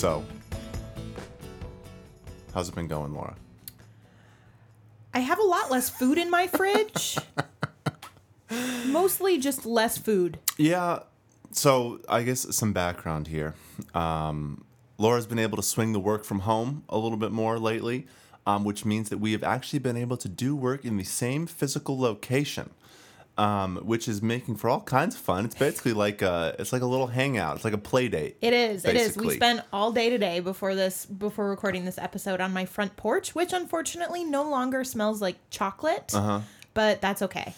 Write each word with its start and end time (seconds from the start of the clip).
So, 0.00 0.24
how's 2.54 2.70
it 2.70 2.74
been 2.74 2.88
going, 2.88 3.12
Laura? 3.12 3.36
I 5.12 5.18
have 5.18 5.38
a 5.38 5.42
lot 5.42 5.70
less 5.70 5.90
food 5.90 6.16
in 6.16 6.30
my 6.30 6.46
fridge. 6.46 7.18
Mostly 8.86 9.36
just 9.36 9.66
less 9.66 9.98
food. 9.98 10.38
Yeah. 10.56 11.00
So 11.52 12.00
I 12.08 12.22
guess 12.22 12.54
some 12.54 12.72
background 12.72 13.28
here. 13.28 13.54
Um, 13.94 14.64
Laura's 14.98 15.26
been 15.26 15.38
able 15.38 15.56
to 15.56 15.62
swing 15.62 15.92
the 15.92 16.00
work 16.00 16.24
from 16.24 16.40
home 16.40 16.84
a 16.88 16.98
little 16.98 17.16
bit 17.16 17.32
more 17.32 17.58
lately, 17.58 18.06
um, 18.46 18.64
which 18.64 18.84
means 18.84 19.08
that 19.08 19.18
we 19.18 19.32
have 19.32 19.42
actually 19.42 19.78
been 19.78 19.96
able 19.96 20.16
to 20.18 20.28
do 20.28 20.54
work 20.54 20.84
in 20.84 20.96
the 20.96 21.04
same 21.04 21.46
physical 21.46 21.98
location, 21.98 22.70
um, 23.38 23.76
which 23.78 24.06
is 24.06 24.20
making 24.20 24.56
for 24.56 24.68
all 24.68 24.82
kinds 24.82 25.14
of 25.14 25.20
fun. 25.22 25.46
It's 25.46 25.54
basically 25.54 25.92
like 26.04 26.20
a, 26.22 26.54
it's 26.58 26.72
like 26.72 26.82
a 26.82 26.86
little 26.86 27.06
hangout. 27.06 27.56
It's 27.56 27.64
like 27.64 27.72
a 27.72 27.78
play 27.78 28.08
date. 28.08 28.36
It 28.42 28.52
is. 28.52 28.84
It 28.84 28.94
is. 28.94 29.16
We 29.16 29.34
spent 29.34 29.62
all 29.72 29.90
day 29.90 30.10
today 30.10 30.40
before 30.40 30.74
this 30.74 31.06
before 31.06 31.48
recording 31.48 31.84
this 31.84 31.98
episode 31.98 32.40
on 32.40 32.52
my 32.52 32.66
front 32.66 32.96
porch, 32.96 33.34
which 33.34 33.52
unfortunately 33.52 34.22
no 34.22 34.48
longer 34.48 34.84
smells 34.84 35.22
like 35.22 35.36
chocolate. 35.48 36.14
Uh-huh. 36.14 36.40
But 36.74 37.00
that's 37.00 37.22
okay. 37.22 37.54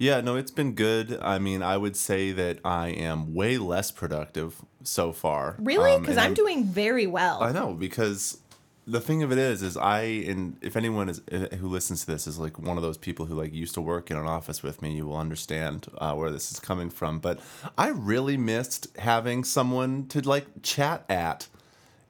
Yeah, 0.00 0.22
no, 0.22 0.36
it's 0.36 0.50
been 0.50 0.72
good. 0.74 1.18
I 1.20 1.38
mean, 1.38 1.62
I 1.62 1.76
would 1.76 1.94
say 1.94 2.32
that 2.32 2.60
I 2.64 2.88
am 2.88 3.34
way 3.34 3.58
less 3.58 3.90
productive 3.90 4.56
so 4.82 5.12
far. 5.12 5.56
Really? 5.58 5.92
Um, 5.92 6.00
Because 6.00 6.16
and 6.16 6.24
I'm 6.24 6.34
doing 6.34 6.64
very 6.64 7.06
well. 7.06 7.42
I 7.42 7.52
know 7.52 7.74
because 7.74 8.38
the 8.86 8.98
thing 8.98 9.22
of 9.22 9.30
it 9.30 9.36
is, 9.36 9.62
is 9.62 9.76
I 9.76 10.00
and 10.00 10.56
if 10.62 10.74
anyone 10.74 11.10
is 11.10 11.20
uh, 11.30 11.54
who 11.56 11.68
listens 11.68 12.06
to 12.06 12.12
this 12.12 12.26
is 12.26 12.38
like 12.38 12.58
one 12.58 12.78
of 12.78 12.82
those 12.82 12.96
people 12.96 13.26
who 13.26 13.34
like 13.34 13.52
used 13.52 13.74
to 13.74 13.82
work 13.82 14.10
in 14.10 14.16
an 14.16 14.26
office 14.26 14.62
with 14.62 14.80
me, 14.80 14.94
you 14.94 15.06
will 15.06 15.18
understand 15.18 15.86
uh, 15.98 16.14
where 16.14 16.30
this 16.30 16.50
is 16.50 16.58
coming 16.58 16.88
from. 16.88 17.18
But 17.18 17.38
I 17.76 17.88
really 17.88 18.38
missed 18.38 18.86
having 18.98 19.44
someone 19.44 20.06
to 20.08 20.26
like 20.26 20.46
chat 20.62 21.04
at 21.10 21.46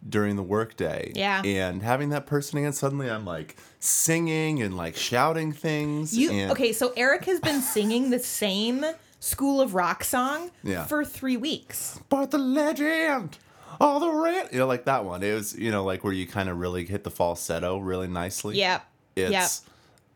during 0.08 0.36
the 0.36 0.42
workday. 0.42 1.12
Yeah. 1.14 1.42
and 1.44 1.82
having 1.82 2.08
that 2.10 2.26
person 2.26 2.58
again. 2.58 2.72
Suddenly, 2.72 3.10
I'm 3.10 3.24
like 3.24 3.56
singing 3.78 4.62
and 4.62 4.76
like 4.76 4.96
shouting 4.96 5.52
things. 5.52 6.16
You 6.16 6.30
and, 6.30 6.52
okay? 6.52 6.72
So 6.72 6.92
Eric 6.96 7.24
has 7.26 7.40
been 7.40 7.60
singing 7.60 8.10
the 8.10 8.18
same 8.18 8.84
School 9.20 9.60
of 9.60 9.74
Rock 9.74 10.02
song 10.04 10.50
Yeah. 10.62 10.84
for 10.86 11.04
three 11.04 11.36
weeks. 11.36 12.00
but 12.08 12.30
the 12.30 12.38
legend. 12.38 13.38
All 13.80 13.98
the 14.00 14.10
red, 14.10 14.48
you 14.52 14.58
know, 14.58 14.66
like 14.66 14.84
that 14.84 15.04
one. 15.04 15.22
It 15.22 15.32
was, 15.34 15.56
you 15.56 15.70
know, 15.70 15.84
like 15.84 16.04
where 16.04 16.12
you 16.12 16.26
kind 16.26 16.48
of 16.50 16.58
really 16.58 16.84
hit 16.84 17.02
the 17.04 17.10
falsetto 17.10 17.78
really 17.78 18.08
nicely. 18.08 18.56
Yep. 18.58 18.84
It's, 19.16 19.30
yep. 19.32 19.50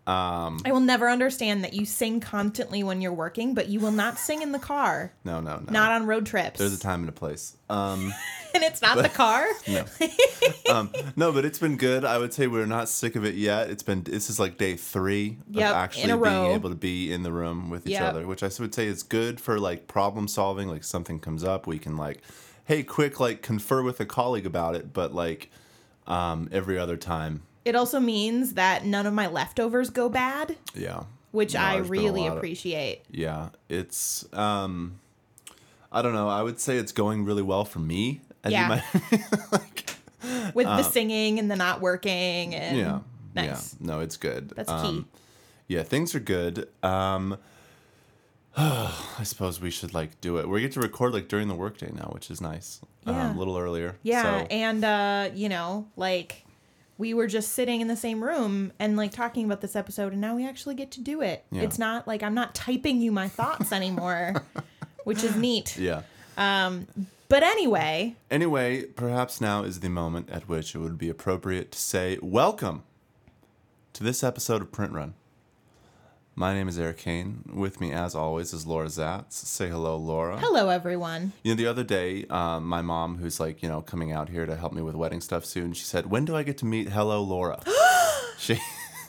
I 0.06 0.70
will 0.70 0.80
never 0.80 1.08
understand 1.08 1.64
that 1.64 1.72
you 1.72 1.86
sing 1.86 2.20
constantly 2.20 2.82
when 2.82 3.00
you're 3.00 3.12
working, 3.12 3.54
but 3.54 3.68
you 3.68 3.80
will 3.80 3.92
not 3.92 4.18
sing 4.18 4.42
in 4.42 4.52
the 4.52 4.58
car, 4.58 5.12
no, 5.24 5.40
no, 5.40 5.56
no. 5.56 5.72
not 5.72 5.92
on 5.92 6.06
road 6.06 6.26
trips. 6.26 6.58
There's 6.58 6.74
a 6.74 6.80
time 6.80 7.00
and 7.00 7.08
a 7.08 7.12
place. 7.12 7.56
Um, 7.70 8.12
and 8.54 8.62
it's 8.62 8.82
not 8.82 8.98
the 8.98 9.08
car. 9.08 9.46
no, 9.68 9.84
um, 10.70 10.90
no, 11.16 11.32
but 11.32 11.44
it's 11.44 11.58
been 11.58 11.76
good. 11.76 12.04
I 12.04 12.18
would 12.18 12.34
say 12.34 12.46
we're 12.46 12.66
not 12.66 12.88
sick 12.88 13.16
of 13.16 13.24
it 13.24 13.34
yet. 13.34 13.70
It's 13.70 13.82
been 13.82 14.02
this 14.02 14.28
is 14.28 14.38
like 14.38 14.58
day 14.58 14.76
three 14.76 15.38
Yep, 15.50 15.70
of 15.70 15.76
actually 15.76 16.06
being 16.06 16.20
row. 16.20 16.54
able 16.54 16.68
to 16.70 16.76
be 16.76 17.12
in 17.12 17.22
the 17.22 17.32
room 17.32 17.70
with 17.70 17.86
each 17.86 17.92
Yep. 17.94 18.02
other, 18.02 18.26
which 18.26 18.42
I 18.42 18.50
would 18.60 18.74
say 18.74 18.86
is 18.86 19.02
good 19.02 19.40
for 19.40 19.58
like 19.58 19.88
problem 19.88 20.28
solving. 20.28 20.68
Like 20.68 20.84
something 20.84 21.18
comes 21.18 21.42
up, 21.42 21.66
we 21.66 21.78
can 21.78 21.96
like, 21.96 22.20
hey, 22.64 22.82
quick, 22.82 23.20
like 23.20 23.40
confer 23.42 23.82
with 23.82 24.00
a 24.00 24.06
colleague 24.06 24.46
about 24.46 24.74
it. 24.76 24.92
But 24.92 25.14
like 25.14 25.50
um, 26.06 26.48
every 26.52 26.78
other 26.78 26.96
time, 26.98 27.42
It 27.64 27.74
also 27.74 27.98
means 28.00 28.54
that 28.54 28.84
none 28.84 29.06
of 29.06 29.14
my 29.14 29.26
leftovers 29.26 29.88
go 29.90 30.08
bad, 30.08 30.56
yeah, 30.74 31.04
which 31.32 31.54
No, 31.54 31.60
I 31.60 31.74
there's 31.76 31.88
been 31.88 31.98
a 32.00 32.02
really 32.02 32.20
lot 32.22 32.32
of- 32.32 32.36
appreciate. 32.38 33.02
Yeah, 33.10 33.48
it's 33.68 34.26
um 34.32 35.00
I 35.90 36.02
don't 36.02 36.12
know, 36.12 36.28
I 36.28 36.42
would 36.42 36.58
say 36.60 36.76
it's 36.76 36.92
going 36.92 37.24
really 37.24 37.42
well 37.42 37.64
for 37.64 37.78
me. 37.78 38.20
As 38.42 38.52
you 38.52 38.58
Yeah. 38.58 38.68
might- 38.68 39.22
like, 39.52 39.90
With 40.54 40.66
the 40.66 40.82
singing 40.82 41.38
and 41.38 41.50
the 41.50 41.56
not 41.56 41.80
working 41.80 42.54
and 42.54 42.76
yeah. 42.76 42.98
nice. 43.34 43.76
Yeah. 43.80 43.86
No, 43.86 44.00
it's 44.00 44.16
good. 44.16 44.50
That's 44.56 44.68
um, 44.70 44.82
key. 45.04 45.04
Yeah, 45.68 45.82
things 45.84 46.14
are 46.14 46.20
good. 46.20 46.68
Um 46.82 47.38
I 48.56 49.22
suppose 49.24 49.60
we 49.60 49.70
should 49.70 49.94
like 49.94 50.20
do 50.20 50.36
it. 50.38 50.48
We 50.48 50.60
get 50.60 50.72
to 50.72 50.80
record 50.80 51.12
like 51.12 51.28
during 51.28 51.48
the 51.48 51.54
workday 51.56 51.90
now, 51.92 52.10
which 52.12 52.30
is 52.30 52.40
nice. 52.40 52.80
Yeah. 53.06 53.30
Um, 53.30 53.36
a 53.36 53.38
little 53.38 53.58
earlier. 53.58 53.96
Yeah, 54.02 54.22
So, 54.22 54.46
and 54.50 54.84
uh, 54.84 55.30
you 55.34 55.48
know, 55.48 55.88
like 55.96 56.43
we 56.98 57.12
were 57.14 57.26
just 57.26 57.52
sitting 57.52 57.80
in 57.80 57.88
the 57.88 57.96
same 57.96 58.22
room 58.22 58.72
and 58.78 58.96
like 58.96 59.12
talking 59.12 59.44
about 59.44 59.60
this 59.60 59.74
episode 59.74 60.12
and 60.12 60.20
now 60.20 60.36
we 60.36 60.46
actually 60.46 60.74
get 60.74 60.90
to 60.92 61.00
do 61.00 61.20
it. 61.22 61.44
Yeah. 61.50 61.62
It's 61.62 61.78
not 61.78 62.06
like 62.06 62.22
I'm 62.22 62.34
not 62.34 62.54
typing 62.54 63.00
you 63.00 63.10
my 63.12 63.28
thoughts 63.28 63.72
anymore, 63.72 64.44
which 65.04 65.24
is 65.24 65.34
neat. 65.36 65.76
yeah. 65.76 66.02
um 66.36 66.86
But 67.28 67.42
anyway, 67.42 68.14
Anyway, 68.30 68.82
perhaps 68.84 69.40
now 69.40 69.64
is 69.64 69.80
the 69.80 69.88
moment 69.88 70.30
at 70.30 70.48
which 70.48 70.74
it 70.74 70.78
would 70.78 70.98
be 70.98 71.08
appropriate 71.08 71.72
to 71.72 71.78
say 71.78 72.18
welcome 72.22 72.84
to 73.94 74.04
this 74.04 74.22
episode 74.22 74.62
of 74.62 74.70
Print 74.70 74.92
Run. 74.92 75.14
My 76.36 76.52
name 76.52 76.66
is 76.66 76.78
Eric 76.80 76.98
Kane. 76.98 77.44
With 77.52 77.80
me, 77.80 77.92
as 77.92 78.16
always, 78.16 78.52
is 78.52 78.66
Laura 78.66 78.88
Zats. 78.88 79.32
Say 79.34 79.68
hello, 79.68 79.96
Laura. 79.96 80.36
hello 80.36 80.68
everyone. 80.68 81.32
You 81.44 81.52
know, 81.52 81.56
the 81.56 81.66
other 81.68 81.84
day, 81.84 82.26
um, 82.28 82.66
my 82.66 82.82
mom, 82.82 83.18
who's 83.18 83.38
like, 83.38 83.62
you 83.62 83.68
know, 83.68 83.82
coming 83.82 84.10
out 84.10 84.28
here 84.28 84.44
to 84.44 84.56
help 84.56 84.72
me 84.72 84.82
with 84.82 84.96
wedding 84.96 85.20
stuff 85.20 85.44
soon, 85.44 85.74
she 85.74 85.84
said, 85.84 86.10
"When 86.10 86.24
do 86.24 86.34
I 86.34 86.42
get 86.42 86.58
to 86.58 86.64
meet 86.66 86.88
Hello, 86.88 87.22
Laura?" 87.22 87.60
she, 88.38 88.58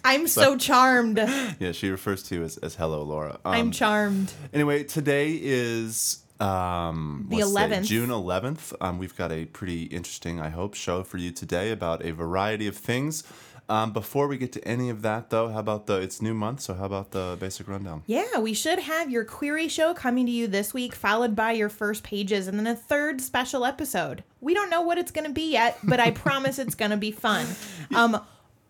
I'm 0.04 0.28
so 0.40 0.56
charmed. 0.56 1.18
yeah, 1.60 1.72
she 1.72 1.90
refers 1.90 2.22
to 2.24 2.36
you 2.36 2.44
as, 2.44 2.58
as 2.58 2.76
Hello, 2.76 3.02
Laura. 3.02 3.40
Um, 3.44 3.54
I'm 3.54 3.72
charmed. 3.72 4.32
Anyway, 4.54 4.84
today 4.84 5.40
is 5.42 6.20
um, 6.40 7.26
The 7.32 7.38
what's 7.38 7.54
today? 7.54 7.76
11th. 7.78 7.86
June 7.86 8.10
11th. 8.10 8.74
Um, 8.82 9.00
we've 9.00 9.16
got 9.16 9.32
a 9.32 9.46
pretty 9.46 9.84
interesting, 9.86 10.40
I 10.40 10.50
hope, 10.50 10.76
show 10.76 11.02
for 11.04 11.18
you 11.18 11.32
today 11.32 11.72
about 11.72 12.06
a 12.06 12.12
variety 12.12 12.68
of 12.68 12.78
things. 12.78 13.24
Um, 13.68 13.94
before 13.94 14.28
we 14.28 14.38
get 14.38 14.52
to 14.54 14.68
any 14.68 14.90
of 14.90 15.02
that, 15.02 15.32
though, 15.32 15.50
how 15.50 15.60
about 15.60 15.88
the? 15.88 15.96
It's 15.98 16.22
new 16.22 16.34
month, 16.34 16.62
so 16.62 16.76
how 16.76 16.86
about 16.86 17.12
the 17.12 17.36
basic 17.40 17.68
rundown? 17.68 18.04
Yeah, 18.06 18.38
we 18.40 18.54
should 18.54 18.80
have 18.80 19.10
your 19.10 19.26
query 19.26 19.68
show 19.68 19.94
coming 19.94 20.28
to 20.28 20.32
you 20.32 20.48
this 20.48 20.74
week, 20.74 20.94
followed 20.94 21.36
by 21.36 21.54
your 21.54 21.70
first 21.70 22.04
pages, 22.04 22.48
and 22.48 22.60
then 22.60 22.68
a 22.68 22.76
third 22.76 23.22
special 23.22 23.66
episode. 23.66 24.24
We 24.40 24.54
don't 24.54 24.70
know 24.70 24.82
what 24.82 25.00
it's 25.00 25.12
going 25.12 25.26
to 25.28 25.34
be 25.34 25.52
yet, 25.52 25.80
but 25.84 26.00
I 26.00 26.12
promise 26.12 26.60
it's 26.60 26.76
going 26.76 26.92
to 26.92 26.98
be 26.98 27.12
fun. 27.12 27.46
Um, 27.96 28.20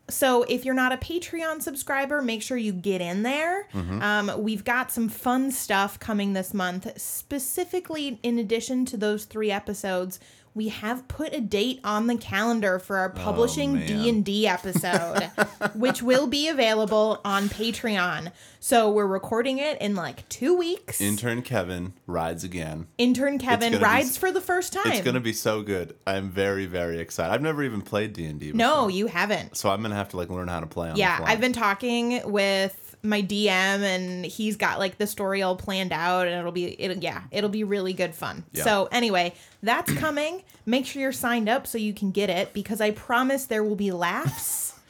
so 0.08 0.44
if 0.44 0.66
you're 0.66 0.76
not 0.76 0.92
a 0.92 0.98
Patreon 0.98 1.62
subscriber, 1.64 2.22
make 2.22 2.44
sure 2.44 2.58
you 2.58 2.74
get 2.74 3.02
in 3.02 3.24
there. 3.24 3.68
Um, 3.74 4.32
we've 4.38 4.64
got 4.64 4.92
some 4.92 5.10
fun 5.10 5.50
stuff 5.52 6.00
coming 6.00 6.34
this 6.34 6.54
month. 6.54 7.02
Specifically, 7.02 8.20
in 8.22 8.38
addition 8.38 8.86
to 8.86 8.98
those 8.98 9.26
three 9.26 9.50
episodes, 9.52 10.20
we 10.56 10.70
have 10.70 11.08
put 11.10 11.34
a 11.34 11.42
date 11.42 11.82
on 11.84 12.08
the 12.08 12.16
calendar 12.16 12.80
for 12.80 12.98
our 12.98 13.14
oh, 13.14 13.20
publishing 13.20 13.74
man. 13.74 13.88
D 13.88 14.10
and 14.10 14.24
D 14.24 14.48
episode, 14.48 15.30
which 15.76 16.02
will 16.02 16.28
be 16.28 16.48
available 16.48 17.20
on 17.26 17.50
Patreon. 17.50 18.32
So 18.62 18.90
we're 18.90 19.06
recording 19.06 19.58
it 19.58 19.80
in 19.82 19.96
like 19.96 20.28
two 20.30 20.56
weeks. 20.56 21.02
Intern 21.02 21.42
Kevin 21.42 21.94
rides 22.08 22.46
again. 22.46 22.88
Intern 22.98 23.38
Kevin 23.38 23.74
gonna 23.74 23.80
be 23.80 23.84
rides 23.84 24.18
for 24.18 24.32
the 24.32 24.42
first 24.42 24.72
time. 24.72 24.94
It's 24.94 25.02
gonna 25.02 25.20
be 25.20 25.34
so 25.34 25.62
good. 25.62 25.96
I'm 26.08 26.30
very, 26.30 26.66
very 26.66 27.00
excited. 27.00 27.34
I've 27.34 27.42
never 27.42 27.62
even 27.62 27.82
played 27.82 28.14
D 28.14 28.26
and 28.26 28.40
D. 28.40 28.54
no, 28.54 28.88
you 28.88 29.08
haven't. 29.08 29.58
So 29.58 29.70
I'm 29.70 29.82
gonna 29.82 29.96
have 29.96 30.10
to 30.10 30.18
like 30.18 30.30
learn 30.30 30.48
how 30.48 30.62
to 30.62 30.68
play 30.68 30.90
on. 30.90 30.96
Yeah, 30.96 31.18
the 31.18 31.24
fly. 31.24 31.32
I've 31.34 31.42
been 31.42 31.54
talking 31.54 32.22
with 32.32 32.85
my 33.06 33.22
DM 33.22 33.48
and 33.48 34.26
he's 34.26 34.56
got 34.58 34.80
like 34.80 34.98
the 34.98 35.08
story 35.08 35.42
all 35.42 35.56
planned 35.56 35.92
out 35.94 36.28
and 36.28 36.36
it'll 36.38 36.52
be 36.52 36.76
it'll 36.82 36.98
yeah, 36.98 37.24
it'll 37.32 37.50
be 37.50 37.64
really 37.64 37.94
good 37.94 38.14
fun. 38.16 38.44
Yeah. 38.52 38.64
So 38.64 38.90
anyway, 38.92 39.34
that's 39.64 39.92
coming. 39.94 40.44
Make 40.66 40.86
sure 40.86 41.02
you're 41.02 41.12
signed 41.12 41.48
up 41.48 41.68
so 41.68 41.78
you 41.78 41.94
can 41.94 42.12
get 42.12 42.30
it 42.30 42.54
because 42.54 42.82
I 42.82 42.92
promise 42.92 43.46
there 43.46 43.64
will 43.64 43.76
be 43.76 43.92
laughs. 43.92 44.74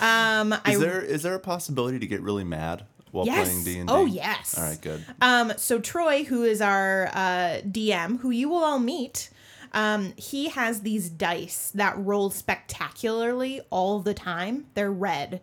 Um 0.00 0.54
I 0.54 0.62
Is 0.72 0.80
there 0.80 1.02
is 1.02 1.22
there 1.24 1.34
a 1.34 1.38
possibility 1.40 1.98
to 1.98 2.06
get 2.06 2.22
really 2.22 2.44
mad 2.44 2.84
while 3.10 3.26
Yes. 3.26 3.48
playing 3.48 3.64
D 3.64 3.78
and 3.80 3.88
D? 3.88 3.92
Oh, 3.94 4.06
yes. 4.06 4.56
All 4.56 4.64
right, 4.64 4.80
good. 4.80 5.04
Um, 5.20 5.52
so 5.58 5.78
Troy, 5.78 6.24
who 6.24 6.42
is 6.44 6.62
our 6.62 7.08
uh, 7.12 7.60
DM, 7.66 8.18
who 8.20 8.30
you 8.30 8.48
will 8.48 8.64
all 8.64 8.78
meet, 8.78 9.28
Um, 9.72 10.12
he 10.16 10.48
has 10.48 10.80
these 10.80 11.08
dice 11.08 11.70
that 11.74 11.96
roll 11.98 12.30
spectacularly 12.30 13.60
all 13.70 14.00
the 14.00 14.14
time. 14.14 14.66
They're 14.74 14.90
red. 14.90 15.40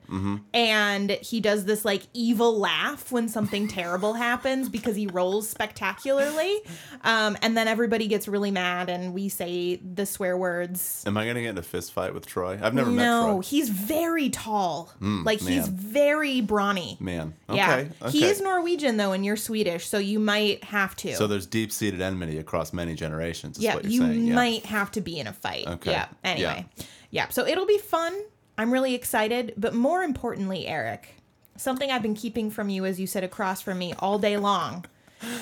And 0.53 1.11
he 1.11 1.39
does 1.39 1.65
this 1.65 1.85
like 1.85 2.03
evil 2.13 2.57
laugh 2.57 3.11
when 3.11 3.29
something 3.29 3.67
terrible 3.79 4.13
happens 4.13 4.69
because 4.69 4.95
he 4.95 5.07
rolls 5.07 5.49
spectacularly. 5.49 6.59
Um, 7.03 7.37
and 7.41 7.55
then 7.55 7.67
everybody 7.67 8.07
gets 8.07 8.27
really 8.27 8.51
mad 8.51 8.89
and 8.89 9.13
we 9.13 9.29
say 9.29 9.77
the 9.77 10.05
swear 10.05 10.37
words. 10.37 11.03
Am 11.05 11.17
I 11.17 11.25
gonna 11.25 11.41
get 11.41 11.49
in 11.49 11.57
a 11.57 11.63
fist 11.63 11.93
fight 11.93 12.13
with 12.13 12.25
Troy? 12.25 12.59
I've 12.61 12.73
never 12.73 12.89
met 12.89 13.03
No, 13.03 13.39
he's 13.39 13.69
very 13.69 14.29
tall. 14.29 14.91
like 15.01 15.39
he's 15.39 15.67
very 15.67 16.41
brawny. 16.41 16.97
Man. 16.99 17.33
Yeah. 17.49 17.71
Okay. 17.71 17.89
okay. 18.01 18.11
He 18.11 18.25
is 18.25 18.41
Norwegian 18.41 18.97
though, 18.97 19.11
and 19.11 19.25
you're 19.25 19.37
Swedish, 19.37 19.87
so 19.87 19.97
you 19.97 20.19
might 20.19 20.63
have 20.65 20.95
to. 20.97 21.15
so 21.15 21.27
there's 21.27 21.45
deep 21.45 21.71
seated 21.71 22.01
enmity 22.01 22.37
across 22.37 22.73
many 22.73 22.95
generations. 22.95 23.57
Is 23.57 23.63
yeah, 23.63 23.75
what 23.75 23.83
you're 23.83 23.91
you 23.93 24.01
saying. 24.01 24.16
Yeah. 24.17 24.35
might 24.35 24.65
have 24.65 24.91
to 24.91 25.01
be 25.01 25.19
in 25.19 25.27
a 25.27 25.33
fight. 25.33 25.67
Okay. 25.67 25.91
Yeah. 25.91 26.07
Anyway. 26.23 26.65
Yeah. 27.11 27.29
So 27.29 27.45
it'll 27.45 27.65
be 27.65 27.77
fun. 27.77 28.13
I'm 28.57 28.71
really 28.71 28.95
excited. 28.95 29.53
But 29.57 29.73
more 29.73 30.03
importantly, 30.03 30.67
Eric, 30.67 31.15
something 31.55 31.91
I've 31.91 32.01
been 32.01 32.15
keeping 32.15 32.49
from 32.49 32.69
you 32.69 32.85
as 32.85 32.99
you 32.99 33.07
sit 33.07 33.23
across 33.23 33.61
from 33.61 33.77
me 33.77 33.93
all 33.99 34.19
day 34.19 34.37
long. 34.37 34.85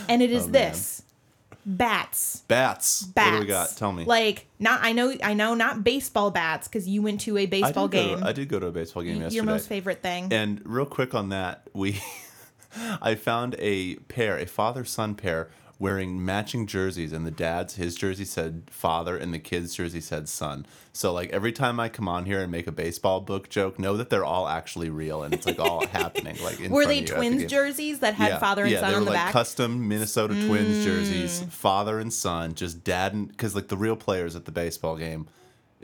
And 0.07 0.21
it 0.21 0.31
oh, 0.31 0.35
is 0.35 0.45
Oh, 0.45 0.51
this. 0.51 1.01
Bats. 1.65 2.43
Bats. 2.47 3.03
Bats. 3.03 3.31
What 3.31 3.33
do 3.33 3.39
we 3.39 3.45
got? 3.47 3.75
Tell 3.75 3.91
me. 3.91 4.05
Like 4.05 4.45
not 4.59 4.81
I 4.83 4.91
know 4.91 5.15
I 5.23 5.33
know 5.33 5.55
not 5.55 5.83
baseball 5.83 6.29
bats 6.29 6.67
because 6.67 6.87
you 6.87 7.01
went 7.01 7.21
to 7.21 7.37
a 7.37 7.47
baseball 7.47 7.87
go 7.87 8.03
game. 8.03 8.19
To, 8.19 8.27
I 8.27 8.33
did 8.33 8.49
go 8.49 8.59
to 8.59 8.67
a 8.67 8.71
baseball 8.71 9.01
game 9.01 9.15
yesterday. 9.15 9.35
Your 9.35 9.45
most 9.45 9.67
favorite 9.67 10.03
thing. 10.03 10.31
And 10.31 10.61
real 10.63 10.85
quick 10.85 11.15
on 11.15 11.29
that, 11.29 11.67
we 11.73 11.99
I 13.01 13.15
found 13.15 13.55
a 13.57 13.95
pair, 13.95 14.37
a 14.37 14.45
father 14.45 14.85
son 14.85 15.15
pair, 15.15 15.49
wearing 15.77 16.23
matching 16.23 16.67
jerseys, 16.67 17.11
and 17.11 17.25
the 17.25 17.31
dad's 17.31 17.75
his 17.75 17.95
jersey 17.95 18.25
said 18.25 18.63
father, 18.69 19.17
and 19.17 19.33
the 19.33 19.39
kid's 19.39 19.75
jersey 19.75 20.01
said 20.01 20.29
son. 20.29 20.65
So 20.93 21.11
like 21.11 21.29
every 21.31 21.51
time 21.51 21.79
I 21.79 21.89
come 21.89 22.07
on 22.07 22.25
here 22.25 22.41
and 22.41 22.51
make 22.51 22.67
a 22.67 22.71
baseball 22.71 23.21
book 23.21 23.49
joke, 23.49 23.77
know 23.77 23.97
that 23.97 24.09
they're 24.09 24.25
all 24.25 24.47
actually 24.47 24.89
real, 24.89 25.23
and 25.23 25.33
it's 25.33 25.45
like 25.45 25.59
all 25.59 25.85
happening. 25.91 26.37
Like 26.43 26.59
in 26.59 26.71
Were 26.71 26.85
they 26.85 26.99
at 26.99 27.07
the 27.07 27.13
twins 27.15 27.45
jerseys 27.45 27.99
that 27.99 28.13
had 28.13 28.39
father 28.39 28.63
and 28.63 28.71
yeah, 28.71 28.79
son 28.79 28.89
they 28.89 28.93
were 28.93 28.99
on 28.99 29.05
the 29.05 29.11
like 29.11 29.19
back? 29.19 29.29
Mm. 29.29 29.33
custom 29.33 29.87
Minnesota 29.87 30.33
Twins 30.47 30.85
jerseys, 30.85 31.43
father 31.49 31.99
and 31.99 32.13
son, 32.13 32.53
just 32.53 32.83
dad 32.83 33.13
and 33.13 33.27
because 33.27 33.55
like 33.55 33.67
the 33.67 33.77
real 33.77 33.95
players 33.95 34.35
at 34.35 34.45
the 34.45 34.51
baseball 34.51 34.95
game 34.95 35.27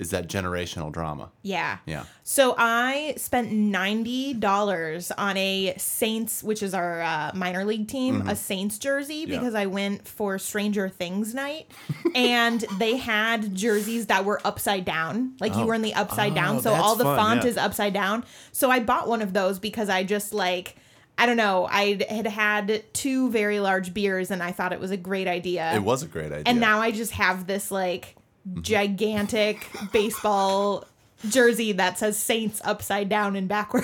is 0.01 0.09
that 0.09 0.27
generational 0.27 0.92
drama. 0.92 1.31
yeah. 1.44 1.77
Yeah. 1.86 2.03
So 2.24 2.56
I 2.57 3.13
spent 3.18 3.51
ninety 3.51 4.33
dollars 4.33 5.12
on 5.12 5.38
a 5.38 5.74
Saints, 5.77 6.44
which 6.44 6.63
is 6.63 6.74
our 6.74 7.01
uh, 7.01 7.31
minor 7.36 7.63
league 7.65 7.88
team, 7.88 8.27
a 8.27 8.36
Saints 8.36 8.77
jersey 8.80 9.24
Mm-hmm. 9.24 9.31
Yeah. 9.31 9.39
because 9.39 9.56
I 9.56 9.65
went 9.68 10.07
for 10.07 10.38
Stranger 10.39 10.89
Things 10.89 11.33
night, 11.33 11.69
and 12.15 12.65
they 12.80 12.98
had 12.98 13.56
jerseys 13.56 14.07
that 14.07 14.25
were 14.25 14.42
upside 14.44 14.86
down, 14.86 15.33
like 15.39 15.53
you 15.56 15.62
Oh. 15.62 15.65
were 15.68 15.74
in 15.75 15.81
the 15.81 15.94
upside 15.94 16.31
Oh, 16.33 16.36
down. 16.36 16.62
So 16.62 16.74
all 16.74 16.95
the 16.95 17.03
fun, 17.03 17.18
font 17.18 17.44
yeah. 17.44 17.50
is 17.50 17.57
upside 17.57 17.94
down. 17.94 18.24
So 18.51 18.69
I 18.71 18.80
bought 18.80 19.07
one 19.07 19.21
of 19.21 19.33
those 19.33 19.59
because 19.59 19.89
I 19.89 20.03
just 20.03 20.33
like. 20.33 20.75
I 21.18 21.27
don't 21.27 21.38
know. 21.38 21.68
I 21.69 22.00
had 22.09 22.25
had 22.25 22.83
two 22.94 23.30
very 23.30 23.59
large 23.59 23.94
beers 23.94 24.31
and 24.31 24.42
I 24.42 24.51
thought 24.53 24.74
it 24.74 24.80
was 24.80 24.89
a 24.89 24.98
great 24.98 25.27
idea. 25.27 25.71
It 25.75 25.83
was 25.83 26.01
a 26.01 26.07
great 26.07 26.31
idea. 26.31 26.44
And 26.48 26.59
now 26.59 26.80
I 26.80 26.89
just 26.92 27.12
have 27.12 27.45
this 27.45 27.69
like 27.69 28.15
gigantic 28.61 29.67
baseball 29.91 30.85
jersey 31.29 31.71
that 31.73 31.99
says 31.99 32.17
Saints 32.17 32.59
upside 32.63 33.07
down 33.07 33.35
and 33.35 33.47
backward. 33.47 33.83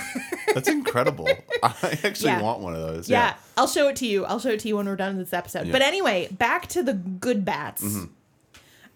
That's 0.54 0.68
incredible. 0.68 1.27
I 1.63 2.00
actually 2.04 2.31
Yeah. 2.31 2.42
want 2.42 2.62
one 2.62 2.74
of 2.74 2.81
those. 2.81 3.09
yeah. 3.09 3.19
Yeah. 3.27 3.33
I'll 3.56 3.68
show 3.68 3.88
it 3.89 3.95
to 3.98 4.07
you. 4.07 4.25
I'll 4.25 4.39
show 4.39 4.50
it 4.50 4.59
to 4.62 4.68
you 4.68 4.77
when 4.77 4.88
we're 4.88 4.95
done 4.95 5.18
with 5.18 5.27
this 5.27 5.33
episode. 5.33 5.59
Yeah. 5.59 5.63
Mm-hmm. 5.65 5.71
But 5.74 5.81
anyway, 5.83 6.27
back 6.31 6.68
to 6.69 6.81
the 6.81 6.94
good 6.94 7.45
bats. 7.45 7.83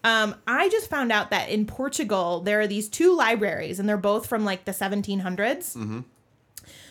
Um, 0.04 0.34
I 0.48 0.68
just 0.70 0.90
found 0.90 1.12
out 1.12 1.30
that 1.30 1.48
in 1.50 1.64
Portugal 1.66 2.40
there 2.40 2.60
are 2.60 2.66
these 2.66 2.88
two 2.88 3.14
libraries, 3.16 3.78
and 3.78 3.88
they're 3.88 3.96
both 3.96 4.26
from 4.26 4.44
like 4.44 4.64
the 4.64 4.72
1700s, 4.72 5.76
Mm-hmm. 5.76 6.00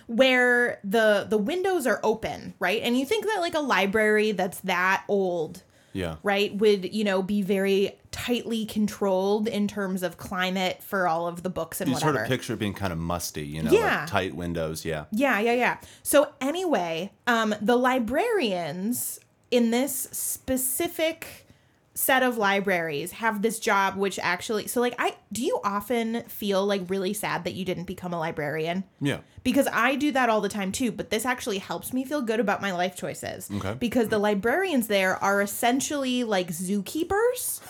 where 0.07 0.79
the 0.85 1.25
the 1.29 1.37
windows 1.37 1.85
are 1.87 1.99
open, 2.03 2.53
right? 2.59 2.81
And 2.81 2.97
you 2.97 3.05
think 3.05 3.25
that 3.25 3.39
like 3.41 3.53
a 3.55 3.59
library 3.59 4.31
that's 4.31 4.59
that 4.61 5.03
old 5.09 5.63
Yeah. 5.93 6.15
right 6.23 6.55
would 6.55 6.93
you 6.93 7.03
know 7.03 7.21
be 7.21 7.41
very 7.41 7.97
tightly 8.11 8.65
controlled 8.65 9.47
in 9.47 9.67
terms 9.67 10.03
of 10.03 10.17
climate 10.17 10.83
for 10.83 11.07
all 11.07 11.27
of 11.27 11.43
the 11.43 11.49
books 11.49 11.79
and 11.79 11.87
You 11.89 11.93
whatever 11.93 12.13
sort 12.13 12.23
of 12.25 12.27
picture 12.29 12.53
it 12.53 12.59
being 12.59 12.73
kind 12.73 12.91
of 12.91 12.99
musty, 12.99 13.43
you 13.45 13.63
know, 13.63 13.71
Yeah. 13.71 14.01
like 14.01 14.07
tight 14.09 14.35
windows. 14.35 14.83
Yeah. 14.83 15.05
yeah 15.11 15.39
yeah 15.39 15.53
yeah 15.53 15.77
so 16.03 16.29
anyway 16.41 17.11
um 17.27 17.55
the 17.61 17.77
librarians 17.77 19.19
in 19.49 19.71
this 19.71 20.09
specific 20.11 21.47
set 21.93 22.23
of 22.23 22.37
libraries 22.37 23.11
have 23.11 23.41
this 23.41 23.59
job 23.59 23.95
which 23.95 24.17
actually 24.19 24.65
so 24.67 24.79
like 24.81 24.95
i 24.97 25.13
do 25.31 25.43
you 25.43 25.59
often 25.63 26.23
feel 26.23 26.65
like 26.65 26.81
really 26.89 27.13
sad 27.13 27.43
that 27.43 27.53
you 27.53 27.63
didn't 27.65 27.83
become 27.83 28.13
a 28.13 28.19
librarian 28.19 28.83
Yeah. 29.01 29.19
because 29.43 29.67
I 29.71 29.95
do 29.95 30.11
that 30.13 30.29
all 30.29 30.41
the 30.41 30.49
time 30.49 30.71
too, 30.71 30.91
but 30.91 31.09
this 31.09 31.25
actually 31.25 31.57
helps 31.59 31.93
me 31.93 32.03
feel 32.05 32.21
good 32.21 32.39
about 32.41 32.61
my 32.61 32.71
life 32.73 32.95
choices. 32.95 33.49
Okay. 33.53 33.75
Because 33.79 34.09
the 34.09 34.19
librarians 34.19 34.87
there 34.87 35.15
are 35.23 35.41
essentially 35.41 36.23
like 36.23 36.49
zookeepers. 36.49 37.61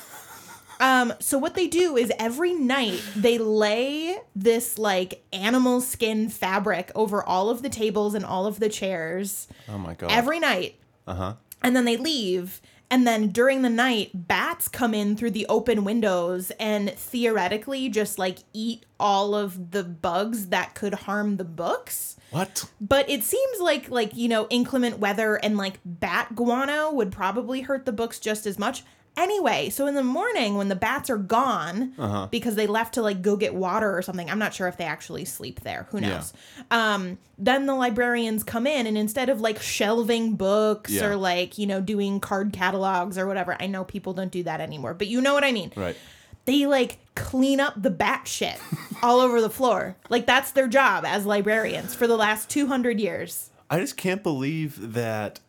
Um, 0.82 1.14
so 1.20 1.38
what 1.38 1.54
they 1.54 1.68
do 1.68 1.96
is 1.96 2.12
every 2.18 2.54
night 2.56 3.02
they 3.16 3.38
lay 3.38 4.18
this 4.36 4.78
like 4.80 5.24
animal 5.32 5.80
skin 5.80 6.28
fabric 6.28 6.92
over 6.96 7.24
all 7.24 7.50
of 7.52 7.62
the 7.62 7.70
tables 7.70 8.16
and 8.16 8.26
all 8.26 8.48
of 8.48 8.60
the 8.60 8.68
chairs 8.68 9.48
Oh 9.70 9.78
my 9.78 9.94
god. 9.94 10.12
every 10.12 10.40
night 10.40 10.76
uh 11.08 11.14
huh. 11.14 11.34
and 11.62 11.76
then 11.76 11.86
they 11.86 11.98
leave 11.98 12.62
and 12.90 13.06
then 13.08 13.28
during 13.30 13.62
the 13.62 13.70
night 13.70 14.10
bats 14.28 14.68
come 14.68 14.94
in 14.96 15.16
through 15.16 15.32
the 15.32 15.46
open 15.48 15.84
windows 15.84 16.52
and 16.60 16.90
theoretically 16.92 17.88
just 17.88 18.18
like 18.18 18.40
eat 18.52 18.84
all 19.00 19.36
of 19.36 19.72
the 19.72 19.84
bugs 19.84 20.48
that 20.48 20.74
could 20.74 20.94
harm 20.96 21.38
the 21.38 21.44
books 21.46 22.18
What? 22.32 22.66
but 22.82 23.08
it 23.10 23.24
seems 23.24 23.60
like 23.60 23.90
like 23.92 24.16
you 24.16 24.28
know 24.28 24.48
inclement 24.50 24.98
weather 25.00 25.36
and 25.36 25.58
like 25.58 25.80
bat 25.86 26.34
guano 26.36 26.92
would 26.92 27.12
probably 27.12 27.62
hurt 27.62 27.86
the 27.86 27.92
books 27.94 28.20
just 28.20 28.46
as 28.48 28.58
much 28.58 28.84
anyway 29.18 29.70
so 29.70 29.88
in 29.88 29.96
the 29.96 30.04
morning 30.04 30.56
when 30.56 30.70
the 30.70 30.76
bats 30.76 31.10
are 31.10 31.18
gone 31.18 31.92
Uh-huh. 31.98 32.28
because 32.32 32.56
they 32.56 32.66
left 32.66 32.94
to 32.94 33.02
like 33.02 33.22
go 33.22 33.36
get 33.36 33.54
water 33.54 33.96
or 33.96 34.02
something 34.02 34.30
i'm 34.30 34.40
not 34.40 34.54
sure 34.54 34.68
if 34.70 34.78
they 34.78 34.86
actually 34.86 35.26
sleep 35.26 35.62
there 35.62 35.88
who 35.92 36.00
Yeah. 36.00 36.10
knows 36.10 36.34
um 36.72 37.18
then 37.38 37.66
the 37.66 37.76
librarians 37.76 38.44
come 38.44 38.66
in 38.66 38.88
and 38.88 38.98
instead 38.98 39.28
of 39.30 39.42
like 39.42 39.62
shelving 39.62 40.36
books 40.36 40.92
Yeah. 40.92 41.08
or 41.08 41.16
like 41.18 41.58
you 41.58 41.68
know 41.68 41.82
doing 41.82 42.20
card 42.22 42.54
catalogs 42.54 43.18
or 43.18 43.28
whatever 43.28 43.58
i 43.60 43.68
know 43.68 43.84
people 43.84 44.14
don't 44.14 44.32
do 44.32 44.44
that 44.44 44.62
anymore 44.62 44.94
but 44.94 45.08
you 45.08 45.20
know 45.20 45.34
what 45.34 45.44
i 45.44 45.52
mean 45.52 45.74
Right. 45.76 45.98
they 46.46 46.66
like 46.66 46.98
clean 47.14 47.60
up 47.60 47.74
the 47.82 47.90
bat 47.92 48.28
shit 48.30 48.58
all 49.04 49.20
over 49.20 49.42
the 49.42 49.50
floor 49.50 49.98
like 50.10 50.26
that's 50.26 50.52
their 50.52 50.68
job 50.70 51.04
as 51.06 51.26
librarians 51.26 51.94
for 51.94 52.08
the 52.08 52.16
last 52.18 52.50
200 52.50 53.00
years 53.00 53.50
I 53.70 53.80
just 53.80 53.96
can't 53.96 54.22
believe 54.22 54.94
that. 54.94 55.40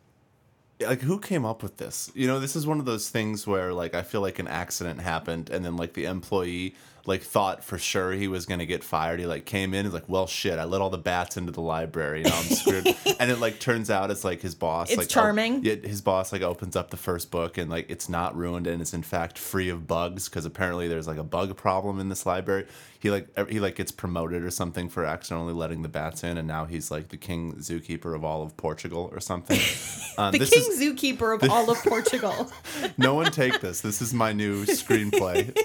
Like, 0.79 1.01
who 1.01 1.19
came 1.19 1.45
up 1.45 1.63
with 1.63 1.77
this? 1.77 2.11
You 2.13 2.27
know, 2.27 2.39
this 2.39 2.55
is 2.55 2.65
one 2.65 2.79
of 2.79 2.85
those 2.85 3.09
things 3.09 3.45
where, 3.47 3.73
like, 3.73 3.93
I 3.93 4.01
feel 4.01 4.21
like 4.21 4.39
an 4.39 4.47
accident 4.47 4.99
happened, 4.99 5.49
and 5.49 5.63
then, 5.63 5.77
like, 5.77 5.93
the 5.93 6.05
employee, 6.05 6.75
like, 7.05 7.21
thought 7.21 7.63
for 7.63 7.77
sure 7.77 8.13
he 8.13 8.27
was 8.27 8.45
gonna 8.45 8.65
get 8.65 8.83
fired. 8.83 9.19
He 9.19 9.25
like 9.25 9.45
came 9.45 9.73
in, 9.73 9.85
and 9.85 9.93
like, 9.93 10.07
well, 10.07 10.27
shit, 10.27 10.57
I 10.57 10.63
let 10.63 10.81
all 10.81 10.89
the 10.89 10.97
bats 10.97 11.37
into 11.37 11.51
the 11.51 11.61
library, 11.61 12.23
now 12.23 12.35
I'm 12.37 12.43
screwed. 12.45 12.87
and 13.19 13.29
it 13.29 13.39
like 13.39 13.59
turns 13.59 13.89
out 13.89 14.09
it's 14.11 14.23
like 14.23 14.41
his 14.41 14.55
boss. 14.55 14.89
It's 14.89 14.97
like, 14.97 15.09
charming. 15.09 15.63
yeah, 15.63 15.75
his 15.75 16.01
boss 16.01 16.31
like 16.31 16.41
opens 16.41 16.75
up 16.75 16.89
the 16.91 16.97
first 16.97 17.31
book, 17.31 17.57
and 17.57 17.69
like 17.69 17.89
it's 17.89 18.07
not 18.09 18.35
ruined, 18.35 18.67
and 18.67 18.81
it's 18.81 18.93
in 18.93 19.03
fact 19.03 19.37
free 19.37 19.69
of 19.69 19.87
bugs 19.87 20.29
because 20.29 20.45
apparently 20.45 20.87
there's 20.87 21.07
like 21.07 21.17
a 21.17 21.23
bug 21.23 21.55
problem 21.57 21.99
in 21.99 22.09
this 22.09 22.25
library. 22.25 22.65
He 22.99 23.11
like 23.11 23.27
he 23.49 23.59
like 23.59 23.75
gets 23.75 23.91
promoted 23.91 24.43
or 24.43 24.51
something 24.51 24.87
for 24.87 25.03
accidentally 25.03 25.53
letting 25.53 25.81
the 25.81 25.89
bats 25.89 26.23
in, 26.23 26.37
and 26.37 26.47
now 26.47 26.65
he's 26.65 26.89
like 26.89 27.09
the 27.09 27.17
king 27.17 27.55
zookeeper 27.55 28.15
of 28.15 28.23
all 28.23 28.43
of 28.43 28.55
Portugal 28.57 29.09
or 29.13 29.19
something. 29.19 29.59
Um, 30.15 30.31
the 30.31 30.37
this 30.37 30.51
king 30.51 30.63
is- 30.69 30.79
zookeeper 30.79 31.33
of 31.33 31.49
all 31.49 31.71
of 31.71 31.79
Portugal. 31.79 32.51
no 32.99 33.15
one 33.15 33.31
take 33.31 33.61
this. 33.61 33.81
This 33.81 33.99
is 33.99 34.13
my 34.13 34.31
new 34.31 34.63
screenplay. 34.65 35.57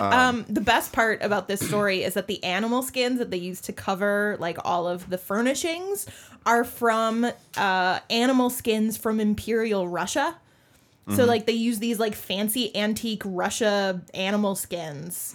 Um, 0.00 0.44
the 0.48 0.60
best 0.60 0.92
part 0.92 1.22
about 1.22 1.48
this 1.48 1.66
story 1.66 2.02
is 2.04 2.14
that 2.14 2.26
the 2.26 2.42
animal 2.44 2.82
skins 2.82 3.18
that 3.18 3.30
they 3.30 3.36
use 3.36 3.60
to 3.62 3.72
cover 3.72 4.36
like 4.40 4.58
all 4.64 4.86
of 4.88 5.08
the 5.10 5.18
furnishings 5.18 6.06
are 6.46 6.64
from 6.64 7.26
uh, 7.56 7.98
animal 8.10 8.50
skins 8.50 8.96
from 8.96 9.20
Imperial 9.20 9.88
Russia. 9.88 10.36
So 11.16 11.24
like 11.24 11.46
they 11.46 11.52
use 11.54 11.78
these 11.78 11.98
like 11.98 12.14
fancy 12.14 12.74
antique 12.76 13.22
Russia 13.24 14.02
animal 14.12 14.54
skins 14.54 15.34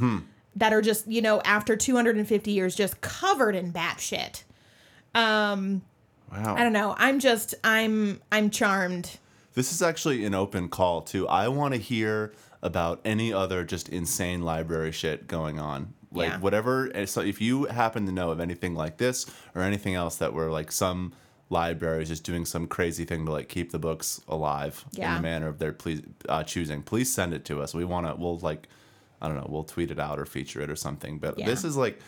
that 0.55 0.72
are 0.72 0.82
just 0.84 1.08
you 1.08 1.22
know 1.22 1.41
after 1.46 1.75
250 1.75 2.51
years 2.51 2.75
just 2.75 3.01
covered 3.01 3.55
in 3.55 3.72
bat 3.72 4.00
shit. 4.00 4.43
Um, 5.15 5.82
Wow. 6.32 6.55
I 6.55 6.63
don't 6.63 6.74
know. 6.74 6.96
I'm 6.98 7.20
just 7.20 7.53
I'm 7.63 8.20
I'm 8.32 8.50
charmed. 8.50 9.17
This 9.53 9.72
is 9.72 9.84
actually 9.84 10.25
an 10.25 10.34
open 10.34 10.67
call 10.67 11.01
too. 11.01 11.27
I 11.27 11.48
want 11.48 11.75
to 11.75 11.79
hear 11.79 12.34
about 12.63 13.00
any 13.05 13.32
other 13.32 13.63
just 13.63 13.89
insane 13.89 14.41
library 14.41 14.91
shit 14.91 15.27
going 15.27 15.60
on. 15.60 15.93
Like 16.12 16.29
Yeah. 16.29 16.39
whatever. 16.39 16.91
So 17.05 17.22
if 17.22 17.39
you 17.41 17.65
happen 17.65 18.05
to 18.08 18.12
know 18.12 18.32
of 18.32 18.39
anything 18.39 18.74
like 18.74 18.98
this 18.98 19.25
or 19.53 19.62
anything 19.62 19.93
else 19.96 20.15
that 20.17 20.34
were 20.34 20.50
like 20.50 20.72
some 20.72 21.13
libraries 21.50 22.08
just 22.08 22.24
doing 22.24 22.46
some 22.46 22.65
crazy 22.65 23.03
thing 23.05 23.25
to 23.25 23.32
like 23.32 23.50
keep 23.50 23.72
the 23.72 23.77
books 23.79 24.22
alive 24.27 24.86
in 24.96 25.01
the 25.15 25.22
manner 25.22 25.48
of 25.48 25.60
their 25.60 25.74
please 25.74 26.01
uh, 26.29 26.41
choosing, 26.43 26.82
please 26.82 27.13
send 27.13 27.34
it 27.34 27.46
to 27.46 27.62
us. 27.62 27.74
We 27.75 27.86
want 27.86 28.08
to. 28.08 28.15
We'll 28.15 28.39
like, 28.39 28.67
I 29.22 29.27
don't 29.27 29.38
know. 29.38 29.48
We'll 29.50 29.63
tweet 29.63 29.91
it 29.91 30.00
out 30.00 30.20
or 30.20 30.25
feature 30.25 30.62
it 30.62 30.70
or 30.70 30.75
something. 30.75 31.20
But 31.20 31.38
Yeah. 31.38 31.46
this 31.46 31.63
is 31.63 31.75
like, 31.77 32.00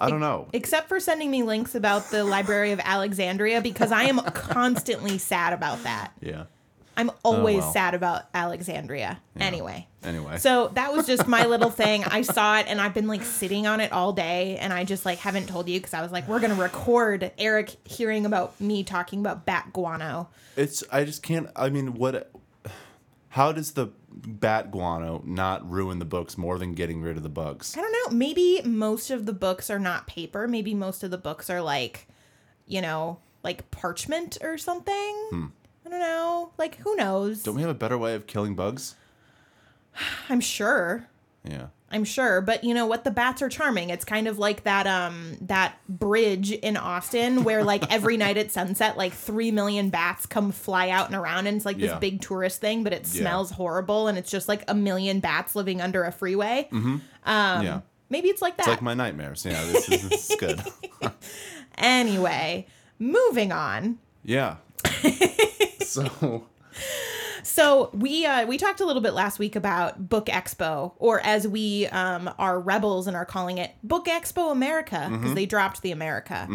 I 0.00 0.10
don't 0.10 0.20
know. 0.20 0.48
Except 0.52 0.88
for 0.88 1.00
sending 1.00 1.30
me 1.30 1.42
links 1.42 1.74
about 1.74 2.10
the 2.10 2.22
Library 2.24 2.72
of 2.72 2.80
Alexandria 2.80 3.62
because 3.62 3.92
I 3.92 4.04
am 4.04 4.18
constantly 4.18 5.16
sad 5.18 5.52
about 5.54 5.82
that. 5.84 6.12
Yeah. 6.20 6.44
I'm 6.96 7.10
oh, 7.10 7.14
always 7.36 7.60
well. 7.60 7.72
sad 7.72 7.94
about 7.94 8.24
Alexandria. 8.32 9.20
Anyway. 9.38 9.86
Anyway. 10.02 10.38
So 10.38 10.68
that 10.74 10.92
was 10.92 11.06
just 11.06 11.26
my 11.26 11.44
little 11.46 11.70
thing. 11.82 12.04
I 12.04 12.22
saw 12.22 12.58
it 12.58 12.66
and 12.68 12.80
I've 12.80 12.94
been 12.94 13.06
like 13.06 13.22
sitting 13.22 13.66
on 13.66 13.80
it 13.80 13.92
all 13.92 14.12
day 14.12 14.56
and 14.58 14.72
I 14.72 14.84
just 14.84 15.04
like 15.04 15.18
haven't 15.18 15.48
told 15.48 15.68
you 15.68 15.78
because 15.78 15.94
I 15.94 16.02
was 16.02 16.10
like, 16.10 16.26
we're 16.26 16.40
gonna 16.40 16.54
record 16.54 17.32
Eric 17.38 17.76
hearing 17.84 18.24
about 18.24 18.58
me 18.60 18.82
talking 18.82 19.20
about 19.20 19.44
bat 19.44 19.72
guano. 19.72 20.28
It's 20.56 20.82
I 20.90 21.04
just 21.04 21.22
can't. 21.22 21.48
I 21.54 21.68
mean, 21.68 21.94
what? 21.94 22.30
How 23.28 23.52
does 23.52 23.72
the 23.72 23.88
bat 24.10 24.70
guano 24.70 25.22
not 25.26 25.70
ruin 25.70 25.98
the 25.98 26.06
books 26.06 26.38
more 26.38 26.58
than 26.58 26.72
getting 26.72 27.02
rid 27.02 27.18
of 27.18 27.22
the 27.22 27.28
bugs? 27.28 27.76
I 27.76 27.82
don't 27.82 27.92
know. 27.92 28.16
Maybe 28.16 28.62
most 28.64 29.10
of 29.10 29.26
the 29.26 29.34
books 29.34 29.68
are 29.68 29.78
not 29.78 30.06
paper. 30.06 30.48
Maybe 30.48 30.72
most 30.72 31.02
of 31.02 31.10
the 31.10 31.18
books 31.18 31.50
are 31.50 31.60
like, 31.60 32.06
you 32.66 32.80
know, 32.80 33.18
like 33.42 33.70
parchment 33.70 34.38
or 34.40 34.56
something. 34.56 35.26
Hmm. 35.30 35.46
I 35.86 35.88
don't 35.88 36.00
know. 36.00 36.50
Like 36.58 36.76
who 36.78 36.96
knows? 36.96 37.42
Don't 37.44 37.54
we 37.54 37.62
have 37.62 37.70
a 37.70 37.74
better 37.74 37.96
way 37.96 38.14
of 38.14 38.26
killing 38.26 38.54
bugs? 38.56 38.96
I'm 40.28 40.40
sure. 40.40 41.06
Yeah. 41.48 41.66
I'm 41.88 42.02
sure, 42.02 42.40
but 42.40 42.64
you 42.64 42.74
know 42.74 42.86
what? 42.86 43.04
The 43.04 43.12
bats 43.12 43.40
are 43.42 43.48
charming. 43.48 43.90
It's 43.90 44.04
kind 44.04 44.26
of 44.26 44.40
like 44.40 44.64
that 44.64 44.88
um 44.88 45.36
that 45.42 45.76
bridge 45.88 46.50
in 46.50 46.76
Austin 46.76 47.44
where 47.44 47.62
like 47.62 47.90
every 47.92 48.16
night 48.24 48.36
at 48.36 48.50
sunset, 48.50 48.96
like 48.96 49.12
three 49.12 49.52
million 49.52 49.90
bats 49.90 50.26
come 50.26 50.50
fly 50.50 50.88
out 50.90 51.06
and 51.06 51.14
around, 51.14 51.46
and 51.46 51.56
it's 51.56 51.64
like 51.64 51.78
this 51.78 51.92
Yeah. 51.92 51.98
big 52.00 52.20
tourist 52.20 52.60
thing, 52.60 52.82
but 52.82 52.92
it 52.92 53.02
Yeah. 53.12 53.20
smells 53.20 53.52
horrible, 53.52 54.08
and 54.08 54.18
it's 54.18 54.30
just 54.32 54.48
like 54.48 54.64
a 54.66 54.74
million 54.74 55.20
bats 55.20 55.54
living 55.54 55.80
under 55.80 56.02
a 56.02 56.10
freeway. 56.10 56.68
Um, 56.72 57.00
yeah. 57.24 57.80
Maybe 58.10 58.28
it's 58.30 58.42
like 58.42 58.56
that. 58.56 58.62
It's 58.62 58.68
like 58.68 58.82
my 58.82 58.94
nightmares. 58.94 59.44
Yeah. 59.44 59.64
This 59.66 59.88
is, 59.88 60.08
this 60.08 60.30
is 60.30 60.36
good. 60.36 60.60
anyway, 61.78 62.66
moving 62.98 63.52
on. 63.52 63.98
Yeah. 64.24 64.56
so 65.96 66.44
So 67.42 67.90
we 67.92 68.26
uh, 68.26 68.44
we 68.46 68.58
talked 68.58 68.80
a 68.80 68.84
little 68.86 69.02
bit 69.02 69.12
last 69.14 69.38
week 69.38 69.54
about 69.56 70.08
Book 70.08 70.26
Expo, 70.26 70.92
or 70.98 71.20
as 71.20 71.46
we 71.46 71.86
um, 71.88 72.28
are 72.38 72.58
rebels 72.58 73.06
and 73.06 73.16
are 73.16 73.24
calling 73.24 73.58
it 73.58 73.72
Book 73.84 74.06
Expo 74.06 74.50
America 74.50 75.08
because 75.12 75.34
they 75.34 75.46
dropped 75.46 75.82
the 75.82 75.92
America. 75.92 76.48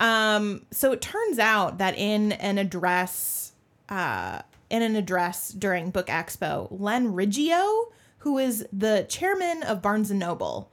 Um, 0.00 0.66
so 0.70 0.92
it 0.92 1.00
turns 1.00 1.38
out 1.38 1.78
that 1.78 1.96
in 1.96 2.32
an 2.32 2.58
address, 2.58 3.52
uh, 3.88 4.42
in 4.68 4.82
an 4.82 4.96
address 4.96 5.48
during 5.50 5.90
Book 5.90 6.08
Expo, 6.08 6.68
Len 6.70 7.12
Riggio, 7.14 7.86
who 8.18 8.36
is 8.38 8.66
the 8.72 9.06
chairman 9.08 9.62
of 9.62 9.80
Barnes 9.80 10.10
and 10.10 10.20
Noble, 10.20 10.70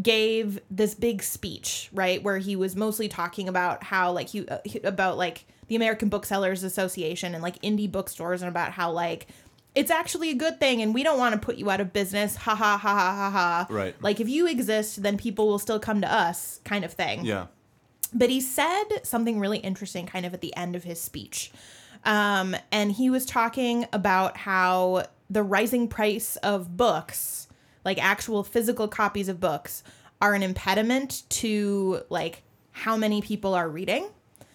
gave 0.00 0.58
this 0.70 0.94
big 0.94 1.22
speech, 1.22 1.90
right, 1.92 2.22
where 2.22 2.38
he 2.38 2.56
was 2.56 2.74
mostly 2.76 3.08
talking 3.08 3.46
about 3.48 3.84
how 3.84 4.10
like 4.12 4.28
he, 4.28 4.48
uh, 4.48 4.58
he- 4.64 4.80
about 4.80 5.18
like 5.18 5.44
the 5.72 5.76
American 5.76 6.10
Booksellers 6.10 6.62
Association 6.62 7.32
and 7.32 7.42
like 7.42 7.58
indie 7.62 7.90
bookstores 7.90 8.42
and 8.42 8.48
about 8.50 8.72
how 8.72 8.90
like 8.90 9.26
it's 9.74 9.90
actually 9.90 10.28
a 10.28 10.34
good 10.34 10.60
thing 10.60 10.82
and 10.82 10.92
we 10.92 11.02
don't 11.02 11.18
want 11.18 11.32
to 11.32 11.40
put 11.40 11.56
you 11.56 11.70
out 11.70 11.80
of 11.80 11.94
business. 11.94 12.36
Ha 12.36 12.54
ha 12.54 12.76
ha 12.76 12.94
ha 12.94 13.14
ha 13.16 13.30
ha. 13.30 13.66
Right. 13.70 13.94
Like 14.02 14.20
if 14.20 14.28
you 14.28 14.46
exist, 14.46 15.02
then 15.02 15.16
people 15.16 15.46
will 15.46 15.58
still 15.58 15.80
come 15.80 16.02
to 16.02 16.12
us, 16.12 16.60
kind 16.64 16.84
of 16.84 16.92
thing. 16.92 17.24
yeah. 17.24 17.46
But 18.12 18.28
he 18.28 18.42
said 18.42 18.84
something 19.02 19.40
really 19.40 19.56
interesting 19.56 20.04
kind 20.04 20.26
of 20.26 20.34
at 20.34 20.42
the 20.42 20.54
end 20.54 20.76
of 20.76 20.84
his 20.84 21.00
speech. 21.00 21.50
Um, 22.04 22.54
and 22.70 22.92
he 22.92 23.08
was 23.08 23.24
talking 23.24 23.86
about 23.94 24.36
how 24.36 25.06
the 25.30 25.42
rising 25.42 25.88
price 25.88 26.36
of 26.36 26.76
books, 26.76 27.48
like 27.86 28.04
actual 28.04 28.44
physical 28.44 28.88
copies 28.88 29.30
of 29.30 29.40
books, 29.40 29.82
are 30.20 30.34
an 30.34 30.42
impediment 30.42 31.22
to 31.30 32.02
like 32.10 32.42
how 32.72 32.98
many 32.98 33.22
people 33.22 33.54
are 33.54 33.70
reading. 33.70 34.10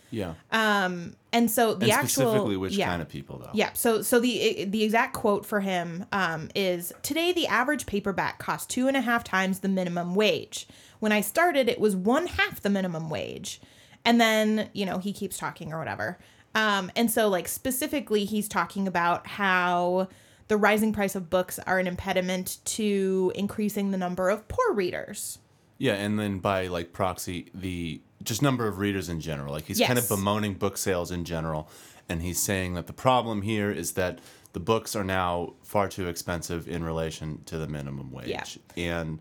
Yeah. 0.09 0.33
Um, 0.51 1.15
And 1.33 1.51
so 1.51 1.75
the 1.75 1.85
and 1.85 1.93
actual 1.93 2.07
specifically 2.07 2.57
which 2.57 2.73
yeah. 2.73 2.87
kind 2.87 3.01
of 3.01 3.09
people 3.09 3.37
though? 3.37 3.51
Yeah. 3.53 3.71
So 3.73 4.01
so 4.01 4.19
the 4.19 4.65
the 4.65 4.83
exact 4.83 5.13
quote 5.13 5.45
for 5.45 5.59
him 5.59 6.05
um, 6.11 6.49
is 6.55 6.93
today 7.03 7.31
the 7.31 7.47
average 7.47 7.85
paperback 7.85 8.39
costs 8.39 8.65
two 8.73 8.87
and 8.87 8.97
a 8.97 9.01
half 9.01 9.23
times 9.23 9.59
the 9.59 9.69
minimum 9.69 10.15
wage. 10.15 10.67
When 10.99 11.11
I 11.11 11.21
started, 11.21 11.69
it 11.69 11.79
was 11.79 11.95
one 11.95 12.27
half 12.27 12.61
the 12.61 12.69
minimum 12.69 13.09
wage, 13.09 13.61
and 14.03 14.19
then 14.19 14.69
you 14.73 14.85
know 14.85 14.97
he 14.97 15.13
keeps 15.13 15.37
talking 15.37 15.73
or 15.73 15.79
whatever. 15.79 16.17
Um, 16.55 16.91
and 16.95 17.11
so 17.11 17.27
like 17.27 17.47
specifically, 17.47 18.25
he's 18.25 18.47
talking 18.47 18.87
about 18.87 19.27
how 19.27 20.07
the 20.47 20.57
rising 20.57 20.93
price 20.93 21.13
of 21.13 21.29
books 21.29 21.59
are 21.59 21.77
an 21.77 21.85
impediment 21.87 22.57
to 22.63 23.31
increasing 23.35 23.91
the 23.91 23.97
number 23.97 24.29
of 24.29 24.47
poor 24.47 24.73
readers. 24.73 25.37
Yeah, 25.77 25.93
and 25.93 26.17
then 26.17 26.39
by 26.39 26.65
like 26.67 26.93
proxy, 26.93 27.51
the 27.53 28.01
just 28.27 28.41
number 28.41 28.67
of 28.67 28.77
readers 28.77 29.09
in 29.09 29.19
general. 29.19 29.53
Like 29.53 29.65
he's 29.65 29.79
kind 29.79 29.97
of 29.97 30.07
bemoaning 30.07 30.53
book 30.53 30.77
sales 30.77 31.11
in 31.11 31.23
general, 31.25 31.69
and 32.07 32.21
he's 32.21 32.39
saying 32.41 32.75
that 32.75 32.87
the 32.87 32.93
problem 32.93 33.41
here 33.41 33.71
is 33.71 33.93
that 33.93 34.19
the 34.53 34.59
books 34.59 34.95
are 34.95 35.03
now 35.03 35.53
far 35.63 35.87
too 35.87 36.07
expensive 36.07 36.67
in 36.67 36.83
relation 36.83 37.43
to 37.45 37.57
the 37.57 37.67
minimum 37.67 38.11
wage. 38.11 38.27
Yeah. 38.27 38.43
And 38.75 39.19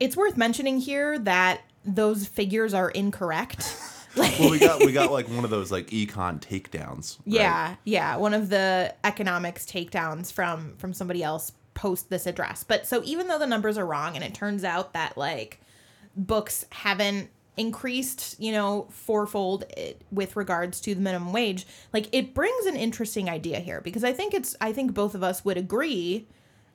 It's 0.00 0.16
worth 0.16 0.36
mentioning 0.36 0.78
here 0.78 1.18
that 1.20 1.60
those 1.84 2.26
figures 2.26 2.74
are 2.74 2.90
incorrect. 2.90 3.76
Like, 4.16 4.36
well, 4.38 4.50
we 4.50 4.58
got 4.58 4.84
we 4.84 4.92
got 4.92 5.12
like 5.12 5.28
one 5.28 5.44
of 5.44 5.50
those 5.50 5.70
like 5.70 5.88
econ 5.88 6.40
takedowns. 6.40 7.18
right? 7.18 7.34
Yeah, 7.34 7.76
yeah, 7.84 8.16
one 8.16 8.34
of 8.34 8.48
the 8.48 8.94
economics 9.04 9.66
takedowns 9.66 10.32
from 10.32 10.74
from 10.78 10.92
somebody 10.92 11.22
else 11.22 11.52
post 11.74 12.08
this 12.08 12.26
address. 12.26 12.64
But 12.64 12.86
so 12.86 13.02
even 13.04 13.28
though 13.28 13.38
the 13.38 13.46
numbers 13.46 13.76
are 13.76 13.84
wrong 13.86 14.14
and 14.16 14.24
it 14.24 14.32
turns 14.34 14.64
out 14.64 14.94
that 14.94 15.16
like 15.18 15.60
books 16.16 16.64
haven't 16.72 17.28
increased, 17.56 18.38
you 18.38 18.52
know, 18.52 18.86
fourfold 18.90 19.64
with 20.10 20.36
regards 20.36 20.80
to 20.82 20.94
the 20.94 21.00
minimum 21.00 21.32
wage, 21.32 21.66
like 21.92 22.08
it 22.12 22.34
brings 22.34 22.66
an 22.66 22.76
interesting 22.76 23.28
idea 23.28 23.60
here 23.60 23.80
because 23.80 24.04
I 24.04 24.12
think 24.12 24.34
it's 24.34 24.54
I 24.60 24.72
think 24.72 24.94
both 24.94 25.14
of 25.14 25.22
us 25.22 25.44
would 25.44 25.56
agree 25.56 26.26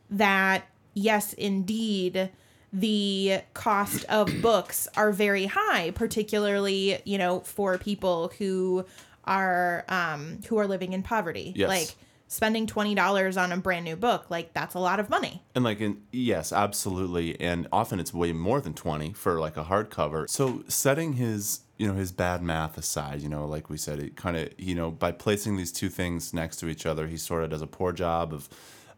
that 0.10 0.66
yes, 0.94 1.34
indeed, 1.34 2.30
the 2.74 3.42
cost 3.54 4.06
of 4.06 4.30
books 4.42 4.88
are 4.96 5.12
very 5.12 5.46
high, 5.46 5.92
particularly 5.92 7.02
you 7.06 7.18
know 7.18 7.42
for 7.42 7.78
people 7.78 8.32
who 8.40 8.86
are 9.26 9.86
um, 9.88 10.40
who 10.48 10.58
are 10.58 10.68
living 10.68 10.94
in 10.94 11.04
poverty. 11.04 11.54
Yes. 11.56 11.70
Like 11.70 11.96
spending 12.32 12.66
twenty 12.66 12.96
dollars 12.96 13.36
on 13.36 13.52
a 13.52 13.58
brand 13.58 13.84
new 13.84 13.98
book, 13.98 14.30
like 14.30 14.54
that's 14.54 14.74
a 14.74 14.80
lot 14.80 15.02
of 15.02 15.10
money. 15.10 15.44
And 15.54 15.66
like 15.66 15.82
in 15.82 16.02
yes, 16.12 16.54
absolutely. 16.54 17.40
And 17.42 17.68
often 17.74 18.00
it's 18.00 18.14
way 18.14 18.32
more 18.32 18.62
than 18.62 18.74
20 18.74 19.12
for 19.14 19.38
like 19.40 19.58
a 19.58 19.66
hardcover. 19.66 20.30
So 20.30 20.64
setting 20.70 21.14
his, 21.14 21.62
you 21.78 21.88
know, 21.88 21.94
his 21.94 22.14
bad 22.14 22.42
math 22.42 22.78
aside, 22.78 23.22
you 23.22 23.28
know, 23.28 23.46
like 23.46 23.70
we 23.70 23.78
said, 23.78 24.00
it 24.00 24.16
kind 24.16 24.38
of, 24.38 24.50
you 24.58 24.76
know, 24.76 24.92
by 24.92 25.12
placing 25.12 25.58
these 25.58 25.74
two 25.74 25.90
things 25.90 26.34
next 26.34 26.58
to 26.58 26.70
each 26.70 26.86
other, 26.86 27.08
he 27.08 27.18
sort 27.18 27.44
of 27.44 27.50
does 27.50 27.62
a 27.62 27.68
poor 27.68 27.92
job 27.92 28.34
of 28.34 28.48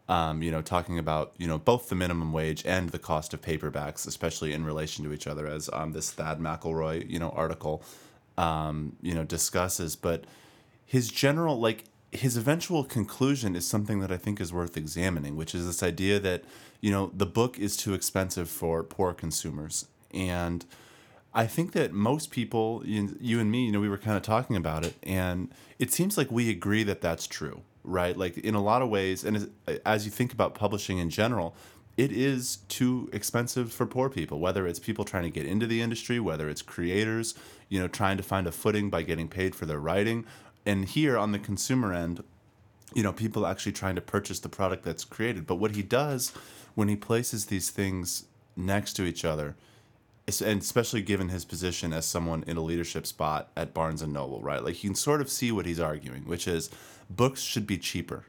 um, 0.06 0.42
you 0.42 0.50
know, 0.50 0.60
talking 0.60 0.98
about, 0.98 1.32
you 1.38 1.46
know, 1.46 1.58
both 1.58 1.88
the 1.88 1.94
minimum 1.94 2.30
wage 2.30 2.62
and 2.66 2.90
the 2.90 2.98
cost 2.98 3.32
of 3.32 3.40
paperbacks, 3.40 4.06
especially 4.06 4.52
in 4.52 4.62
relation 4.62 5.02
to 5.04 5.14
each 5.14 5.26
other, 5.26 5.46
as 5.46 5.70
um, 5.72 5.92
this 5.92 6.10
Thad 6.10 6.40
McElroy, 6.40 7.08
you 7.08 7.18
know, 7.18 7.30
article, 7.30 7.82
um, 8.36 8.96
you 9.00 9.14
know, 9.14 9.24
discusses. 9.24 9.96
But 9.96 10.24
his 10.84 11.08
general 11.08 11.58
like 11.58 11.84
his 12.14 12.36
eventual 12.36 12.84
conclusion 12.84 13.56
is 13.56 13.66
something 13.66 14.00
that 14.00 14.12
I 14.12 14.16
think 14.16 14.40
is 14.40 14.52
worth 14.52 14.76
examining, 14.76 15.36
which 15.36 15.54
is 15.54 15.66
this 15.66 15.82
idea 15.82 16.18
that 16.20 16.44
you 16.80 16.90
know 16.90 17.10
the 17.14 17.26
book 17.26 17.58
is 17.58 17.76
too 17.76 17.94
expensive 17.94 18.48
for 18.48 18.82
poor 18.82 19.12
consumers, 19.12 19.86
and 20.12 20.64
I 21.34 21.46
think 21.48 21.72
that 21.72 21.92
most 21.92 22.30
people, 22.30 22.82
you, 22.84 23.16
you 23.20 23.40
and 23.40 23.50
me, 23.50 23.66
you 23.66 23.72
know, 23.72 23.80
we 23.80 23.88
were 23.88 23.98
kind 23.98 24.16
of 24.16 24.22
talking 24.22 24.54
about 24.54 24.84
it, 24.84 24.94
and 25.02 25.52
it 25.80 25.92
seems 25.92 26.16
like 26.16 26.30
we 26.30 26.48
agree 26.48 26.84
that 26.84 27.00
that's 27.00 27.26
true, 27.26 27.62
right? 27.82 28.16
Like 28.16 28.38
in 28.38 28.54
a 28.54 28.62
lot 28.62 28.82
of 28.82 28.88
ways, 28.88 29.24
and 29.24 29.36
as, 29.36 29.48
as 29.84 30.04
you 30.04 30.12
think 30.12 30.32
about 30.32 30.54
publishing 30.54 30.98
in 30.98 31.10
general, 31.10 31.56
it 31.96 32.12
is 32.12 32.58
too 32.68 33.10
expensive 33.12 33.72
for 33.72 33.84
poor 33.84 34.08
people, 34.08 34.38
whether 34.38 34.66
it's 34.66 34.78
people 34.78 35.04
trying 35.04 35.24
to 35.24 35.30
get 35.30 35.46
into 35.46 35.66
the 35.66 35.82
industry, 35.82 36.20
whether 36.20 36.48
it's 36.48 36.62
creators, 36.62 37.34
you 37.68 37.80
know, 37.80 37.88
trying 37.88 38.16
to 38.16 38.22
find 38.22 38.46
a 38.46 38.52
footing 38.52 38.88
by 38.88 39.02
getting 39.02 39.26
paid 39.26 39.56
for 39.56 39.66
their 39.66 39.80
writing. 39.80 40.24
And 40.66 40.84
here 40.84 41.18
on 41.18 41.32
the 41.32 41.38
consumer 41.38 41.92
end, 41.92 42.22
you 42.94 43.02
know, 43.02 43.12
people 43.12 43.46
actually 43.46 43.72
trying 43.72 43.96
to 43.96 44.00
purchase 44.00 44.38
the 44.38 44.48
product 44.48 44.84
that's 44.84 45.04
created. 45.04 45.46
But 45.46 45.56
what 45.56 45.72
he 45.74 45.82
does 45.82 46.32
when 46.74 46.88
he 46.88 46.96
places 46.96 47.46
these 47.46 47.70
things 47.70 48.26
next 48.56 48.94
to 48.94 49.04
each 49.04 49.24
other, 49.24 49.56
and 50.26 50.62
especially 50.62 51.02
given 51.02 51.28
his 51.28 51.44
position 51.44 51.92
as 51.92 52.06
someone 52.06 52.44
in 52.46 52.56
a 52.56 52.62
leadership 52.62 53.06
spot 53.06 53.50
at 53.56 53.74
Barnes 53.74 54.00
and 54.00 54.12
Noble, 54.12 54.40
right? 54.40 54.64
Like 54.64 54.82
you 54.82 54.90
can 54.90 54.94
sort 54.94 55.20
of 55.20 55.28
see 55.28 55.52
what 55.52 55.66
he's 55.66 55.80
arguing, 55.80 56.22
which 56.22 56.48
is 56.48 56.70
books 57.10 57.42
should 57.42 57.66
be 57.66 57.78
cheaper. 57.78 58.24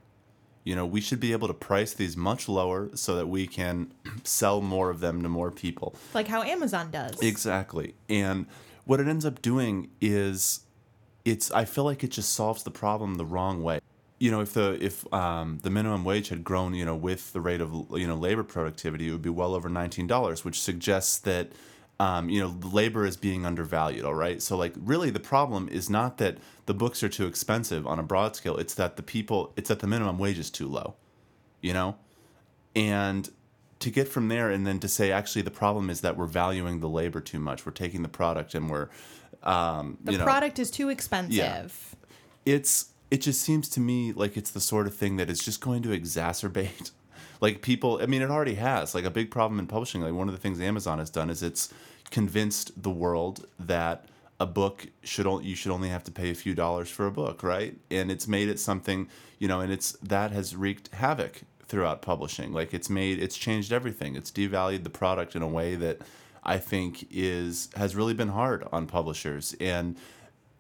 You 0.64 0.76
know, 0.76 0.86
we 0.86 1.00
should 1.00 1.20
be 1.20 1.32
able 1.32 1.48
to 1.48 1.54
price 1.54 1.94
these 1.94 2.18
much 2.18 2.50
lower 2.50 2.90
so 2.96 3.16
that 3.16 3.28
we 3.28 3.46
can 3.46 3.94
sell 4.24 4.62
more 4.62 4.90
of 4.90 5.00
them 5.00 5.22
to 5.22 5.30
more 5.30 5.52
people. 5.52 5.96
Like 6.14 6.28
how 6.28 6.42
Amazon 6.42 6.92
does. 6.92 7.22
Exactly. 7.22 7.94
And 8.10 8.48
what 8.84 9.00
it 9.00 9.08
ends 9.08 9.26
up 9.26 9.42
doing 9.42 9.90
is 10.02 10.62
it's 11.26 11.52
I 11.52 11.66
feel 11.66 11.84
like 11.84 12.04
it 12.04 12.12
just 12.12 12.34
solves 12.34 12.64
the 12.64 12.72
problem 12.72 13.16
the 13.16 13.26
wrong 13.26 13.62
way. 13.64 13.80
You 14.20 14.32
know, 14.32 14.40
if 14.40 14.54
the 14.54 14.78
if 14.82 15.12
um, 15.14 15.60
the 15.64 15.70
minimum 15.70 16.06
wage 16.06 16.30
had 16.30 16.44
grown, 16.44 16.74
you 16.74 16.86
know, 16.86 16.96
with 16.96 17.34
the 17.34 17.42
rate 17.42 17.60
of 17.60 17.74
you 17.92 18.08
know 18.08 18.16
labor 18.16 18.44
productivity, 18.44 19.10
it 19.10 19.12
would 19.12 19.22
be 19.22 19.30
well 19.30 19.54
over 19.54 19.68
nineteen 19.68 20.08
dollars, 20.08 20.46
which 20.46 20.62
suggests 20.62 21.18
that 21.20 21.52
um, 22.00 22.30
you 22.30 22.40
know 22.40 22.56
labor 22.72 23.06
is 23.06 23.18
being 23.18 23.46
undervalued. 23.46 24.06
All 24.06 24.14
right, 24.14 24.42
so 24.42 24.56
like 24.56 24.74
really 24.78 25.10
the 25.10 25.20
problem 25.20 25.68
is 25.68 25.90
not 25.90 26.18
that 26.20 26.38
the 26.66 26.74
books 26.74 27.04
are 27.04 27.10
too 27.10 27.26
expensive 27.26 27.86
on 27.86 28.00
a 28.00 28.04
broad 28.04 28.36
scale; 28.36 28.56
it's 28.58 28.76
that 28.76 28.96
the 28.96 29.04
people, 29.04 29.52
it's 29.58 29.68
that 29.68 29.80
the 29.80 29.88
minimum 29.88 30.18
wage 30.18 30.40
is 30.40 30.50
too 30.50 30.68
low. 30.68 30.96
You 31.62 31.74
know, 31.74 31.96
and 32.76 33.30
to 33.80 33.90
get 33.90 34.08
from 34.08 34.30
there 34.30 34.50
and 34.50 34.66
then 34.66 34.80
to 34.80 34.88
say 34.88 35.12
actually 35.12 35.42
the 35.42 35.52
problem 35.52 35.90
is 35.90 36.02
that 36.02 36.16
we're 36.16 36.26
valuing 36.26 36.80
the 36.80 36.90
labor 36.90 37.20
too 37.20 37.40
much. 37.40 37.66
We're 37.66 37.72
taking 37.74 38.02
the 38.02 38.10
product 38.10 38.56
and 38.56 38.70
we're 38.70 38.90
um, 39.46 39.98
The 40.04 40.14
you 40.14 40.18
know, 40.18 40.24
product 40.24 40.60
is 40.60 40.72
too 40.72 40.90
expensive. 40.90 41.36
Yeah. 41.36 41.68
it's 42.46 42.90
it 43.12 43.22
just 43.22 43.42
seems 43.42 43.70
to 43.70 43.80
me 43.80 44.12
like 44.14 44.36
it's 44.36 44.52
the 44.52 44.60
sort 44.60 44.88
of 44.88 44.96
thing 44.96 45.18
that 45.18 45.30
is 45.30 45.40
just 45.40 45.62
going 45.62 45.82
to 45.84 45.90
exacerbate 45.90 46.92
like 47.42 47.62
people 47.62 48.00
i 48.02 48.06
mean 48.06 48.22
it 48.22 48.32
already 48.32 48.56
has 48.56 48.96
like 48.96 49.06
a 49.06 49.10
big 49.10 49.30
problem 49.30 49.60
in 49.60 49.68
publishing 49.68 50.02
like 50.02 50.14
one 50.14 50.28
of 50.28 50.34
the 50.34 50.40
things 50.42 50.60
amazon 50.60 51.00
has 51.00 51.10
done 51.10 51.30
is 51.30 51.44
it's 51.44 51.74
convinced 52.12 52.72
the 52.82 52.90
world 52.90 53.48
that 53.60 54.06
a 54.40 54.46
book 54.46 54.88
should 55.04 55.26
only 55.26 55.46
you 55.46 55.56
should 55.56 55.72
only 55.72 55.90
have 55.90 56.04
to 56.04 56.12
pay 56.12 56.30
a 56.30 56.36
few 56.36 56.54
dollars 56.54 56.90
for 56.90 57.06
a 57.08 57.12
book 57.12 57.44
right 57.44 57.78
and 57.90 58.12
it's 58.12 58.28
made 58.28 58.50
it 58.50 58.60
something 58.60 59.08
you 59.40 59.48
know 59.48 59.62
and 59.62 59.72
it's 59.72 59.94
that 60.04 60.32
has 60.32 60.56
wreaked 60.56 60.94
havoc 60.94 61.42
throughout 61.66 62.02
publishing 62.02 62.52
like 62.52 62.74
it's 62.74 62.90
made 62.90 63.18
it's 63.22 63.38
changed 63.38 63.72
everything 63.72 64.16
it's 64.16 64.32
devalued 64.32 64.84
the 64.84 64.90
product 64.90 65.36
in 65.36 65.42
a 65.42 65.48
way 65.48 65.76
that 65.76 66.02
i 66.46 66.58
think 66.58 67.08
is 67.12 67.70
has 67.76 67.96
really 67.96 68.14
been 68.14 68.30
hard 68.30 68.68
on 68.72 68.86
publishers 68.88 69.56
and 69.60 69.96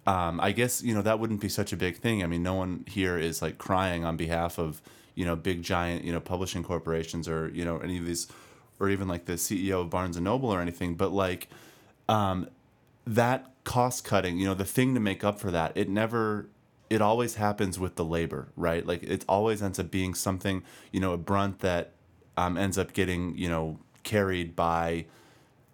um, 0.07 0.39
I 0.39 0.51
guess 0.51 0.83
you 0.83 0.93
know 0.93 1.01
that 1.01 1.19
wouldn't 1.19 1.41
be 1.41 1.49
such 1.49 1.73
a 1.73 1.77
big 1.77 1.97
thing. 1.97 2.23
I 2.23 2.27
mean, 2.27 2.43
no 2.43 2.53
one 2.53 2.85
here 2.87 3.17
is 3.17 3.41
like 3.41 3.57
crying 3.57 4.05
on 4.05 4.17
behalf 4.17 4.59
of 4.59 4.81
you 5.15 5.25
know 5.25 5.35
big 5.35 5.63
giant 5.63 6.03
you 6.03 6.11
know 6.11 6.19
publishing 6.19 6.63
corporations 6.63 7.27
or 7.27 7.49
you 7.49 7.65
know 7.65 7.79
any 7.79 7.97
of 7.97 8.05
these, 8.05 8.27
or 8.79 8.89
even 8.89 9.07
like 9.07 9.25
the 9.25 9.33
CEO 9.33 9.81
of 9.81 9.89
Barnes 9.89 10.15
and 10.15 10.25
Noble 10.25 10.49
or 10.49 10.61
anything. 10.61 10.95
But 10.95 11.11
like, 11.11 11.49
um, 12.07 12.49
that 13.07 13.51
cost 13.63 14.03
cutting, 14.03 14.37
you 14.37 14.45
know, 14.45 14.53
the 14.53 14.65
thing 14.65 14.93
to 14.93 14.99
make 14.99 15.23
up 15.23 15.39
for 15.39 15.51
that, 15.51 15.75
it 15.75 15.89
never. 15.89 16.49
It 16.87 17.01
always 17.01 17.33
happens 17.33 17.79
with 17.79 17.95
the 17.95 18.05
labor, 18.05 18.49
right? 18.55 18.85
Like 18.85 19.01
it 19.01 19.25
always 19.27 19.63
ends 19.63 19.79
up 19.79 19.89
being 19.89 20.13
something, 20.13 20.61
you 20.91 20.99
know, 20.99 21.13
a 21.13 21.17
brunt 21.17 21.61
that 21.61 21.93
um, 22.37 22.59
ends 22.59 22.77
up 22.77 22.93
getting, 22.93 23.35
you 23.35 23.49
know, 23.49 23.79
carried 24.03 24.55
by 24.55 25.05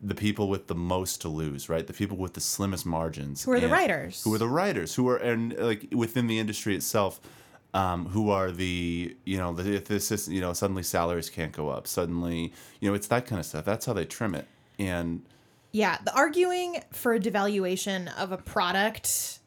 the 0.01 0.15
people 0.15 0.49
with 0.49 0.67
the 0.67 0.75
most 0.75 1.21
to 1.21 1.27
lose, 1.27 1.69
right? 1.69 1.85
The 1.85 1.93
people 1.93 2.17
with 2.17 2.33
the 2.33 2.41
slimmest 2.41 2.85
margins. 2.85 3.43
Who 3.43 3.51
are 3.51 3.59
the 3.59 3.67
writers? 3.67 4.23
Who 4.23 4.33
are 4.33 4.37
the 4.37 4.47
writers? 4.47 4.95
Who 4.95 5.07
are 5.09 5.17
and 5.17 5.55
like 5.57 5.87
within 5.91 6.27
the 6.27 6.39
industry 6.39 6.75
itself, 6.75 7.21
um, 7.73 8.07
who 8.07 8.29
are 8.29 8.51
the 8.51 9.15
you 9.25 9.37
know 9.37 9.53
the 9.53 9.75
if 9.75 9.85
this 9.85 10.11
is 10.11 10.27
you 10.27 10.41
know 10.41 10.53
suddenly 10.53 10.83
salaries 10.83 11.29
can't 11.29 11.51
go 11.51 11.69
up 11.69 11.87
suddenly 11.87 12.51
you 12.79 12.89
know 12.89 12.95
it's 12.95 13.07
that 13.07 13.25
kind 13.25 13.39
of 13.39 13.45
stuff. 13.45 13.65
That's 13.65 13.85
how 13.85 13.93
they 13.93 14.05
trim 14.05 14.35
it. 14.35 14.47
And 14.79 15.21
Yeah, 15.71 15.97
the 16.03 16.13
arguing 16.15 16.83
for 16.91 17.13
a 17.13 17.19
devaluation 17.19 18.11
of 18.17 18.31
a 18.31 18.37
product, 18.37 19.39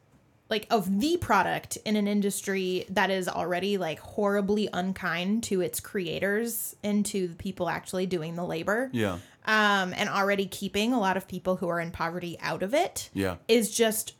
like 0.49 0.67
of 0.71 1.01
the 1.01 1.17
product 1.17 1.77
in 1.83 1.97
an 1.97 2.07
industry 2.07 2.85
that 2.89 3.09
is 3.09 3.27
already 3.27 3.77
like 3.77 3.99
horribly 3.99 4.69
unkind 4.71 5.43
to 5.43 5.59
its 5.59 5.81
creators 5.81 6.77
and 6.81 7.05
to 7.07 7.27
the 7.27 7.35
people 7.35 7.67
actually 7.67 8.05
doing 8.05 8.35
the 8.35 8.45
labor, 8.45 8.89
yeah, 8.93 9.19
um, 9.45 9.93
and 9.95 10.09
already 10.09 10.45
keeping 10.45 10.93
a 10.93 10.99
lot 10.99 11.17
of 11.17 11.27
people 11.27 11.57
who 11.57 11.67
are 11.67 11.79
in 11.79 11.91
poverty 11.91 12.37
out 12.41 12.63
of 12.63 12.73
it, 12.73 13.09
yeah, 13.13 13.35
is 13.47 13.73
just 13.73 14.15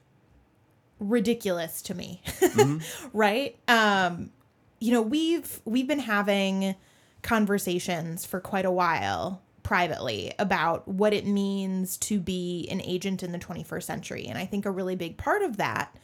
ridiculous 1.00 1.82
to 1.84 1.94
me. 1.94 2.22
right? 3.14 3.58
Um 3.68 4.32
you 4.80 4.92
know, 4.92 5.02
we've 5.02 5.62
we've 5.66 5.88
been 5.88 6.00
having 6.00 6.76
conversations 7.22 8.26
for 8.26 8.40
quite 8.40 8.66
a 8.66 8.72
while 8.72 9.42
privately 9.64 10.32
about 10.38 10.88
what 10.88 11.12
it 11.12 11.26
means 11.26 11.98
to 11.98 12.20
be 12.20 12.68
an 12.70 12.80
agent 12.82 13.24
in 13.24 13.32
the 13.32 13.40
21st 13.40 13.84
century. 13.84 14.28
And 14.28 14.38
I 14.38 14.46
think 14.46 14.66
a 14.66 14.72
really 14.72 14.96
big 14.96 15.18
part 15.18 15.42
of 15.42 15.58
that 15.58 15.96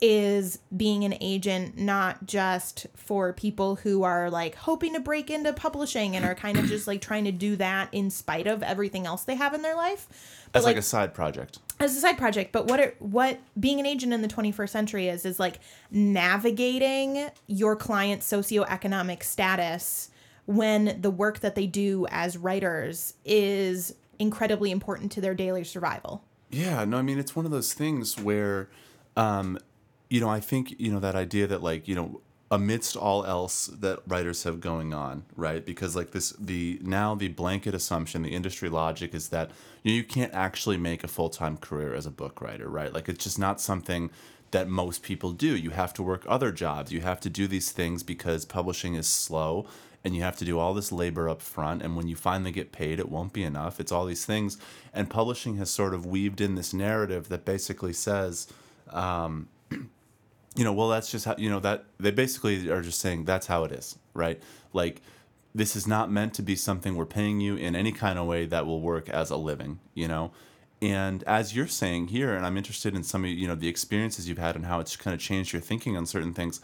is 0.00 0.58
being 0.76 1.04
an 1.04 1.14
agent 1.20 1.76
not 1.76 2.24
just 2.24 2.86
for 2.94 3.32
people 3.32 3.76
who 3.76 4.04
are 4.04 4.30
like 4.30 4.54
hoping 4.54 4.94
to 4.94 5.00
break 5.00 5.28
into 5.30 5.52
publishing 5.52 6.14
and 6.14 6.24
are 6.24 6.34
kind 6.34 6.56
of 6.56 6.66
just 6.66 6.86
like 6.86 7.00
trying 7.00 7.24
to 7.24 7.32
do 7.32 7.56
that 7.56 7.88
in 7.92 8.10
spite 8.10 8.46
of 8.46 8.62
everything 8.62 9.06
else 9.06 9.24
they 9.24 9.34
have 9.34 9.54
in 9.54 9.62
their 9.62 9.74
life. 9.74 10.06
But 10.52 10.60
as 10.60 10.64
like, 10.64 10.76
a 10.76 10.82
side 10.82 11.14
project. 11.14 11.58
as 11.80 11.96
a 11.96 12.00
side 12.00 12.16
project 12.16 12.52
but 12.52 12.66
what 12.66 12.80
it, 12.80 12.96
what 13.00 13.38
being 13.58 13.80
an 13.80 13.86
agent 13.86 14.12
in 14.12 14.22
the 14.22 14.28
21st 14.28 14.68
century 14.70 15.08
is 15.08 15.24
is 15.26 15.38
like 15.38 15.60
navigating 15.90 17.30
your 17.46 17.76
client's 17.76 18.30
socioeconomic 18.30 19.22
status 19.22 20.10
when 20.46 20.98
the 21.00 21.10
work 21.10 21.40
that 21.40 21.54
they 21.54 21.66
do 21.66 22.06
as 22.10 22.38
writers 22.38 23.14
is 23.24 23.94
incredibly 24.18 24.70
important 24.70 25.12
to 25.12 25.20
their 25.20 25.34
daily 25.34 25.64
survival 25.64 26.24
Yeah, 26.50 26.84
no, 26.84 26.96
I 26.98 27.02
mean 27.02 27.18
it's 27.18 27.36
one 27.36 27.44
of 27.44 27.50
those 27.50 27.74
things 27.74 28.18
where, 28.18 28.70
um, 29.16 29.58
you 30.08 30.20
know, 30.20 30.28
I 30.28 30.40
think 30.40 30.78
you 30.78 30.92
know 30.92 31.00
that 31.00 31.14
idea 31.14 31.46
that 31.46 31.62
like 31.62 31.88
you 31.88 31.94
know 31.94 32.20
amidst 32.50 32.96
all 32.96 33.26
else 33.26 33.66
that 33.66 34.00
writers 34.06 34.44
have 34.44 34.60
going 34.60 34.94
on, 34.94 35.24
right? 35.36 35.64
Because 35.64 35.94
like 35.94 36.12
this, 36.12 36.30
the 36.38 36.78
now 36.82 37.14
the 37.14 37.28
blanket 37.28 37.74
assumption, 37.74 38.22
the 38.22 38.34
industry 38.34 38.68
logic 38.68 39.14
is 39.14 39.28
that 39.28 39.50
you, 39.82 39.92
know, 39.92 39.96
you 39.96 40.04
can't 40.04 40.32
actually 40.32 40.78
make 40.78 41.04
a 41.04 41.08
full 41.08 41.28
time 41.28 41.56
career 41.56 41.94
as 41.94 42.06
a 42.06 42.10
book 42.10 42.40
writer, 42.40 42.68
right? 42.68 42.92
Like 42.92 43.08
it's 43.08 43.24
just 43.24 43.38
not 43.38 43.60
something 43.60 44.10
that 44.50 44.66
most 44.66 45.02
people 45.02 45.32
do. 45.32 45.54
You 45.54 45.70
have 45.70 45.92
to 45.94 46.02
work 46.02 46.24
other 46.26 46.50
jobs. 46.50 46.90
You 46.90 47.02
have 47.02 47.20
to 47.20 47.28
do 47.30 47.46
these 47.46 47.70
things 47.70 48.02
because 48.02 48.46
publishing 48.46 48.94
is 48.94 49.06
slow 49.06 49.66
and 50.04 50.16
you 50.16 50.22
have 50.22 50.36
to 50.38 50.44
do 50.44 50.58
all 50.58 50.72
this 50.72 50.90
labor 50.90 51.28
up 51.28 51.42
front 51.42 51.82
and 51.82 51.96
when 51.96 52.06
you 52.08 52.16
finally 52.16 52.52
get 52.52 52.72
paid 52.72 53.00
it 53.00 53.08
won't 53.08 53.32
be 53.32 53.42
enough 53.42 53.80
it's 53.80 53.90
all 53.90 54.06
these 54.06 54.24
things 54.24 54.56
and 54.94 55.10
publishing 55.10 55.56
has 55.56 55.70
sort 55.70 55.92
of 55.92 56.06
weaved 56.06 56.40
in 56.40 56.54
this 56.54 56.72
narrative 56.72 57.28
that 57.28 57.44
basically 57.44 57.92
says 57.92 58.46
um, 58.90 59.48
you 60.58 60.64
know 60.64 60.72
well 60.72 60.88
that's 60.88 61.10
just 61.10 61.24
how 61.24 61.34
you 61.38 61.48
know 61.48 61.60
that 61.60 61.84
they 61.98 62.10
basically 62.10 62.68
are 62.68 62.82
just 62.82 63.00
saying 63.00 63.24
that's 63.24 63.46
how 63.46 63.64
it 63.64 63.72
is 63.72 63.96
right? 64.18 64.42
Like 64.72 65.00
this 65.54 65.76
is 65.76 65.86
not 65.86 66.10
meant 66.10 66.34
to 66.34 66.42
be 66.42 66.56
something 66.56 66.96
we're 66.96 67.06
paying 67.06 67.40
you 67.40 67.56
in 67.56 67.74
any 67.74 67.92
kind 67.92 68.18
of 68.18 68.26
way 68.26 68.44
that 68.46 68.66
will 68.66 68.80
work 68.80 69.08
as 69.08 69.30
a 69.30 69.36
living 69.36 69.78
you 69.94 70.08
know? 70.08 70.32
And 70.80 71.24
as 71.24 71.56
you're 71.56 71.66
saying 71.66 72.08
here 72.08 72.34
and 72.36 72.44
i'm 72.46 72.56
interested 72.56 72.94
in 72.94 73.02
some 73.02 73.24
of 73.24 73.30
you 73.30 73.48
know 73.48 73.54
the 73.54 73.68
experiences 73.68 74.28
you've 74.28 74.38
had 74.38 74.56
and 74.56 74.66
how 74.66 74.80
it's 74.80 74.96
kind 74.96 75.14
of 75.14 75.20
changed 75.20 75.52
your 75.52 75.62
thinking 75.62 75.96
on 75.96 76.06
certain 76.06 76.34
things 76.34 76.60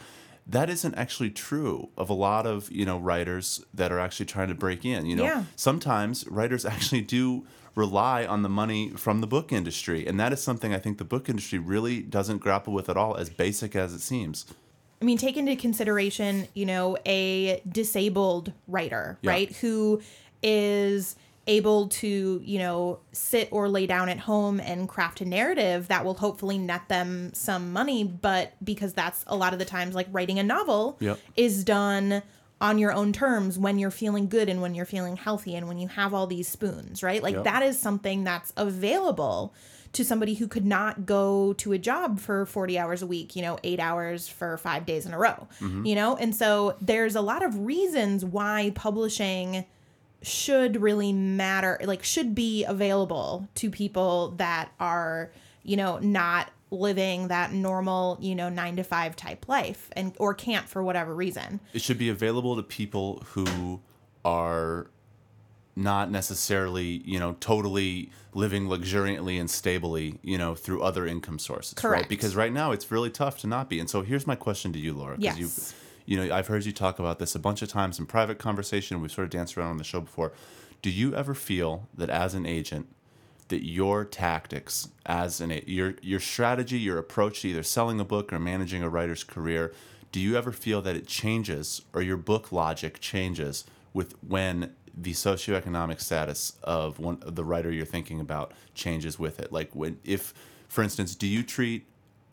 that 0.46 0.68
isn't 0.68 0.94
actually 0.94 1.30
true 1.30 1.88
of 1.96 2.10
a 2.10 2.14
lot 2.14 2.46
of 2.46 2.70
you 2.70 2.84
know 2.84 2.98
writers 2.98 3.64
that 3.72 3.90
are 3.90 3.98
actually 3.98 4.26
trying 4.26 4.48
to 4.48 4.54
break 4.54 4.84
in 4.84 5.06
you 5.06 5.16
know? 5.16 5.24
Yeah. 5.24 5.44
sometimes 5.56 6.26
writers 6.28 6.64
actually 6.74 7.00
do 7.00 7.46
rely 7.74 8.24
on 8.24 8.42
the 8.42 8.48
money 8.48 8.90
from 8.90 9.20
the 9.20 9.26
book 9.26 9.52
industry 9.52 10.06
and 10.06 10.18
that 10.20 10.32
is 10.32 10.42
something 10.42 10.72
i 10.74 10.78
think 10.78 10.98
the 10.98 11.04
book 11.04 11.28
industry 11.28 11.58
really 11.58 12.00
doesn't 12.02 12.38
grapple 12.38 12.72
with 12.72 12.88
at 12.88 12.96
all 12.96 13.16
as 13.16 13.28
basic 13.30 13.74
as 13.76 13.92
it 13.92 14.00
seems 14.00 14.46
I 15.02 15.06
mean, 15.06 15.18
take 15.18 15.36
into 15.36 15.54
consideration, 15.56 16.48
you 16.54 16.64
know, 16.64 16.96
a 17.04 17.60
disabled 17.70 18.52
writer, 18.66 19.18
Yeah. 19.20 19.32
right? 19.32 19.52
Who 19.56 20.00
is 20.42 21.16
able 21.46 21.88
to, 21.88 22.40
you 22.42 22.58
know, 22.58 23.00
sit 23.12 23.48
or 23.50 23.68
lay 23.68 23.86
down 23.86 24.08
at 24.08 24.18
home 24.20 24.60
and 24.60 24.88
craft 24.88 25.20
a 25.20 25.26
narrative 25.26 25.88
that 25.88 26.06
will 26.06 26.14
hopefully 26.14 26.56
net 26.56 26.88
them 26.88 27.34
some 27.34 27.70
money. 27.72 28.02
But 28.04 28.52
because 28.64 28.94
that's 28.94 29.24
a 29.26 29.36
lot 29.36 29.52
of 29.52 29.58
the 29.58 29.66
times 29.66 29.94
like 29.94 30.06
writing 30.10 30.38
a 30.38 30.42
novel 30.42 30.96
Yep. 31.00 31.18
is 31.36 31.64
done 31.64 32.22
on 32.64 32.78
your 32.78 32.92
own 32.94 33.12
terms 33.12 33.58
when 33.58 33.78
you're 33.78 33.90
feeling 33.90 34.26
good 34.26 34.48
and 34.48 34.62
when 34.62 34.74
you're 34.74 34.86
feeling 34.86 35.16
healthy 35.16 35.54
and 35.54 35.68
when 35.68 35.76
you 35.76 35.86
have 35.86 36.14
all 36.14 36.26
these 36.26 36.48
spoons, 36.48 37.02
right? 37.02 37.22
Like 37.22 37.34
Yep. 37.34 37.44
that 37.44 37.62
is 37.62 37.78
something 37.78 38.24
that's 38.24 38.54
available 38.56 39.52
to 39.92 40.02
somebody 40.02 40.32
who 40.32 40.48
could 40.48 40.64
not 40.64 41.04
go 41.04 41.52
to 41.58 41.72
a 41.72 41.78
job 41.78 42.18
for 42.18 42.46
40 42.46 42.78
hours 42.78 43.02
a 43.02 43.06
week, 43.06 43.36
you 43.36 43.42
know, 43.42 43.58
8 43.62 43.78
hours 43.80 44.28
for 44.28 44.56
5 44.56 44.86
days 44.86 45.04
in 45.04 45.12
a 45.12 45.18
row. 45.18 45.46
Mm-hmm. 45.60 45.84
You 45.84 45.94
know? 45.94 46.16
And 46.16 46.34
so 46.34 46.74
there's 46.80 47.14
a 47.16 47.20
lot 47.20 47.44
of 47.44 47.66
reasons 47.66 48.24
why 48.24 48.72
publishing 48.74 49.66
should 50.22 50.80
really 50.80 51.12
matter, 51.12 51.78
like 51.84 52.02
should 52.02 52.34
be 52.34 52.64
available 52.64 53.46
to 53.56 53.70
people 53.70 54.30
that 54.38 54.72
are, 54.80 55.30
you 55.62 55.76
know, 55.76 55.98
not 55.98 56.50
living 56.74 57.28
that 57.28 57.52
normal, 57.52 58.18
you 58.20 58.34
know, 58.34 58.48
9 58.48 58.76
to 58.76 58.84
5 58.84 59.16
type 59.16 59.48
life 59.48 59.88
and 59.96 60.14
or 60.18 60.34
can't 60.34 60.68
for 60.68 60.82
whatever 60.82 61.14
reason. 61.14 61.60
it 61.72 61.80
should 61.82 61.98
be 61.98 62.08
available 62.10 62.56
to 62.56 62.62
people 62.62 63.22
who 63.32 63.80
are 64.24 64.88
not 65.76 66.08
necessarily 66.10 67.02
you 67.04 67.18
know 67.18 67.36
totally 67.40 68.08
living 68.32 68.68
luxuriantly 68.68 69.38
and 69.38 69.50
stably 69.50 70.18
you 70.22 70.38
know 70.38 70.54
through 70.54 70.80
other 70.80 71.04
income 71.04 71.36
sources 71.38 71.74
Correct. 71.74 72.02
right 72.02 72.08
because 72.08 72.36
right 72.36 72.52
now 72.52 72.70
it's 72.70 72.92
really 72.92 73.10
tough 73.10 73.38
to 73.40 73.48
not 73.48 73.68
be 73.68 73.80
and 73.80 73.90
so 73.90 74.02
here's 74.02 74.24
my 74.24 74.36
question 74.36 74.72
to 74.72 74.78
you 74.78 74.92
laura 74.92 75.16
Yes. 75.18 75.36
you've 75.36 75.74
you 76.06 76.16
know 76.16 76.32
i've 76.32 76.46
heard 76.46 76.64
you 76.64 76.70
talk 76.70 77.00
about 77.00 77.18
this 77.18 77.34
a 77.34 77.40
bunch 77.40 77.60
of 77.60 77.68
times 77.68 77.98
in 77.98 78.06
private 78.06 78.38
conversation 78.38 79.00
we've 79.02 79.10
sort 79.10 79.24
of 79.24 79.30
danced 79.30 79.58
around 79.58 79.70
on 79.70 79.76
the 79.78 79.84
show 79.84 80.00
before 80.00 80.32
do 80.80 80.90
you 80.90 81.12
ever 81.12 81.34
feel 81.34 81.88
that 81.92 82.08
as 82.08 82.34
an 82.34 82.46
agent 82.46 82.86
that 83.48 83.64
your 83.64 84.04
tactics 84.04 84.88
as 85.06 85.40
an 85.40 85.60
your 85.66 85.94
your 86.02 86.20
strategy, 86.20 86.78
your 86.78 86.98
approach 86.98 87.42
to 87.42 87.48
either 87.48 87.62
selling 87.62 88.00
a 88.00 88.04
book 88.04 88.32
or 88.32 88.38
managing 88.38 88.82
a 88.82 88.88
writer's 88.88 89.24
career, 89.24 89.72
do 90.12 90.20
you 90.20 90.36
ever 90.36 90.52
feel 90.52 90.80
that 90.82 90.96
it 90.96 91.06
changes 91.06 91.82
or 91.92 92.02
your 92.02 92.16
book 92.16 92.52
logic 92.52 93.00
changes 93.00 93.64
with 93.92 94.14
when 94.26 94.74
the 94.96 95.12
socioeconomic 95.12 96.00
status 96.00 96.52
of 96.62 96.98
one 96.98 97.18
of 97.22 97.34
the 97.34 97.44
writer 97.44 97.70
you're 97.70 97.84
thinking 97.84 98.20
about 98.20 98.52
changes 98.74 99.18
with 99.18 99.40
it? 99.40 99.52
Like 99.52 99.74
when 99.74 99.98
if 100.04 100.32
for 100.68 100.82
instance, 100.82 101.14
do 101.14 101.26
you 101.26 101.42
treat 101.42 101.86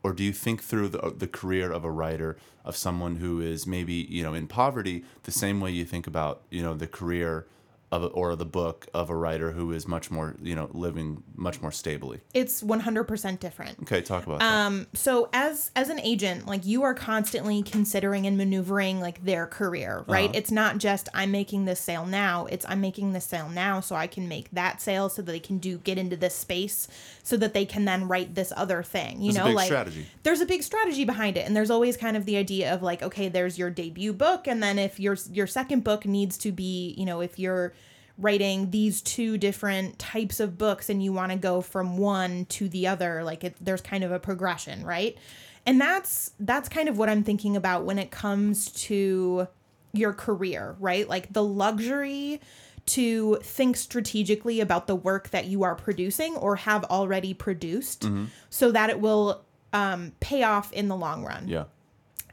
or 0.04 0.14
do 0.14 0.24
you 0.24 0.34
think 0.34 0.64
through 0.64 0.90
the, 0.90 1.14
the 1.16 1.28
career 1.28 1.72
of 1.72 1.84
a 1.84 1.92
writer 1.92 2.38
of 2.66 2.76
someone 2.76 3.18
who 3.18 3.40
is 3.42 3.68
maybe 3.68 3.94
you 3.94 4.24
know 4.24 4.34
in 4.34 4.48
poverty 4.48 5.04
the 5.24 5.32
same 5.32 5.60
way 5.60 5.72
you 5.72 5.86
think 5.86 6.08
about 6.08 6.42
you 6.50 6.62
know 6.62 6.74
the 6.74 6.88
career 6.88 7.46
of 7.92 8.04
a, 8.04 8.08
or 8.08 8.36
the 8.38 8.46
book 8.46 8.88
of 8.94 9.10
a 9.10 9.16
writer 9.16 9.52
who 9.52 9.72
is 9.74 9.88
much 9.88 10.10
more 10.10 10.36
you 10.42 10.56
know 10.56 10.70
living 10.74 11.24
much 11.36 11.62
more 11.62 11.72
stably 11.72 12.22
It's 12.34 12.62
100% 12.64 13.40
different. 13.40 13.80
okay 13.82 14.02
talk 14.02 14.26
about 14.26 14.40
that 14.40 14.46
Um, 14.66 14.88
so 14.94 15.30
as 15.34 15.72
as 15.76 15.90
an 15.90 16.00
agent, 16.00 16.48
like 16.48 16.66
you 16.66 16.84
are 16.84 16.94
constantly 16.94 17.62
considering 17.64 18.26
and 18.26 18.38
maneuvering 18.38 19.00
like 19.02 19.24
their 19.26 19.46
career, 19.48 20.06
right? 20.08 20.30
Uh-huh. 20.30 20.38
It's 20.40 20.52
not 20.52 20.78
just 20.78 21.10
I'm 21.14 21.32
making 21.32 21.66
this 21.66 21.80
sale 21.80 22.06
now. 22.06 22.46
It's 22.46 22.66
I'm 22.70 22.80
making 22.82 23.14
this 23.14 23.26
sale 23.26 23.50
now 23.50 23.80
so 23.82 23.96
I 23.96 24.08
can 24.08 24.28
make 24.28 24.50
that 24.52 24.82
sale 24.82 25.10
so 25.10 25.22
that 25.22 25.32
they 25.32 25.40
can 25.40 25.58
do 25.58 25.78
get 25.80 25.98
into 25.98 26.16
this 26.16 26.36
space 26.36 26.88
so 27.24 27.36
that 27.38 27.54
they 27.54 27.66
can 27.66 27.86
then 27.86 28.08
write 28.08 28.36
this 28.36 28.54
other 28.56 28.84
thing. 28.84 29.22
You 29.22 29.34
There's 29.34 29.46
know, 29.48 29.52
like 29.54 29.66
strategy. 29.66 30.06
there's 30.24 30.42
a 30.42 30.46
big 30.46 30.64
strategy 30.64 31.04
behind 31.06 31.38
it 31.38 31.46
and 31.46 31.56
there's 31.56 31.70
always 31.70 31.98
kind 31.98 32.16
of 32.16 32.26
the 32.26 32.38
idea 32.38 32.74
of 32.74 32.82
like 32.82 33.04
okay, 33.04 33.28
there's 33.28 33.58
your 33.58 33.70
debut 33.70 34.14
book 34.14 34.48
and 34.48 34.62
then 34.64 34.80
if 34.80 35.00
your 35.00 35.18
your 35.32 35.48
second 35.48 35.84
book 35.84 36.06
needs 36.06 36.38
to 36.40 36.52
be, 36.54 36.94
you 36.98 37.06
know, 37.06 37.20
if 37.22 37.38
you're 37.38 37.74
writing 38.22 38.72
these 38.72 39.02
two 39.02 39.38
different 39.38 40.00
types 40.00 40.40
of 40.40 40.58
books 40.58 40.90
and 40.90 41.04
you 41.04 41.12
want 41.12 41.32
to 41.32 41.38
go 41.38 41.62
from 41.62 41.98
one 41.98 42.46
to 42.46 42.70
the 42.70 42.88
other 42.88 43.24
like 43.24 43.44
it, 43.44 43.56
there's 43.60 43.82
kind 43.82 44.04
of 44.04 44.12
a 44.12 44.20
progression 44.20 44.86
right? 44.86 45.18
And 45.66 45.80
that's 45.80 46.32
that's 46.40 46.70
kind 46.70 46.90
of 46.90 46.98
what 46.98 47.08
i'm 47.08 47.24
thinking 47.24 47.56
about 47.56 47.84
when 47.84 48.00
it 48.00 48.10
comes 48.10 48.72
to 48.72 49.48
your 49.94 50.14
career 50.14 50.76
right? 50.80 51.08
Like 51.08 51.34
the 51.34 51.44
luxury 51.44 52.42
to 52.88 53.38
think 53.44 53.78
strategically 53.78 54.60
about 54.60 54.88
the 54.88 54.96
work 54.96 55.30
that 55.30 55.46
you 55.46 55.64
are 55.64 55.76
producing 55.76 56.36
or 56.36 56.56
have 56.56 56.84
already 56.86 57.34
produced 57.34 58.10
so 58.50 58.72
that 58.72 58.90
it 58.90 59.00
will 59.00 59.44
um, 59.74 60.14
pay 60.20 60.44
off 60.44 60.72
in 60.74 60.88
the 60.88 60.96
long 60.96 61.24
run. 61.24 61.48
Yeah. 61.48 61.66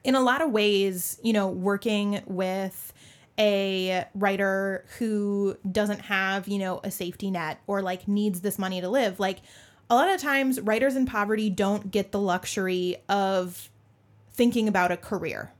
In 0.04 0.14
a 0.14 0.20
lot 0.20 0.40
of 0.40 0.50
ways, 0.50 1.18
you 1.22 1.32
know, 1.32 1.48
working 1.48 2.22
with 2.26 2.92
a 3.38 4.04
writer 4.14 4.84
who 4.98 5.56
doesn't 5.70 6.00
have, 6.00 6.48
you 6.48 6.58
know, 6.58 6.80
a 6.82 6.90
safety 6.90 7.30
net 7.30 7.60
or 7.66 7.82
like 7.82 8.08
needs 8.08 8.40
this 8.40 8.58
money 8.58 8.80
to 8.80 8.88
live, 8.88 9.20
like 9.20 9.38
a 9.90 9.94
lot 9.94 10.08
of 10.10 10.20
times 10.20 10.60
writers 10.60 10.96
in 10.96 11.06
poverty 11.06 11.48
don't 11.48 11.90
get 11.90 12.12
the 12.12 12.20
luxury 12.20 12.96
of 13.08 13.70
thinking 14.32 14.68
about 14.68 14.90
a 14.92 14.96
career. 14.96 15.52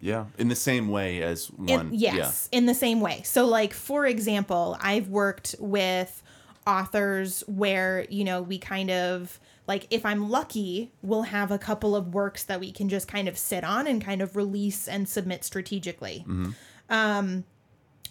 yeah 0.00 0.24
in 0.38 0.48
the 0.48 0.56
same 0.56 0.88
way 0.88 1.22
as 1.22 1.50
In- 1.66 1.78
one 1.78 1.90
yes, 1.92 2.48
in 2.52 2.66
the 2.66 2.74
same 2.74 3.00
way. 3.00 3.22
So, 3.24 3.46
like, 3.46 3.72
for 3.74 4.06
example, 4.06 4.76
I've 4.80 5.08
worked 5.08 5.54
with 5.58 6.22
authors 6.66 7.42
where, 7.46 8.06
you 8.08 8.24
know, 8.24 8.40
we 8.42 8.58
kind 8.58 8.90
of, 8.90 9.38
like, 9.66 9.86
if 9.90 10.04
I'm 10.06 10.30
lucky, 10.30 10.92
we'll 11.02 11.22
have 11.24 11.50
a 11.50 11.58
couple 11.58 11.94
of 11.94 12.14
works 12.14 12.44
that 12.44 12.58
we 12.60 12.72
can 12.72 12.88
just 12.88 13.06
kind 13.06 13.28
of 13.28 13.36
sit 13.36 13.64
on 13.64 13.86
and 13.86 14.02
kind 14.02 14.22
of 14.22 14.34
release 14.36 14.88
and 14.88 15.08
submit 15.08 15.44
strategically. 15.44 16.20
Mm-hmm. 16.26 16.50
Um, 16.90 17.44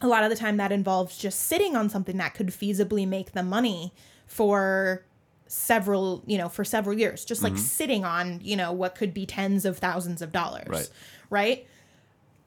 a 0.01 0.07
lot 0.07 0.23
of 0.23 0.29
the 0.29 0.35
time 0.35 0.57
that 0.57 0.71
involves 0.71 1.17
just 1.17 1.39
sitting 1.43 1.75
on 1.75 1.89
something 1.89 2.17
that 2.17 2.33
could 2.33 2.47
feasibly 2.47 3.07
make 3.07 3.31
them 3.31 3.47
money 3.47 3.93
for 4.27 5.05
several 5.47 6.23
you 6.25 6.37
know 6.37 6.49
for 6.49 6.65
several 6.65 6.97
years. 6.97 7.23
Just 7.23 7.43
like 7.43 7.57
sitting 7.57 8.03
on 8.03 8.39
you 8.43 8.55
know 8.55 8.71
what 8.71 8.95
could 8.95 9.13
be 9.13 9.25
tens 9.25 9.65
of 9.65 9.77
thousands 9.77 10.21
of 10.21 10.31
dollars 10.31 10.67
Right. 10.67 10.89
right? 11.29 11.67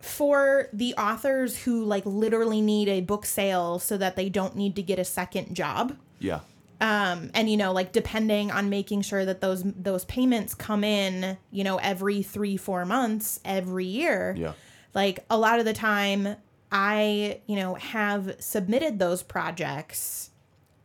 For 0.01 0.69
the 0.73 0.95
authors 0.97 1.63
who 1.63 1.85
like 1.85 2.05
literally 2.05 2.61
need 2.61 2.89
a 2.89 3.01
book 3.01 3.25
sale 3.25 3.79
so 3.79 3.97
that 3.97 4.17
they 4.17 4.29
don't 4.29 4.55
need 4.55 4.77
to 4.77 4.83
get 4.83 4.99
a 4.99 5.05
second 5.05 5.55
job. 5.55 5.97
Yeah. 6.19 6.41
Um 6.81 7.31
and 7.33 7.49
you 7.49 7.57
know 7.57 7.73
like 7.73 7.93
depending 7.93 8.51
on 8.51 8.69
making 8.69 9.03
sure 9.03 9.25
that 9.25 9.41
those 9.41 9.63
those 9.65 10.05
payments 10.05 10.55
come 10.55 10.85
in 10.85 11.39
you 11.51 11.65
know 11.65 11.79
every 11.79 12.23
3 12.23 12.57
4 12.59 12.85
months 12.85 13.41
every 13.45 13.87
year. 13.87 14.35
Yeah 14.37 14.53
like 14.97 15.25
a 15.31 15.39
lot 15.39 15.61
of 15.61 15.65
the 15.65 15.73
time 15.73 16.35
i 16.73 17.41
you 17.47 17.55
know 17.55 17.75
have 17.75 18.35
submitted 18.41 18.99
those 18.99 19.23
projects 19.23 20.31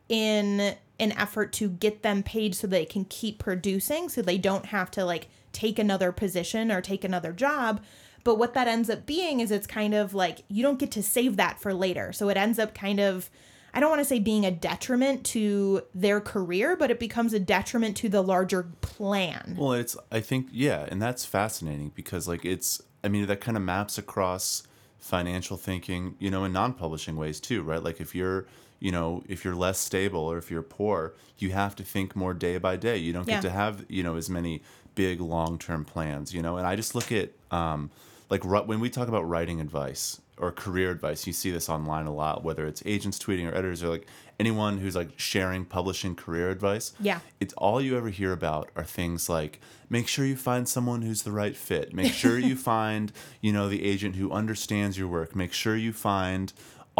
in 0.07 0.75
an 0.99 1.11
effort 1.13 1.51
to 1.53 1.69
get 1.69 2.03
them 2.03 2.21
paid 2.21 2.53
so 2.53 2.67
they 2.67 2.85
can 2.85 3.05
keep 3.05 3.39
producing 3.39 4.07
so 4.09 4.21
they 4.21 4.37
don't 4.37 4.67
have 4.67 4.91
to 4.91 5.03
like 5.03 5.29
take 5.51 5.79
another 5.79 6.11
position 6.11 6.71
or 6.71 6.81
take 6.81 7.03
another 7.03 7.31
job 7.31 7.81
but 8.23 8.35
what 8.35 8.53
that 8.53 8.67
ends 8.67 8.89
up 8.89 9.07
being 9.07 9.39
is 9.39 9.49
it's 9.49 9.65
kind 9.65 9.95
of 9.95 10.13
like 10.13 10.43
you 10.47 10.61
don't 10.61 10.77
get 10.77 10.91
to 10.91 11.01
save 11.01 11.37
that 11.37 11.59
for 11.59 11.73
later 11.73 12.13
so 12.13 12.29
it 12.29 12.37
ends 12.37 12.59
up 12.59 12.75
kind 12.75 12.99
of 12.99 13.31
I 13.73 13.79
don't 13.79 13.89
want 13.89 14.01
to 14.01 14.05
say 14.05 14.19
being 14.19 14.45
a 14.45 14.51
detriment 14.51 15.25
to 15.27 15.83
their 15.95 16.19
career, 16.19 16.75
but 16.75 16.91
it 16.91 16.99
becomes 16.99 17.33
a 17.33 17.39
detriment 17.39 17.95
to 17.97 18.09
the 18.09 18.21
larger 18.21 18.63
plan. 18.81 19.55
Well, 19.57 19.71
it's 19.71 19.95
I 20.11 20.19
think 20.19 20.47
yeah, 20.51 20.85
and 20.89 21.01
that's 21.01 21.23
fascinating 21.23 21.93
because 21.95 22.27
like 22.27 22.43
it's 22.43 22.81
I 23.03 23.07
mean 23.07 23.25
that 23.27 23.41
kind 23.41 23.57
of 23.57 23.63
maps 23.63 23.97
across 23.97 24.63
financial 24.99 25.57
thinking, 25.57 26.15
you 26.19 26.29
know, 26.29 26.43
in 26.43 26.53
non-publishing 26.53 27.15
ways 27.15 27.39
too, 27.39 27.63
right? 27.63 27.83
Like 27.83 27.99
if 27.99 28.13
you're, 28.13 28.45
you 28.79 28.91
know, 28.91 29.23
if 29.27 29.43
you're 29.43 29.55
less 29.55 29.79
stable 29.79 30.21
or 30.21 30.37
if 30.37 30.51
you're 30.51 30.61
poor, 30.61 31.13
you 31.39 31.51
have 31.51 31.75
to 31.77 31.83
think 31.83 32.15
more 32.15 32.33
day 32.33 32.57
by 32.59 32.75
day. 32.75 32.97
You 32.97 33.11
don't 33.13 33.25
get 33.25 33.35
Yeah. 33.35 33.41
to 33.41 33.49
have, 33.49 33.85
you 33.89 34.03
know, 34.03 34.15
as 34.15 34.29
many 34.29 34.61
big 34.93 35.19
long-term 35.21 35.85
plans, 35.85 36.33
you 36.33 36.41
know. 36.41 36.57
And 36.57 36.67
I 36.67 36.75
just 36.75 36.93
look 36.95 37.11
at 37.11 37.31
um 37.51 37.89
like 38.29 38.45
when 38.45 38.79
we 38.79 38.89
talk 38.89 39.07
about 39.07 39.27
writing 39.27 39.59
advice 39.59 40.21
or 40.37 40.51
career 40.51 40.89
advice, 40.91 41.27
you 41.27 41.33
see 41.33 41.51
this 41.51 41.67
online 41.69 42.05
a 42.05 42.13
lot, 42.13 42.43
whether 42.43 42.65
it's 42.65 42.81
agents 42.85 43.19
tweeting 43.19 43.45
or 43.51 43.53
editors 43.55 43.83
or 43.83 43.89
like 43.89 44.07
anyone 44.41 44.73
who's 44.79 44.95
like 45.01 45.11
sharing 45.17 45.63
publishing 45.65 46.13
career 46.23 46.49
advice 46.49 46.87
Yeah. 46.99 47.19
it's 47.39 47.53
all 47.63 47.79
you 47.85 47.93
ever 47.99 48.09
hear 48.09 48.31
about 48.39 48.65
are 48.75 48.83
things 48.99 49.29
like 49.37 49.53
make 49.89 50.07
sure 50.07 50.25
you 50.25 50.35
find 50.51 50.63
someone 50.75 51.01
who's 51.01 51.23
the 51.23 51.31
right 51.41 51.55
fit. 51.67 51.93
Make 52.01 52.13
sure 52.21 52.37
you 52.49 52.55
find 52.73 53.05
you 53.45 53.51
know 53.55 53.65
the 53.69 53.83
agent 53.93 54.15
who 54.15 54.31
understands 54.41 54.97
your 54.99 55.09
work. 55.17 55.29
Make 55.35 55.53
sure 55.53 55.75
you 55.87 55.93
find 55.93 56.47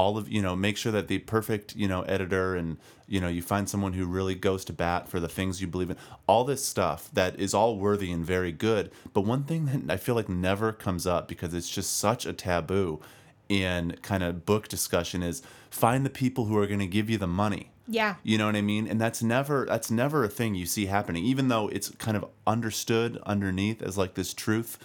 all 0.01 0.17
of 0.17 0.25
you 0.35 0.41
know 0.45 0.55
make 0.67 0.77
sure 0.81 0.91
that 0.97 1.07
the 1.07 1.19
perfect 1.35 1.75
you 1.81 1.87
know 1.91 2.01
editor 2.15 2.55
and 2.55 2.77
you 3.07 3.19
know 3.21 3.27
you 3.37 3.41
find 3.41 3.65
someone 3.69 3.93
who 3.93 4.05
really 4.17 4.35
goes 4.35 4.63
to 4.65 4.73
bat 4.73 5.07
for 5.11 5.19
the 5.19 5.27
things 5.37 5.61
you 5.61 5.67
believe 5.67 5.89
in. 5.89 5.97
All 6.27 6.43
this 6.45 6.63
stuff 6.73 7.09
that 7.13 7.37
is 7.39 7.53
all 7.53 7.77
worthy 7.77 8.09
and 8.15 8.23
very 8.25 8.53
good 8.67 8.89
but 9.13 9.21
one 9.33 9.43
thing 9.49 9.65
that 9.65 9.93
i 9.93 9.97
feel 9.97 10.15
like 10.15 10.29
never 10.29 10.71
comes 10.85 11.05
up 11.15 11.27
because 11.27 11.53
it's 11.53 11.69
just 11.69 11.91
such 12.07 12.25
a 12.25 12.31
taboo 12.31 13.01
in 13.49 13.81
kind 14.01 14.23
of 14.23 14.45
book 14.45 14.69
discussion 14.69 15.21
is 15.21 15.41
find 15.71 16.05
the 16.05 16.09
people 16.11 16.45
who 16.45 16.55
are 16.57 16.67
going 16.67 16.79
to 16.79 16.85
give 16.87 17.09
you 17.09 17.17
the 17.17 17.25
money 17.27 17.71
Yeah. 17.87 18.15
you 18.23 18.37
know 18.37 18.45
what 18.45 18.55
I 18.55 18.61
mean? 18.61 18.87
And 18.87 19.01
that's 19.01 19.23
never 19.23 19.65
that's 19.65 19.89
never 19.89 20.23
a 20.23 20.29
thing 20.29 20.53
you 20.53 20.65
see 20.65 20.85
happening, 20.85 21.23
even 21.25 21.47
though 21.47 21.67
it's 21.69 21.89
kind 21.97 22.15
of 22.15 22.25
understood 22.45 23.17
underneath 23.25 23.81
as 23.81 23.97
like 23.97 24.13
this 24.15 24.33
truth. 24.33 24.77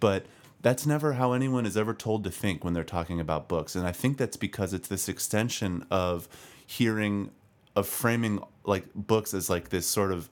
But 0.00 0.26
that's 0.62 0.86
never 0.86 1.14
how 1.14 1.32
anyone 1.32 1.66
is 1.66 1.76
ever 1.76 1.92
told 1.94 2.24
to 2.24 2.30
think 2.30 2.62
when 2.64 2.72
they're 2.74 2.84
talking 2.84 3.20
about 3.20 3.48
books. 3.48 3.74
And 3.74 3.86
I 3.86 3.92
think 3.92 4.16
that's 4.18 4.36
because 4.36 4.72
it's 4.72 4.88
this 4.88 5.08
extension 5.08 5.84
of 5.90 6.28
hearing 6.66 7.30
of 7.76 7.86
framing 7.88 8.42
like 8.64 8.84
books 8.94 9.34
as 9.34 9.50
like 9.50 9.68
this 9.70 9.86
sort 9.86 10.12
of 10.12 10.28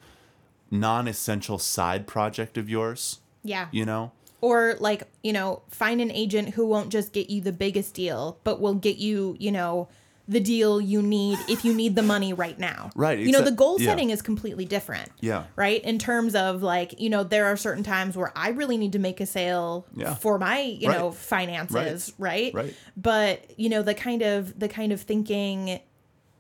non-essential 0.71 1.59
side 1.59 2.07
project 2.07 2.57
of 2.57 2.69
yours, 2.69 3.19
Yeah. 3.43 3.69
you 3.73 3.85
know? 3.85 4.13
or 4.41 4.75
like 4.81 5.05
you 5.23 5.33
know 5.33 5.63
find 5.69 6.01
an 6.01 6.11
agent 6.11 6.49
who 6.51 6.67
won't 6.67 6.91
just 6.91 7.13
get 7.13 7.31
you 7.31 7.41
the 7.41 7.53
biggest 7.53 7.95
deal 7.95 8.39
but 8.43 8.61
will 8.61 8.75
get 8.75 8.97
you 8.97 9.37
you 9.39 9.53
know 9.53 9.87
the 10.33 10.41
deal 10.41 10.81
you 10.81 11.01
need 11.03 11.39
if 11.49 11.65
you 11.65 11.75
need 11.75 11.95
the 11.95 12.03
money 12.03 12.33
right 12.33 12.59
now 12.59 12.91
Right, 12.97 13.19
you 13.19 13.31
know 13.33 13.43
the 13.43 13.51
goal 13.51 13.81
yeah. 13.81 13.91
setting 13.91 14.11
is 14.11 14.23
completely 14.23 14.65
different 14.65 15.11
Yeah. 15.21 15.45
right 15.57 15.83
in 15.85 15.99
terms 15.99 16.35
of 16.35 16.63
like 16.63 16.99
you 17.01 17.11
know 17.11 17.23
there 17.25 17.47
are 17.47 17.57
certain 17.57 17.85
times 17.85 18.17
where 18.17 18.33
i 18.37 18.49
really 18.51 18.77
need 18.77 18.93
to 18.93 18.99
make 18.99 19.21
a 19.21 19.27
sale 19.27 19.87
Yeah. 19.95 20.15
for 20.15 20.39
my 20.39 20.61
you 20.61 20.89
Right. 20.89 20.99
know 20.99 21.11
finances 21.13 22.13
right. 22.19 22.53
Right. 22.55 22.75
but 22.97 23.59
you 23.59 23.69
know 23.69 23.83
the 23.83 23.95
kind 23.95 24.23
of 24.23 24.59
the 24.59 24.69
kind 24.69 24.93
of 24.93 25.01
thinking 25.01 25.81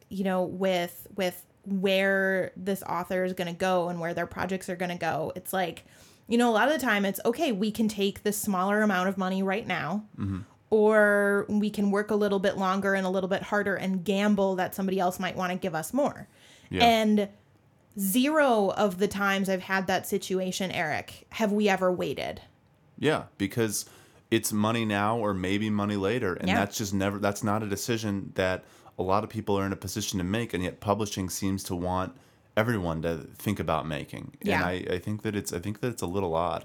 you 0.08 0.24
know 0.24 0.42
with 0.42 1.06
with 1.16 1.44
where 1.64 2.52
this 2.56 2.82
author 2.82 3.24
is 3.24 3.32
going 3.34 3.46
to 3.48 3.58
go 3.58 3.88
and 3.88 4.00
where 4.00 4.14
their 4.14 4.26
projects 4.26 4.68
are 4.68 4.76
going 4.76 4.90
to 4.90 4.96
go 4.98 5.32
it's 5.36 5.52
like 5.52 5.84
you 6.28 6.36
know 6.38 6.50
a 6.50 6.54
lot 6.54 6.68
of 6.68 6.74
the 6.74 6.84
time 6.84 7.04
it's 7.04 7.20
okay 7.24 7.52
we 7.52 7.70
can 7.70 7.88
take 7.88 8.22
this 8.22 8.36
smaller 8.38 8.82
amount 8.82 9.08
of 9.08 9.16
money 9.18 9.42
right 9.42 9.66
now 9.66 10.04
mm-hmm. 10.18 10.40
Or 10.72 11.44
we 11.50 11.68
can 11.68 11.90
work 11.90 12.10
a 12.10 12.14
little 12.14 12.38
bit 12.38 12.56
longer 12.56 12.94
and 12.94 13.06
a 13.06 13.10
little 13.10 13.28
bit 13.28 13.42
harder 13.42 13.74
and 13.76 14.04
gamble 14.04 14.56
that 14.56 14.74
somebody 14.74 14.98
else 14.98 15.20
might 15.20 15.36
want 15.36 15.52
to 15.52 15.58
give 15.58 15.74
us 15.74 15.92
more 15.92 16.26
Yeah. 16.70 16.84
and 16.84 17.28
zero 17.98 18.70
of 18.70 18.96
the 18.98 19.06
times 19.06 19.48
i've 19.50 19.62
had 19.62 19.86
that 19.86 20.06
situation 20.08 20.70
eric 20.70 21.26
have 21.30 21.52
we 21.52 21.68
ever 21.68 21.92
waited 21.92 22.40
Yeah, 22.98 23.24
because 23.36 23.84
it's 24.30 24.50
money 24.50 24.86
now 24.86 25.18
or 25.18 25.34
maybe 25.34 25.68
money 25.68 25.96
later, 25.96 26.32
and 26.34 26.48
Yeah. 26.48 26.56
that's 26.60 26.78
just 26.78 26.94
never 26.94 27.18
that's 27.18 27.44
not 27.44 27.62
a 27.62 27.66
decision 27.66 28.32
that 28.36 28.64
a 28.98 29.02
lot 29.02 29.24
of 29.24 29.28
people 29.30 29.58
are 29.58 29.66
in 29.66 29.72
a 29.72 29.76
position 29.76 30.16
to 30.18 30.24
make, 30.24 30.54
and 30.54 30.62
yet 30.64 30.80
publishing 30.80 31.28
seems 31.28 31.62
to 31.64 31.74
want 31.74 32.14
everyone 32.56 33.02
to 33.02 33.26
think 33.36 33.58
about 33.60 33.86
making. 33.86 34.32
Yeah. 34.42 34.56
And 34.56 34.64
I, 34.64 34.94
I 34.94 34.98
think 35.00 35.20
that 35.22 35.34
it's 35.36 35.52
I 35.52 35.58
think 35.58 35.80
that 35.80 35.88
it's 35.88 36.00
a 36.02 36.06
little 36.06 36.34
odd. 36.34 36.64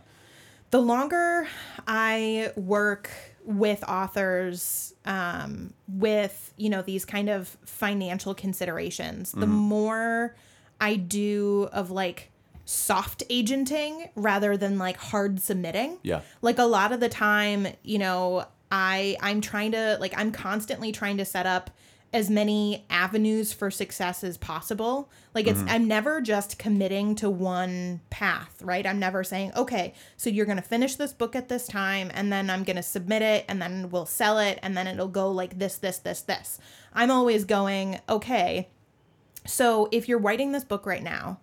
the 0.72 0.82
longer 0.82 1.48
I 1.88 2.52
work 2.56 3.10
with 3.48 3.82
authors 3.88 4.94
um, 5.06 5.74
with 5.88 6.54
you 6.58 6.70
know 6.70 6.82
these 6.82 7.06
kind 7.06 7.30
of 7.30 7.58
financial 7.66 8.36
considerations, 8.36 9.32
the 9.32 9.48
more 9.48 10.36
I 10.80 10.98
do 10.98 11.70
of 11.72 11.90
like 11.90 12.32
soft 12.66 13.24
agenting 13.30 14.10
rather 14.16 14.58
than 14.58 14.78
like 14.78 14.98
hard 14.98 15.40
submitting. 15.42 15.98
Yeah. 16.04 16.22
Like 16.42 16.60
a 16.60 16.66
lot 16.66 16.92
of 16.92 17.00
the 17.00 17.08
time, 17.08 17.68
you 17.84 17.98
know, 17.98 18.46
I 18.70 19.16
I'm 19.22 19.40
trying 19.40 19.72
to 19.72 19.98
like 20.02 20.14
I'm 20.18 20.32
constantly 20.32 20.92
trying 20.92 21.18
to 21.18 21.26
set 21.26 21.46
up 21.46 21.72
as 22.14 22.30
many 22.30 22.86
avenues 22.90 23.52
for 23.52 23.70
success 23.70 24.24
as 24.24 24.38
possible. 24.38 25.10
Like 25.34 25.48
it's 25.48 25.60
mm-hmm. 25.60 25.70
I'm 25.70 25.88
never 25.88 26.22
just 26.22 26.58
committing 26.58 27.16
to 27.16 27.30
one 27.30 28.02
path, 28.10 28.62
right? 28.62 28.86
I'm 28.86 29.00
never 29.00 29.24
saying, 29.24 29.52
"Okay, 29.56 29.94
so 30.16 30.30
you're 30.30 30.46
going 30.46 30.58
to 30.58 30.64
finish 30.64 30.96
this 30.96 31.14
book 31.14 31.36
at 31.36 31.50
this 31.50 31.68
time 31.68 32.10
and 32.14 32.32
then 32.32 32.50
I'm 32.50 32.64
going 32.64 32.78
to 32.78 32.84
submit 32.84 33.22
it 33.22 33.46
and 33.48 33.62
then 33.62 33.90
we'll 33.90 34.06
sell 34.06 34.40
it 34.40 34.60
and 34.64 34.76
then 34.76 34.88
it'll 34.88 35.08
go 35.08 35.30
like 35.32 35.60
this 35.60 35.78
this 35.78 35.98
this 35.98 36.22
this." 36.22 36.60
I'm 36.94 37.12
always 37.12 37.44
going, 37.44 38.00
"Okay, 38.08 38.70
so 39.46 39.90
if 39.92 40.08
you're 40.08 40.20
writing 40.20 40.52
this 40.52 40.64
book 40.64 40.86
right 40.86 41.04
now 41.04 41.40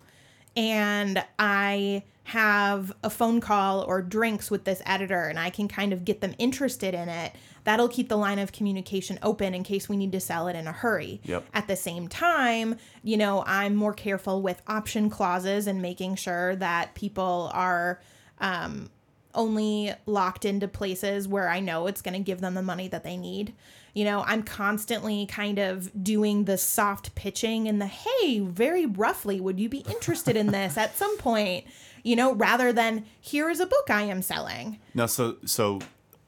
and 0.55 1.23
I 1.37 2.03
have 2.25 2.91
a 3.03 3.09
phone 3.09 3.39
call 3.39 3.81
or 3.81 4.01
drinks 4.01 4.49
with 4.49 4.63
this 4.63 4.81
editor 4.85 5.25
and 5.25 5.37
I 5.37 5.51
can 5.51 5.67
kind 5.67 5.93
of 5.93 6.03
get 6.03 6.21
them 6.21 6.33
interested 6.39 6.95
in 6.95 7.07
it, 7.07 7.33
that'll 7.65 7.87
keep 7.87 8.09
the 8.09 8.17
line 8.17 8.39
of 8.39 8.51
communication 8.51 9.19
open 9.21 9.53
in 9.53 9.63
case 9.63 9.87
we 9.87 9.95
need 9.95 10.11
to 10.11 10.19
sell 10.19 10.47
it 10.47 10.55
in 10.55 10.65
a 10.65 10.71
hurry. 10.71 11.21
Yep. 11.25 11.45
At 11.53 11.67
the 11.67 11.75
same 11.75 12.07
time, 12.07 12.77
you 13.03 13.15
know, 13.15 13.43
I'm 13.45 13.75
more 13.75 13.93
careful 13.93 14.41
with 14.41 14.59
option 14.65 15.11
clauses 15.11 15.67
and 15.67 15.83
making 15.83 16.15
sure 16.15 16.55
that 16.55 16.95
people 16.95 17.51
are 17.53 18.01
um, 18.39 18.89
only 19.35 19.93
locked 20.07 20.45
into 20.45 20.67
places 20.67 21.27
where 21.27 21.47
I 21.47 21.59
know 21.59 21.85
it's 21.85 22.01
going 22.01 22.15
to 22.15 22.19
give 22.19 22.41
them 22.41 22.55
the 22.55 22.63
money 22.63 22.87
that 22.87 23.03
they 23.03 23.17
need. 23.17 23.53
You 23.93 24.05
know, 24.05 24.23
I'm 24.25 24.41
constantly 24.41 25.27
kind 25.27 25.59
of 25.59 26.03
doing 26.03 26.45
the 26.45 26.57
soft 26.57 27.13
pitching 27.13 27.67
and 27.67 27.79
the 27.79 27.85
hey, 27.85 28.39
very 28.39 28.87
roughly, 28.87 29.39
would 29.39 29.59
you 29.59 29.69
be 29.69 29.85
interested 29.87 30.35
in 30.35 30.47
this 30.47 30.75
at 30.79 30.97
some 30.97 31.17
point? 31.17 31.65
You 32.05 32.15
know, 32.15 32.33
rather 32.35 32.71
than 32.71 33.05
here 33.19 33.49
is 33.49 33.59
a 33.59 33.65
book 33.65 33.89
I 33.89 34.03
am 34.03 34.21
selling. 34.21 34.79
Now, 34.93 35.07
so 35.07 35.37
so 35.43 35.79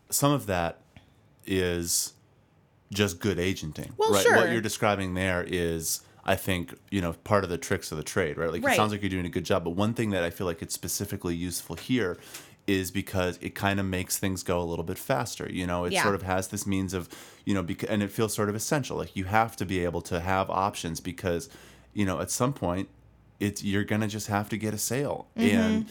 some 0.10 0.32
of 0.32 0.48
that 0.48 0.80
is 1.46 2.14
just 2.92 3.20
good 3.20 3.38
agenting, 3.40 3.94
Well, 3.98 4.12
right? 4.12 4.24
sure. 4.24 4.36
What 4.38 4.52
you're 4.52 4.62
describing 4.62 5.14
there 5.14 5.44
is, 5.48 6.02
I 6.26 6.36
think, 6.36 6.74
you 6.90 7.00
know, 7.02 7.14
part 7.14 7.44
of 7.44 7.50
the 7.50 7.58
tricks 7.58 7.92
of 7.92 7.98
the 7.98 8.04
trade, 8.04 8.38
right? 8.38 8.52
Like 8.52 8.64
Right. 8.64 8.74
it 8.74 8.76
sounds 8.78 8.92
like 8.92 9.02
you're 9.02 9.10
doing 9.10 9.26
a 9.26 9.30
good 9.30 9.46
job, 9.46 9.64
but 9.66 9.72
one 9.72 9.94
thing 9.94 10.10
that 10.12 10.24
I 10.24 10.30
feel 10.30 10.48
like 10.48 10.62
it's 10.62 10.74
specifically 10.74 11.36
useful 11.36 11.76
here 11.76 12.18
is 12.66 12.90
because 12.92 13.38
it 13.42 13.56
kind 13.56 13.80
of 13.80 13.86
makes 13.86 14.18
things 14.18 14.44
go 14.44 14.60
a 14.60 14.64
little 14.66 14.84
bit 14.86 14.98
faster. 14.98 15.48
You 15.52 15.68
know, 15.68 15.86
it 15.86 15.94
Yeah. 15.94 16.04
sort 16.04 16.16
of 16.16 16.24
has 16.24 16.48
this 16.48 16.66
means 16.66 16.94
of, 16.94 17.08
you 17.46 17.54
know, 17.54 17.62
bec- 17.64 17.90
and 17.90 18.02
it 18.02 18.12
feels 18.12 18.34
sort 18.34 18.50
of 18.50 18.56
essential. 18.56 18.98
Like 18.98 19.16
you 19.16 19.26
have 19.26 19.56
to 19.58 19.66
be 19.66 19.84
able 19.84 20.02
to 20.04 20.20
have 20.22 20.50
options 20.50 21.00
because, 21.00 21.50
you 21.94 22.06
know, 22.06 22.20
at 22.20 22.32
some 22.32 22.52
point, 22.54 22.90
it's 23.40 23.64
you're 23.64 23.84
gonna 23.84 24.08
just 24.08 24.28
have 24.28 24.50
to 24.50 24.58
get 24.58 24.74
a 24.74 24.78
sale. 24.78 25.28
And 25.36 25.86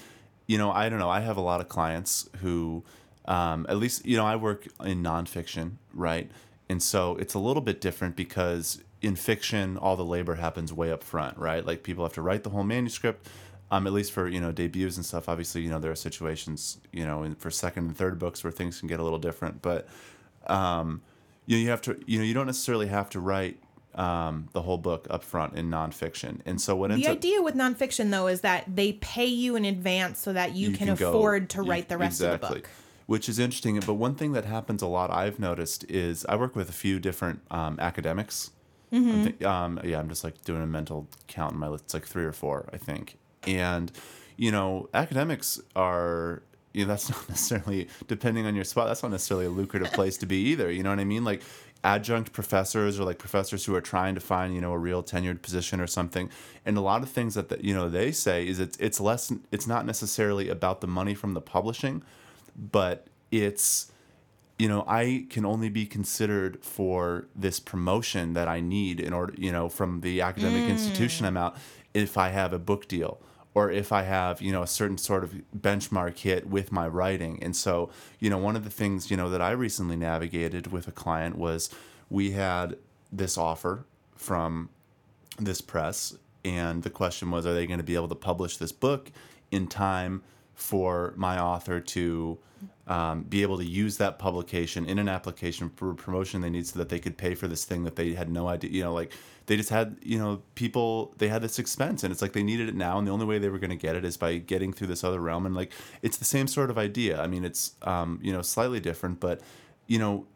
you 0.46 0.58
know 0.58 0.70
i 0.70 0.88
don't 0.88 0.98
know 0.98 1.10
i 1.10 1.20
have 1.20 1.36
a 1.36 1.40
lot 1.40 1.60
of 1.60 1.68
clients 1.68 2.28
who 2.40 2.84
um, 3.26 3.66
at 3.68 3.76
least 3.78 4.06
you 4.06 4.16
know 4.16 4.24
i 4.24 4.36
work 4.36 4.66
in 4.84 5.02
nonfiction 5.02 5.72
right? 5.92 6.30
And 6.68 6.82
so 6.82 7.16
it's 7.16 7.34
a 7.34 7.38
little 7.38 7.62
bit 7.62 7.80
different 7.80 8.16
because 8.16 8.82
in 9.02 9.14
fiction 9.16 9.76
all 9.76 9.96
the 9.96 10.04
labor 10.04 10.36
happens 10.36 10.72
way 10.72 10.90
up 10.92 11.02
front 11.02 11.36
right? 11.36 11.64
Like 11.66 11.82
people 11.82 12.04
have 12.04 12.12
to 12.14 12.22
write 12.22 12.44
the 12.44 12.50
whole 12.50 12.64
manuscript 12.64 13.28
um, 13.70 13.86
at 13.86 13.92
least 13.92 14.12
for 14.12 14.28
you 14.28 14.40
know 14.40 14.52
debuts 14.52 14.96
and 14.96 15.04
stuff. 15.04 15.28
Obviously 15.28 15.62
you 15.62 15.68
know 15.68 15.80
there 15.80 15.90
are 15.90 15.96
situations 15.96 16.78
you 16.92 17.04
know 17.04 17.24
in, 17.24 17.34
for 17.34 17.50
second 17.50 17.86
and 17.86 17.96
third 17.96 18.18
books 18.18 18.44
where 18.44 18.52
things 18.52 18.78
can 18.78 18.88
get 18.88 19.00
a 19.00 19.02
little 19.02 19.18
different. 19.18 19.62
But 19.62 19.88
um, 20.46 21.02
you 21.46 21.56
know, 21.56 21.62
you 21.62 21.70
have 21.70 21.82
to 21.82 21.98
you 22.06 22.18
know 22.18 22.24
you 22.24 22.34
don't 22.34 22.46
necessarily 22.46 22.86
have 22.86 23.10
to 23.10 23.20
write 23.20 23.58
um, 23.96 24.48
the 24.52 24.62
whole 24.62 24.78
book 24.78 25.06
up 25.10 25.24
front 25.24 25.54
in 25.54 25.70
nonfiction 25.70 26.40
and 26.44 26.60
so 26.60 26.76
what 26.76 26.90
ends 26.90 27.04
The 27.04 27.10
up 27.10 27.16
idea 27.16 27.40
with 27.42 27.54
nonfiction, 27.54 28.10
though, 28.10 28.26
is 28.26 28.42
that 28.42 28.64
they 28.74 28.92
pay 28.94 29.26
you 29.26 29.56
in 29.56 29.64
advance 29.64 30.18
so 30.20 30.32
that 30.32 30.54
you, 30.54 30.72
can, 30.72 30.94
go- 30.94 31.08
afford 31.10 31.48
to 31.50 31.64
you- 31.64 31.70
write 31.70 31.88
the 31.88 31.98
rest 31.98 32.20
of 32.20 32.40
the 32.40 32.46
book. 32.46 32.70
Which 33.06 33.28
is 33.28 33.38
interesting. 33.38 33.78
But 33.80 33.94
one 33.94 34.16
thing 34.16 34.32
that 34.32 34.44
happens 34.44 34.82
a 34.82 34.86
lot 34.88 35.12
I've 35.12 35.38
noticed 35.38 35.88
is 35.88 36.26
I 36.28 36.34
work 36.34 36.56
with 36.56 36.68
a 36.68 36.72
few 36.72 36.98
different 36.98 37.40
um, 37.52 37.78
academics. 37.80 38.50
Mm-hmm. 38.92 39.46
Um, 39.46 39.80
yeah, 39.84 39.98
I'm 40.00 40.08
just 40.08 40.24
like 40.24 40.42
doing 40.44 40.60
a 40.62 40.66
mental 40.66 41.06
count 41.28 41.52
in 41.52 41.58
my 41.58 41.68
list. 41.68 41.84
It's 41.84 41.94
like 41.94 42.04
three 42.04 42.24
or 42.24 42.32
four, 42.32 42.68
I 42.72 42.78
think. 42.78 43.16
And, 43.46 43.92
you 44.36 44.50
know, 44.50 44.88
academics 44.92 45.60
are, 45.76 46.42
you 46.72 46.84
know, 46.84 46.88
that's 46.88 47.08
not 47.10 47.28
necessarily, 47.28 47.88
depending 48.08 48.44
on 48.44 48.56
your 48.56 48.64
spot, 48.64 48.88
that's 48.88 49.04
not 49.04 49.12
necessarily 49.12 49.46
a 49.46 49.50
lucrative 49.50 49.92
place 49.92 50.16
to 50.18 50.26
be 50.26 50.38
either. 50.46 50.68
You 50.70 50.82
know 50.82 50.90
what 50.90 50.98
I 50.98 51.04
mean? 51.04 51.24
Like, 51.24 51.42
adjunct 51.84 52.32
professors 52.32 52.98
or 52.98 53.04
like 53.04 53.18
professors 53.18 53.64
who 53.64 53.74
are 53.74 53.80
trying 53.80 54.14
to 54.14 54.20
find 54.20 54.54
you 54.54 54.60
know 54.60 54.72
a 54.72 54.78
real 54.78 55.02
tenured 55.02 55.42
position 55.42 55.80
or 55.80 55.86
something. 55.86 56.30
And 56.64 56.76
a 56.76 56.80
lot 56.80 57.02
of 57.02 57.08
things 57.08 57.34
that 57.34 57.48
the, 57.48 57.64
you 57.64 57.74
know 57.74 57.88
they 57.88 58.12
say 58.12 58.46
is 58.46 58.58
it's 58.58 58.76
it's 58.78 59.00
less 59.00 59.32
it's 59.50 59.66
not 59.66 59.86
necessarily 59.86 60.48
about 60.48 60.80
the 60.80 60.86
money 60.86 61.14
from 61.14 61.34
the 61.34 61.40
publishing 61.40 62.02
but 62.56 63.06
it's 63.30 63.92
you 64.58 64.68
know 64.68 64.84
i 64.88 65.26
can 65.28 65.44
only 65.44 65.68
be 65.68 65.86
considered 65.86 66.62
for 66.64 67.26
this 67.34 67.60
promotion 67.60 68.32
that 68.32 68.48
i 68.48 68.60
need 68.60 68.98
in 68.98 69.12
order 69.12 69.34
you 69.36 69.52
know 69.52 69.68
from 69.68 70.00
the 70.00 70.20
academic 70.20 70.64
mm. 70.64 70.70
institution 70.70 71.26
i'm 71.26 71.36
out 71.36 71.56
if 71.92 72.16
i 72.16 72.28
have 72.30 72.52
a 72.52 72.58
book 72.58 72.88
deal 72.88 73.20
or 73.56 73.70
if 73.70 73.90
i 73.90 74.02
have 74.02 74.42
you 74.42 74.52
know 74.52 74.62
a 74.62 74.66
certain 74.66 74.98
sort 74.98 75.24
of 75.24 75.34
benchmark 75.58 76.18
hit 76.18 76.46
with 76.46 76.70
my 76.70 76.86
writing. 76.86 77.42
And 77.42 77.56
so 77.56 77.90
you 78.20 78.28
know 78.28 78.36
one 78.36 78.54
of 78.54 78.64
the 78.64 78.70
things 78.70 79.10
you 79.10 79.16
know 79.16 79.30
that 79.30 79.40
i 79.40 79.50
recently 79.50 79.96
navigated 79.96 80.70
with 80.70 80.86
a 80.86 80.92
client 80.92 81.36
was 81.38 81.70
we 82.10 82.32
had 82.32 82.76
this 83.10 83.38
offer 83.38 83.86
from 84.14 84.68
this 85.38 85.60
press 85.62 86.14
and 86.44 86.82
the 86.82 86.90
question 86.90 87.30
was 87.30 87.46
are 87.46 87.54
they 87.54 87.66
going 87.66 87.78
to 87.78 87.84
be 87.84 87.94
able 87.94 88.08
to 88.08 88.14
publish 88.14 88.58
this 88.58 88.72
book 88.72 89.10
in 89.50 89.66
time 89.66 90.22
for 90.56 91.14
my 91.16 91.38
author 91.38 91.78
to 91.80 92.38
um, 92.88 93.22
be 93.22 93.42
able 93.42 93.58
to 93.58 93.64
use 93.64 93.98
that 93.98 94.18
publication 94.18 94.86
in 94.86 94.98
an 94.98 95.08
application 95.08 95.70
for 95.70 95.94
promotion 95.94 96.40
they 96.40 96.50
need 96.50 96.66
so 96.66 96.78
that 96.78 96.88
they 96.88 96.98
could 96.98 97.16
pay 97.16 97.34
for 97.34 97.46
this 97.46 97.64
thing 97.64 97.84
that 97.84 97.96
they 97.96 98.14
had 98.14 98.30
no 98.30 98.48
idea 98.48 98.70
you 98.70 98.82
know 98.82 98.94
like 98.94 99.12
they 99.46 99.56
just 99.56 99.70
had 99.70 99.96
you 100.02 100.18
know 100.18 100.42
people 100.54 101.14
they 101.18 101.28
had 101.28 101.42
this 101.42 101.58
expense 101.58 102.02
and 102.02 102.12
it's 102.12 102.22
like 102.22 102.32
they 102.32 102.42
needed 102.42 102.68
it 102.68 102.74
now 102.74 102.98
and 102.98 103.06
the 103.06 103.12
only 103.12 103.26
way 103.26 103.38
they 103.38 103.48
were 103.48 103.58
going 103.58 103.70
to 103.70 103.76
get 103.76 103.96
it 103.96 104.04
is 104.04 104.16
by 104.16 104.38
getting 104.38 104.72
through 104.72 104.86
this 104.86 105.04
other 105.04 105.20
realm 105.20 105.44
and 105.46 105.54
like 105.54 105.72
it's 106.00 106.16
the 106.16 106.24
same 106.24 106.46
sort 106.46 106.70
of 106.70 106.78
idea. 106.78 107.20
I 107.20 107.26
mean 107.26 107.44
it's 107.44 107.72
um, 107.82 108.18
you 108.22 108.32
know 108.32 108.42
slightly 108.42 108.80
different 108.80 109.20
but 109.20 109.40
you 109.86 109.98
know 109.98 110.26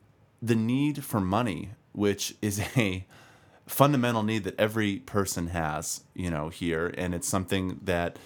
the 0.43 0.55
need 0.55 1.05
for 1.05 1.21
money 1.21 1.71
which 1.93 2.35
is 2.43 2.61
a 2.77 3.07
fundamental 3.71 4.23
need 4.23 4.45
that 4.45 4.59
every 4.59 4.97
person 4.99 5.49
has, 5.49 6.03
you 6.15 6.31
know, 6.31 6.49
here, 6.49 6.93
and 6.99 7.15
it's 7.15 7.29
something 7.29 7.81
that 7.85 8.19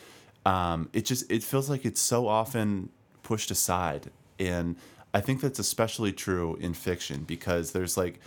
um, 0.44 0.88
it 0.92 1.04
just 1.04 1.30
it 1.30 1.42
feels 1.42 1.70
like 1.70 1.84
it's 1.84 2.00
so 2.00 2.28
often 2.28 2.90
pushed 3.22 3.50
aside, 3.50 4.10
and 4.38 4.76
I 5.12 5.20
think 5.20 5.40
that's 5.40 5.58
especially 5.58 6.12
true 6.12 6.56
in 6.60 6.74
fiction 6.74 7.24
because 7.24 7.72
there's 7.72 7.96
like, 7.96 8.20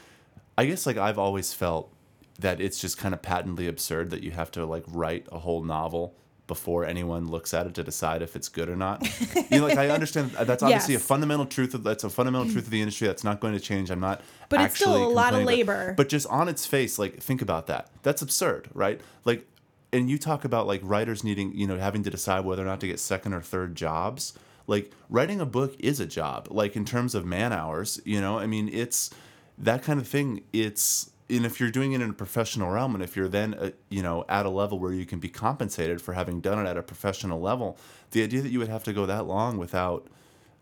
I 0.57 0.65
guess 0.65 0.85
like 0.85 0.97
I've 0.97 1.19
always 1.19 1.53
felt 1.53 1.91
that 2.39 2.61
it's 2.61 2.79
just 2.79 2.97
kind 2.97 3.13
of 3.13 3.21
patently 3.21 3.67
absurd 3.67 4.09
that 4.11 4.23
you 4.23 4.31
have 4.31 4.51
to 4.51 4.65
like 4.65 4.83
write 4.87 5.27
a 5.31 5.39
whole 5.39 5.63
novel 5.63 6.15
before 6.45 6.85
anyone 6.85 7.27
looks 7.27 7.53
at 7.53 7.67
it 7.67 7.73
to 7.73 7.83
decide 7.83 8.21
if 8.21 8.35
it's 8.35 8.47
good 8.47 8.69
or 8.69 8.75
not. 8.75 9.05
you 9.51 9.59
know, 9.59 9.67
like 9.67 9.77
I 9.77 9.89
understand 9.89 10.31
that's 10.31 10.63
obviously 10.63 10.93
Yes. 10.93 11.03
a 11.03 11.05
fundamental 11.05 11.45
truth 11.45 11.73
of 11.73 11.83
that's 11.83 12.05
a 12.05 12.09
fundamental 12.09 12.49
truth 12.49 12.63
of 12.65 12.69
the 12.69 12.79
industry 12.79 13.05
that's 13.07 13.23
not 13.25 13.41
going 13.41 13.53
to 13.53 13.59
change. 13.59 13.91
I'm 13.91 13.99
not 13.99 14.21
But 14.47 14.61
it's 14.61 14.75
still 14.75 14.95
a 14.95 15.09
lot 15.09 15.33
of 15.33 15.43
labor. 15.43 15.93
But 15.97 16.07
just 16.09 16.25
on 16.27 16.47
its 16.47 16.65
face, 16.65 16.97
like 16.97 17.21
think 17.21 17.41
about 17.41 17.67
that. 17.67 17.89
That's 18.03 18.21
absurd, 18.21 18.69
right? 18.73 19.01
Like 19.25 19.45
and 19.93 20.09
you 20.09 20.17
talk 20.17 20.43
about 20.45 20.67
like 20.67 20.81
writers 20.83 21.23
needing, 21.23 21.53
you 21.55 21.67
know, 21.67 21.77
having 21.77 22.03
to 22.03 22.09
decide 22.09 22.45
whether 22.45 22.61
or 22.61 22.65
not 22.65 22.79
to 22.81 22.87
get 22.87 22.99
second 22.99 23.33
or 23.33 23.41
third 23.41 23.75
jobs. 23.75 24.33
Like 24.67 24.91
writing 25.09 25.39
a 25.39 25.45
book 25.45 25.75
is 25.79 25.99
a 25.99 26.05
job, 26.05 26.47
like 26.51 26.75
in 26.75 26.83
terms 26.83 27.15
of 27.15 27.25
man 27.25 27.53
hours, 27.53 28.01
you 28.03 28.19
know, 28.19 28.37
I 28.37 28.47
mean, 28.47 28.69
it's 28.71 29.09
that 29.57 29.81
kind 29.81 29.99
of 29.99 30.07
thing. 30.07 30.43
It's, 30.51 31.11
and 31.29 31.45
if 31.45 31.59
you're 31.59 31.71
doing 31.71 31.93
it 31.93 32.01
in 32.01 32.09
a 32.09 32.13
professional 32.13 32.69
realm, 32.69 32.93
and 32.93 33.03
if 33.03 33.15
you're 33.15 33.29
then, 33.29 33.53
uh, 33.53 33.71
you 33.89 34.03
know, 34.03 34.25
at 34.27 34.45
a 34.45 34.49
level 34.49 34.77
where 34.77 34.91
you 34.91 35.05
can 35.05 35.19
be 35.19 35.29
compensated 35.29 36.01
for 36.01 36.13
having 36.13 36.41
done 36.41 36.65
it 36.65 36.69
at 36.69 36.77
a 36.77 36.83
professional 36.83 37.39
level, 37.39 37.77
the 38.11 38.23
idea 38.23 38.41
that 38.41 38.49
you 38.49 38.59
would 38.59 38.67
have 38.67 38.83
to 38.83 38.93
go 38.93 39.05
that 39.05 39.25
long 39.25 39.57
without, 39.57 40.07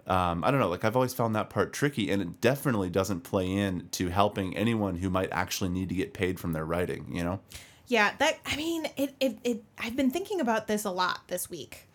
um, 0.06 0.44
I 0.44 0.52
don't 0.52 0.60
know, 0.60 0.70
like 0.70 0.86
I've 0.86 0.96
always 0.96 1.16
found 1.16 1.36
that 1.36 1.50
part 1.50 1.74
tricky, 1.74 2.12
and 2.12 2.22
it 2.22 2.42
definitely 2.42 2.92
doesn't 2.92 3.22
play 3.22 3.52
in 3.52 3.90
to 3.92 4.10
helping 4.10 4.56
anyone 4.56 4.98
who 4.98 5.10
might 5.10 5.30
actually 5.32 5.72
need 5.72 5.90
to 5.90 5.96
get 5.96 6.14
paid 6.14 6.40
from 6.40 6.54
their 6.54 6.66
writing, 6.66 7.08
you 7.12 7.24
know? 7.24 7.40
Yeah, 7.88 8.14
that 8.20 8.40
I 8.46 8.56
mean, 8.56 8.88
it, 8.98 9.14
it 9.20 9.38
it 9.44 9.64
I've 9.78 9.96
been 9.96 10.12
thinking 10.12 10.40
about 10.42 10.68
this 10.68 10.86
a 10.86 10.92
lot 10.92 11.28
this 11.28 11.50
week 11.50 11.88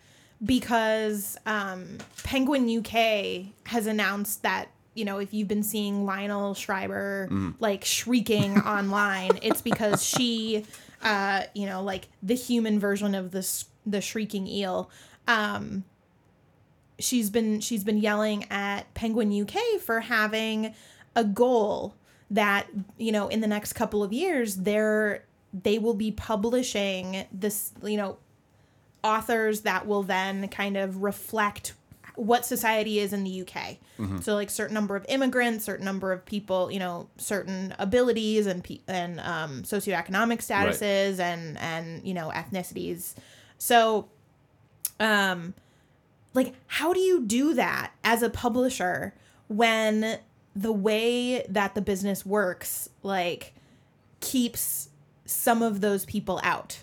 because 0.43 1.37
um 1.45 1.97
Penguin 2.23 2.67
UK 2.79 3.47
has 3.67 3.87
announced 3.87 4.43
that 4.43 4.69
you 4.93 5.05
know, 5.05 5.19
if 5.19 5.33
you've 5.33 5.47
been 5.47 5.63
seeing 5.63 6.05
Lionel 6.05 6.53
Shriver 6.53 7.29
Mm. 7.31 7.55
like 7.59 7.85
shrieking 7.85 8.57
online, 8.77 9.39
it's 9.41 9.61
because 9.61 10.03
she, 10.03 10.65
uh, 11.01 11.43
you 11.53 11.65
know, 11.65 11.81
like 11.81 12.09
the 12.21 12.35
human 12.35 12.77
version 12.79 13.15
of 13.15 13.31
this 13.31 13.65
the 13.85 14.01
shrieking 14.01 14.47
eel. 14.47 14.89
Um, 15.27 15.85
she's 16.99 17.29
been 17.29 17.61
she's 17.61 17.83
been 17.83 17.97
yelling 17.97 18.45
at 18.51 18.93
Penguin 18.93 19.31
UK 19.41 19.79
for 19.81 20.01
having 20.01 20.73
a 21.15 21.23
goal 21.23 21.95
that 22.29 22.67
you 22.97 23.11
know 23.11 23.27
in 23.27 23.41
the 23.41 23.47
next 23.47 23.73
couple 23.73 24.03
of 24.03 24.13
years 24.13 24.57
they're 24.57 25.23
they 25.53 25.77
will 25.79 25.93
be 25.93 26.11
publishing 26.11 27.25
this 27.31 27.71
you 27.83 27.97
know 27.97 28.17
authors 29.03 29.61
that 29.61 29.87
will 29.87 30.03
then 30.03 30.47
kind 30.47 30.77
of 30.77 31.01
reflect 31.03 31.73
what 32.15 32.45
society 32.45 32.99
is 32.99 33.13
in 33.13 33.23
the 33.23 33.41
UK. 33.41 33.77
So 34.21 34.35
like 34.35 34.49
certain 34.49 34.73
number 34.73 34.95
of 34.95 35.05
immigrants, 35.09 35.65
certain 35.65 35.85
number 35.85 36.11
of 36.11 36.25
people, 36.25 36.71
you 36.71 36.77
know, 36.79 37.07
certain 37.17 37.73
abilities 37.79 38.45
and 38.47 38.63
pe- 38.63 38.81
and 38.87 39.19
um, 39.21 39.63
socioeconomic 39.63 40.39
statuses 40.39 41.19
and 41.19 41.57
and 41.57 42.05
you 42.05 42.13
know 42.13 42.29
ethnicities. 42.33 43.15
So, 43.57 44.09
um, 44.99 45.53
like 46.33 46.53
how 46.67 46.93
do 46.93 46.99
you 46.99 47.21
do 47.25 47.53
that 47.55 47.91
as 48.03 48.21
a 48.23 48.29
publisher 48.29 49.13
when 49.47 50.19
the 50.55 50.71
way 50.71 51.45
that 51.47 51.75
the 51.75 51.81
business 51.81 52.25
works 52.25 52.89
like 53.03 53.53
keeps 54.19 54.89
some 55.31 55.61
of 55.61 55.81
those 55.81 56.05
people 56.05 56.39
out? 56.43 56.79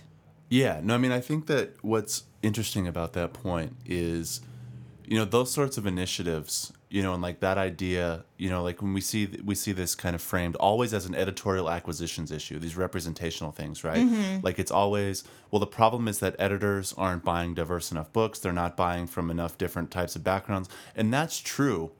Yeah, 0.48 0.80
no, 0.82 0.94
I 0.94 0.98
mean, 0.98 1.12
I 1.12 1.20
think 1.20 1.46
that 1.46 1.76
what's 1.82 2.24
interesting 2.42 2.86
about 2.86 3.12
that 3.12 3.32
point 3.32 3.76
is, 3.84 4.40
you 5.04 5.18
know, 5.18 5.24
those 5.24 5.50
sorts 5.50 5.76
of 5.76 5.86
initiatives, 5.86 6.72
you 6.88 7.02
know, 7.02 7.12
and 7.12 7.22
like 7.22 7.40
that 7.40 7.58
idea, 7.58 8.24
you 8.38 8.48
know, 8.48 8.62
like 8.62 8.80
when 8.80 8.94
we 8.94 9.00
see 9.02 9.28
we 9.44 9.54
see 9.54 9.72
this 9.72 9.94
kind 9.94 10.14
of 10.14 10.22
framed 10.22 10.56
always 10.56 10.94
as 10.94 11.04
an 11.04 11.14
editorial 11.14 11.68
acquisitions 11.68 12.32
issue, 12.32 12.58
these 12.58 12.76
representational 12.76 13.52
things, 13.52 13.84
right? 13.84 13.98
Mm-hmm. 14.06 14.40
Like 14.42 14.58
it's 14.58 14.70
always, 14.70 15.24
well, 15.50 15.60
the 15.60 15.66
problem 15.66 16.08
is 16.08 16.20
that 16.20 16.34
editors 16.38 16.94
aren't 16.96 17.24
buying 17.24 17.54
diverse 17.54 17.90
enough 17.90 18.12
books, 18.12 18.38
they're 18.38 18.52
not 18.52 18.76
buying 18.76 19.06
from 19.06 19.30
enough 19.30 19.58
different 19.58 19.90
types 19.90 20.16
of 20.16 20.24
backgrounds, 20.24 20.70
and 20.96 21.12
that's 21.12 21.38
true, 21.40 21.90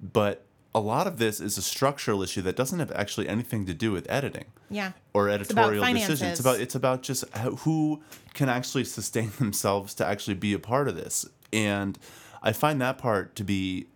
but 0.00 0.44
a 0.74 0.80
lot 0.80 1.06
of 1.06 1.18
this 1.18 1.40
is 1.40 1.56
a 1.56 1.62
structural 1.62 2.22
issue 2.22 2.42
that 2.42 2.56
doesn't 2.56 2.80
have 2.80 2.90
actually 2.92 3.28
anything 3.28 3.64
to 3.66 3.74
do 3.74 3.92
with 3.92 4.10
editing 4.10 4.46
Yeah. 4.70 4.92
or 5.12 5.28
editorial 5.28 5.84
decisions. 5.84 6.22
It's 6.22 6.40
about 6.40 6.60
it's 6.60 6.74
about 6.74 7.02
just 7.02 7.24
who 7.60 8.02
can 8.34 8.48
actually 8.48 8.84
sustain 8.84 9.30
themselves 9.38 9.94
to 9.94 10.06
actually 10.06 10.34
be 10.34 10.52
a 10.52 10.58
part 10.58 10.88
of 10.88 10.96
this. 10.96 11.26
And 11.52 11.96
I 12.42 12.52
find 12.52 12.80
that 12.80 12.98
part 12.98 13.36
to 13.36 13.44
be 13.44 13.86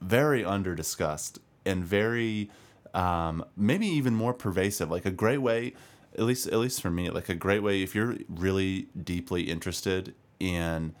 very 0.00 0.44
under 0.44 0.74
discussed 0.74 1.38
and 1.66 1.84
very 1.84 2.50
um, 2.94 3.44
maybe 3.56 3.86
even 3.86 4.14
more 4.14 4.32
pervasive. 4.32 4.90
Like 4.90 5.04
a 5.04 5.10
great 5.10 5.42
way, 5.42 5.74
at 6.14 6.22
least 6.24 6.46
at 6.46 6.58
least 6.58 6.80
for 6.80 6.90
me, 6.90 7.10
like 7.10 7.28
a 7.28 7.34
great 7.34 7.62
way 7.62 7.82
if 7.82 7.94
you're 7.94 8.16
really 8.28 8.88
deeply 9.04 9.42
interested 9.50 10.14
in 10.40 10.94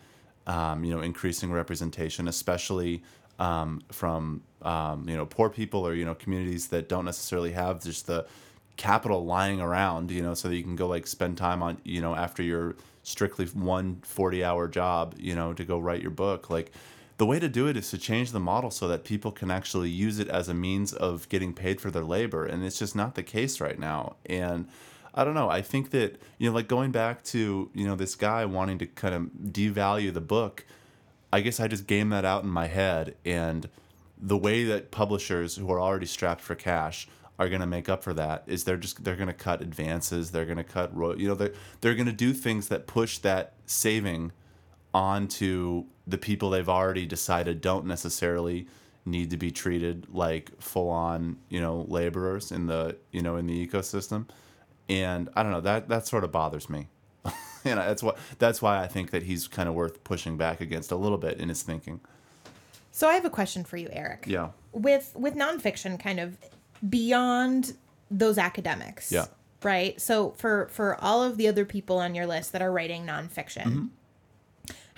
um, 0.46 0.84
you 0.84 0.94
know 0.94 1.00
increasing 1.00 1.50
representation, 1.52 2.28
especially 2.28 3.02
um, 3.38 3.82
from 3.92 4.42
um, 4.62 5.08
you 5.08 5.16
know 5.16 5.26
poor 5.26 5.50
people 5.50 5.86
or 5.86 5.94
you 5.94 6.04
know 6.04 6.14
communities 6.14 6.68
that 6.68 6.88
don't 6.88 7.04
necessarily 7.04 7.52
have 7.52 7.82
just 7.82 8.06
the 8.06 8.26
capital 8.76 9.24
lying 9.24 9.60
around 9.60 10.10
you 10.10 10.22
know 10.22 10.34
so 10.34 10.48
that 10.48 10.56
you 10.56 10.62
can 10.62 10.76
go 10.76 10.86
like 10.86 11.06
spend 11.06 11.38
time 11.38 11.62
on 11.62 11.78
you 11.84 12.00
know 12.00 12.14
after 12.14 12.42
your 12.42 12.76
strictly 13.02 13.46
one 13.46 14.00
40 14.02 14.44
hour 14.44 14.68
job 14.68 15.14
you 15.18 15.34
know 15.34 15.52
to 15.52 15.64
go 15.64 15.78
write 15.78 16.02
your 16.02 16.10
book. 16.10 16.50
Like 16.50 16.72
the 17.18 17.26
way 17.26 17.38
to 17.38 17.48
do 17.48 17.66
it 17.66 17.76
is 17.76 17.90
to 17.90 17.98
change 17.98 18.32
the 18.32 18.40
model 18.40 18.70
so 18.70 18.88
that 18.88 19.04
people 19.04 19.32
can 19.32 19.50
actually 19.50 19.88
use 19.88 20.18
it 20.18 20.28
as 20.28 20.48
a 20.48 20.54
means 20.54 20.92
of 20.92 21.28
getting 21.30 21.54
paid 21.54 21.80
for 21.80 21.90
their 21.90 22.04
labor 22.04 22.44
and 22.44 22.64
it's 22.64 22.78
just 22.78 22.94
not 22.94 23.14
the 23.14 23.22
case 23.22 23.60
right 23.60 23.78
now. 23.78 24.16
And 24.26 24.68
i 25.18 25.24
don't 25.24 25.32
know 25.32 25.48
i 25.48 25.62
think 25.62 25.92
that 25.92 26.20
you 26.36 26.46
know 26.46 26.54
like 26.54 26.68
going 26.68 26.90
back 26.90 27.24
to 27.24 27.70
you 27.72 27.86
know 27.86 27.96
this 27.96 28.14
guy 28.14 28.44
wanting 28.44 28.76
to 28.76 28.84
kind 28.84 29.14
of 29.14 29.22
devalue 29.50 30.12
the 30.12 30.20
book 30.20 30.66
I 31.36 31.40
guess 31.40 31.60
I 31.60 31.68
just 31.68 31.86
game 31.86 32.08
that 32.08 32.24
out 32.24 32.44
in 32.44 32.48
my 32.48 32.66
head, 32.66 33.14
and 33.26 33.68
the 34.16 34.38
way 34.38 34.64
that 34.64 34.90
publishers 34.90 35.56
who 35.56 35.70
are 35.70 35.78
already 35.78 36.06
strapped 36.06 36.40
for 36.40 36.54
cash 36.54 37.06
are 37.38 37.50
going 37.50 37.60
to 37.60 37.66
make 37.66 37.90
up 37.90 38.02
for 38.02 38.14
that 38.14 38.44
is 38.46 38.64
they're 38.64 38.78
just 38.78 39.04
they're 39.04 39.16
going 39.16 39.26
to 39.26 39.34
cut 39.34 39.60
advances, 39.60 40.30
they're 40.30 40.46
going 40.46 40.56
to 40.56 40.64
cut 40.64 40.96
ro- 40.96 41.14
you 41.14 41.28
know 41.28 41.34
they're 41.34 41.52
they're 41.82 41.94
going 41.94 42.06
to 42.06 42.12
do 42.12 42.32
things 42.32 42.68
that 42.68 42.86
push 42.86 43.18
that 43.18 43.52
saving 43.66 44.32
onto 44.94 45.84
the 46.06 46.16
people 46.16 46.48
they've 46.48 46.70
already 46.70 47.04
decided 47.04 47.60
don't 47.60 47.84
necessarily 47.84 48.66
need 49.04 49.28
to 49.28 49.36
be 49.36 49.50
treated 49.50 50.06
like 50.10 50.58
full 50.58 50.88
on 50.88 51.36
you 51.50 51.60
know 51.60 51.84
laborers 51.86 52.50
in 52.50 52.66
the 52.66 52.96
you 53.12 53.20
know 53.20 53.36
in 53.36 53.46
the 53.46 53.66
ecosystem, 53.66 54.26
and 54.88 55.28
I 55.36 55.42
don't 55.42 55.52
know 55.52 55.60
that 55.60 55.90
that 55.90 56.06
sort 56.06 56.24
of 56.24 56.32
bothers 56.32 56.70
me 56.70 56.88
and 57.68 57.80
that's 57.80 58.02
what 58.02 58.18
that's 58.38 58.60
why 58.62 58.82
I 58.82 58.86
think 58.86 59.10
that 59.10 59.22
he's 59.24 59.48
kind 59.48 59.68
of 59.68 59.74
worth 59.74 60.02
pushing 60.04 60.36
back 60.36 60.60
against 60.60 60.90
a 60.92 60.96
little 60.96 61.18
bit 61.18 61.38
in 61.38 61.48
his 61.48 61.62
thinking. 61.62 62.00
So 62.92 63.08
I 63.08 63.14
have 63.14 63.24
a 63.24 63.30
question 63.30 63.64
for 63.64 63.76
you, 63.76 63.88
Erik. 63.92 64.24
Yeah. 64.26 64.50
With 64.72 65.12
with 65.14 65.34
nonfiction, 65.34 65.98
kind 66.00 66.20
of 66.20 66.38
beyond 66.88 67.76
those 68.10 68.38
academics. 68.38 69.10
Yeah. 69.12 69.26
Right. 69.62 70.00
So 70.00 70.30
for 70.32 70.68
for 70.70 70.96
all 71.02 71.22
of 71.22 71.36
the 71.36 71.48
other 71.48 71.64
people 71.64 71.98
on 71.98 72.14
your 72.14 72.26
list 72.26 72.52
that 72.52 72.62
are 72.62 72.72
writing 72.72 73.04
nonfiction, 73.06 73.64
Mm-hmm. 73.64 73.86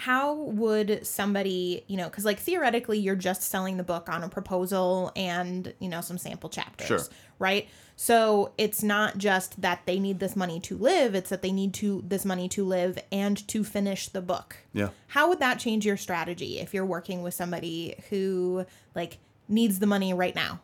How 0.00 0.34
would 0.34 1.04
somebody, 1.04 1.82
you 1.88 1.96
know, 1.96 2.04
because 2.08 2.24
like 2.24 2.38
theoretically, 2.38 3.00
you're 3.00 3.16
just 3.16 3.42
selling 3.42 3.78
the 3.78 3.82
book 3.82 4.08
on 4.08 4.22
a 4.22 4.28
proposal 4.28 5.10
and 5.16 5.74
you 5.80 5.88
know 5.88 6.00
some 6.00 6.16
sample 6.18 6.48
chapters. 6.48 6.86
Sure. 6.86 7.00
Right. 7.40 7.68
So 7.96 8.52
it's 8.56 8.80
not 8.84 9.18
just 9.18 9.60
that 9.60 9.80
they 9.86 9.98
need 9.98 10.20
this 10.20 10.36
money 10.36 10.60
to 10.60 10.76
live; 10.76 11.16
it's 11.16 11.30
that 11.30 11.42
they 11.42 11.50
need 11.50 11.74
to 11.74 12.04
this 12.06 12.24
money 12.24 12.48
to 12.50 12.64
live 12.64 12.96
and 13.10 13.36
to 13.48 13.64
finish 13.64 14.08
the 14.08 14.22
book. 14.22 14.54
Yeah. 14.72 14.90
How 15.08 15.28
would 15.30 15.40
that 15.40 15.58
change 15.58 15.84
your 15.84 15.96
strategy 15.96 16.60
if 16.60 16.72
you're 16.72 16.86
working 16.86 17.22
with 17.22 17.34
somebody 17.34 17.96
who 18.08 18.66
like 18.94 19.18
needs 19.48 19.80
the 19.80 19.86
money 19.86 20.14
right 20.14 20.34
now? 20.36 20.60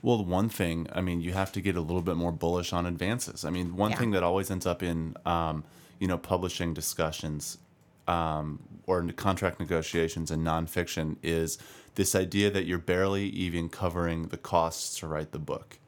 Well, 0.00 0.24
one 0.24 0.48
thing, 0.48 0.86
I 0.94 1.02
mean, 1.02 1.20
you 1.20 1.34
have 1.34 1.52
to 1.52 1.60
get 1.60 1.76
a 1.76 1.82
little 1.82 2.00
bit 2.00 2.16
more 2.16 2.32
bullish 2.32 2.72
on 2.72 2.86
advances. 2.86 3.44
I 3.44 3.50
mean, 3.50 3.76
one 3.76 3.90
Yeah. 3.90 3.98
thing 3.98 4.10
that 4.12 4.22
always 4.22 4.50
ends 4.50 4.64
up 4.64 4.82
in, 4.82 5.14
um, 5.26 5.62
you 5.98 6.08
know, 6.08 6.16
publishing 6.16 6.72
discussions 6.72 7.58
um, 8.06 8.60
or 8.86 9.00
in 9.00 9.12
contract 9.12 9.60
negotiations 9.60 10.30
in 10.30 10.42
nonfiction 10.42 11.16
is 11.22 11.58
this 11.96 12.14
idea 12.14 12.50
that 12.50 12.66
you're 12.66 12.78
barely 12.78 13.26
even 13.26 13.68
covering 13.68 14.28
the 14.28 14.36
costs 14.36 14.98
to 15.00 15.06
write 15.06 15.32
the 15.32 15.38
book. 15.38 15.78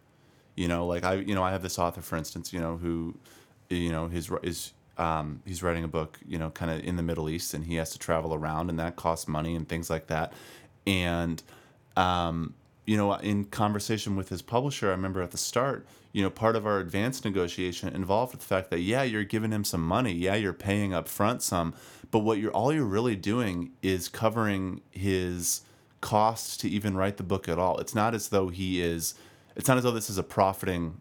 You 0.57 0.67
know, 0.69 0.87
like 0.87 1.05
I, 1.05 1.15
you 1.15 1.35
know, 1.35 1.43
I 1.43 1.53
have 1.53 1.63
this 1.63 1.79
author, 1.79 2.01
for 2.01 2.17
instance, 2.17 2.53
you 2.53 2.61
know, 2.61 2.77
who, 2.77 3.15
you 3.69 3.93
know, 3.93 4.09
his 4.09 4.31
is 4.43 4.73
um, 4.97 5.41
he's 5.47 5.63
writing 5.63 5.85
a 5.85 5.89
book, 5.89 6.19
you 6.27 6.39
know, 6.39 6.51
kind 6.51 6.71
of 6.71 6.85
in 6.85 6.97
the 6.97 7.03
Middle 7.03 7.31
East, 7.31 7.55
and 7.55 7.65
he 7.65 7.77
has 7.77 7.91
to 7.91 7.99
travel 7.99 8.35
around, 8.35 8.69
and 8.69 8.79
that 8.81 8.97
costs 8.97 9.29
money 9.29 9.55
and 9.55 9.69
things 9.69 9.89
like 9.89 10.09
that. 10.09 10.33
And 10.87 11.41
um, 11.97 12.55
you 12.87 12.97
know, 12.97 13.13
in 13.15 13.45
conversation 13.45 14.17
with 14.17 14.31
his 14.31 14.43
publisher, 14.43 14.89
I 14.89 14.93
remember 14.93 15.23
at 15.23 15.31
the 15.31 15.39
start, 15.39 15.87
you 16.12 16.23
know, 16.23 16.31
part 16.31 16.57
of 16.57 16.66
our 16.66 16.79
advance 16.79 17.25
negotiation 17.25 17.88
involved 17.94 18.35
the 18.35 18.44
fact 18.44 18.71
that 18.71 18.81
yeah, 18.81 19.03
you're 19.03 19.25
giving 19.25 19.53
him 19.53 19.64
some 19.64 19.87
money, 19.87 20.12
yeah, 20.12 20.35
you're 20.35 20.53
paying 20.53 20.94
up 20.94 21.09
front 21.09 21.42
some, 21.42 21.75
but 22.11 22.21
what 22.21 22.38
you're 22.38 22.53
all 22.53 22.73
you're 22.73 22.85
really 22.85 23.16
doing 23.16 23.73
is 23.83 24.09
covering 24.09 24.81
his 24.90 25.62
costs 26.01 26.57
to 26.59 26.68
even 26.68 26.97
write 26.97 27.16
the 27.16 27.23
book 27.23 27.49
at 27.49 27.59
all. 27.59 27.79
It's 27.79 27.94
not 27.94 28.14
as 28.14 28.29
though 28.29 28.49
he 28.49 28.81
is 28.81 29.14
it's 29.57 29.68
not 29.68 29.77
as 29.77 29.85
though 29.85 29.90
this 29.90 30.09
is 30.09 30.18
a 30.18 30.23
profiting 30.23 31.01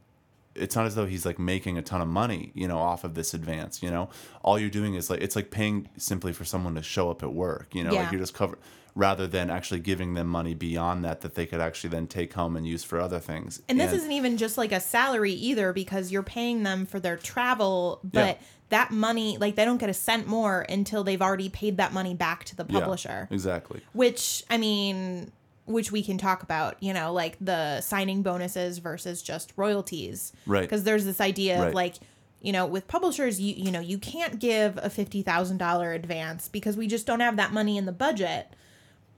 it's 0.58 0.76
not 0.76 0.86
as 0.86 0.96
though 0.96 1.06
he's 1.06 1.26
like 1.26 1.40
making 1.40 1.78
a 1.78 1.82
ton 1.82 2.02
of 2.02 2.08
money, 2.08 2.52
you 2.54 2.68
know, 2.68 2.78
off 2.78 3.04
of 3.04 3.14
this 3.14 3.34
advance, 3.34 3.82
you 3.84 3.90
know. 3.92 4.10
All 4.44 4.58
you're 4.60 4.70
doing 4.70 4.96
is 4.96 5.10
like 5.10 5.22
it's 5.22 5.36
like 5.36 5.52
paying 5.52 5.90
simply 5.98 6.34
for 6.34 6.46
someone 6.46 6.76
to 6.76 6.84
show 6.84 7.10
up 7.10 7.24
at 7.24 7.34
work, 7.34 7.74
you 7.74 7.84
know, 7.84 7.92
Yeah. 7.94 8.04
like 8.04 8.12
you're 8.12 8.22
just 8.22 8.34
cover 8.34 8.58
rather 8.96 9.28
than 9.28 9.52
actually 9.52 9.80
giving 9.80 10.16
them 10.16 10.28
money 10.28 10.56
beyond 10.56 11.06
that 11.06 11.22
that 11.22 11.36
they 11.36 11.46
could 11.46 11.60
actually 11.62 11.92
then 11.92 12.08
take 12.08 12.34
home 12.34 12.58
and 12.58 12.68
use 12.68 12.84
for 12.84 13.00
other 13.00 13.20
things. 13.20 13.62
And 13.70 13.80
this 13.80 13.94
isn't 13.94 14.12
even 14.12 14.38
just 14.38 14.58
like 14.58 14.72
a 14.72 14.80
salary 14.80 15.34
either 15.34 15.72
because 15.72 16.12
you're 16.12 16.24
paying 16.24 16.64
them 16.64 16.88
for 16.88 17.00
their 17.00 17.16
travel, 17.16 18.00
but 18.04 18.38
Yeah. 18.40 18.48
that 18.70 18.90
money, 18.92 19.38
like 19.38 19.56
they 19.56 19.66
don't 19.66 19.78
get 19.78 19.90
a 19.92 19.94
cent 19.94 20.26
more 20.28 20.66
until 20.68 21.04
they've 21.04 21.22
already 21.22 21.48
paid 21.48 21.78
that 21.78 21.94
money 21.94 22.16
back 22.16 22.44
to 22.46 22.56
the 22.56 22.66
Yeah, 22.68 22.80
publisher. 22.80 23.28
exactly. 23.30 23.82
Which, 23.94 24.44
I 24.50 24.58
mean, 24.58 25.32
which 25.68 25.92
we 25.92 26.02
can 26.02 26.18
talk 26.18 26.42
about, 26.42 26.82
you 26.82 26.94
know, 26.94 27.14
like 27.14 27.38
the 27.40 27.82
signing 27.82 28.24
bonuses 28.24 28.80
versus 28.80 29.22
just 29.22 29.54
royalties. 29.58 30.34
Right. 30.48 30.62
Because 30.62 30.84
there's 30.84 31.06
this 31.06 31.22
idea 31.22 31.60
Right. 31.60 31.68
of 31.70 31.74
like, 31.76 31.96
you 32.42 32.52
know, 32.52 32.66
with 32.66 32.88
publishers, 32.88 33.40
you 33.40 33.54
you 33.56 33.72
know, 33.72 33.80
you 33.80 33.98
can't 33.98 34.40
give 34.40 34.78
a 34.82 34.90
fifty 34.90 35.22
thousand 35.22 35.58
dollar 35.58 35.94
advance 35.94 36.48
because 36.48 36.76
we 36.78 36.88
just 36.88 37.06
don't 37.06 37.20
have 37.20 37.36
that 37.38 37.52
money 37.54 37.78
in 37.78 37.86
the 37.86 37.92
budget. 37.92 38.48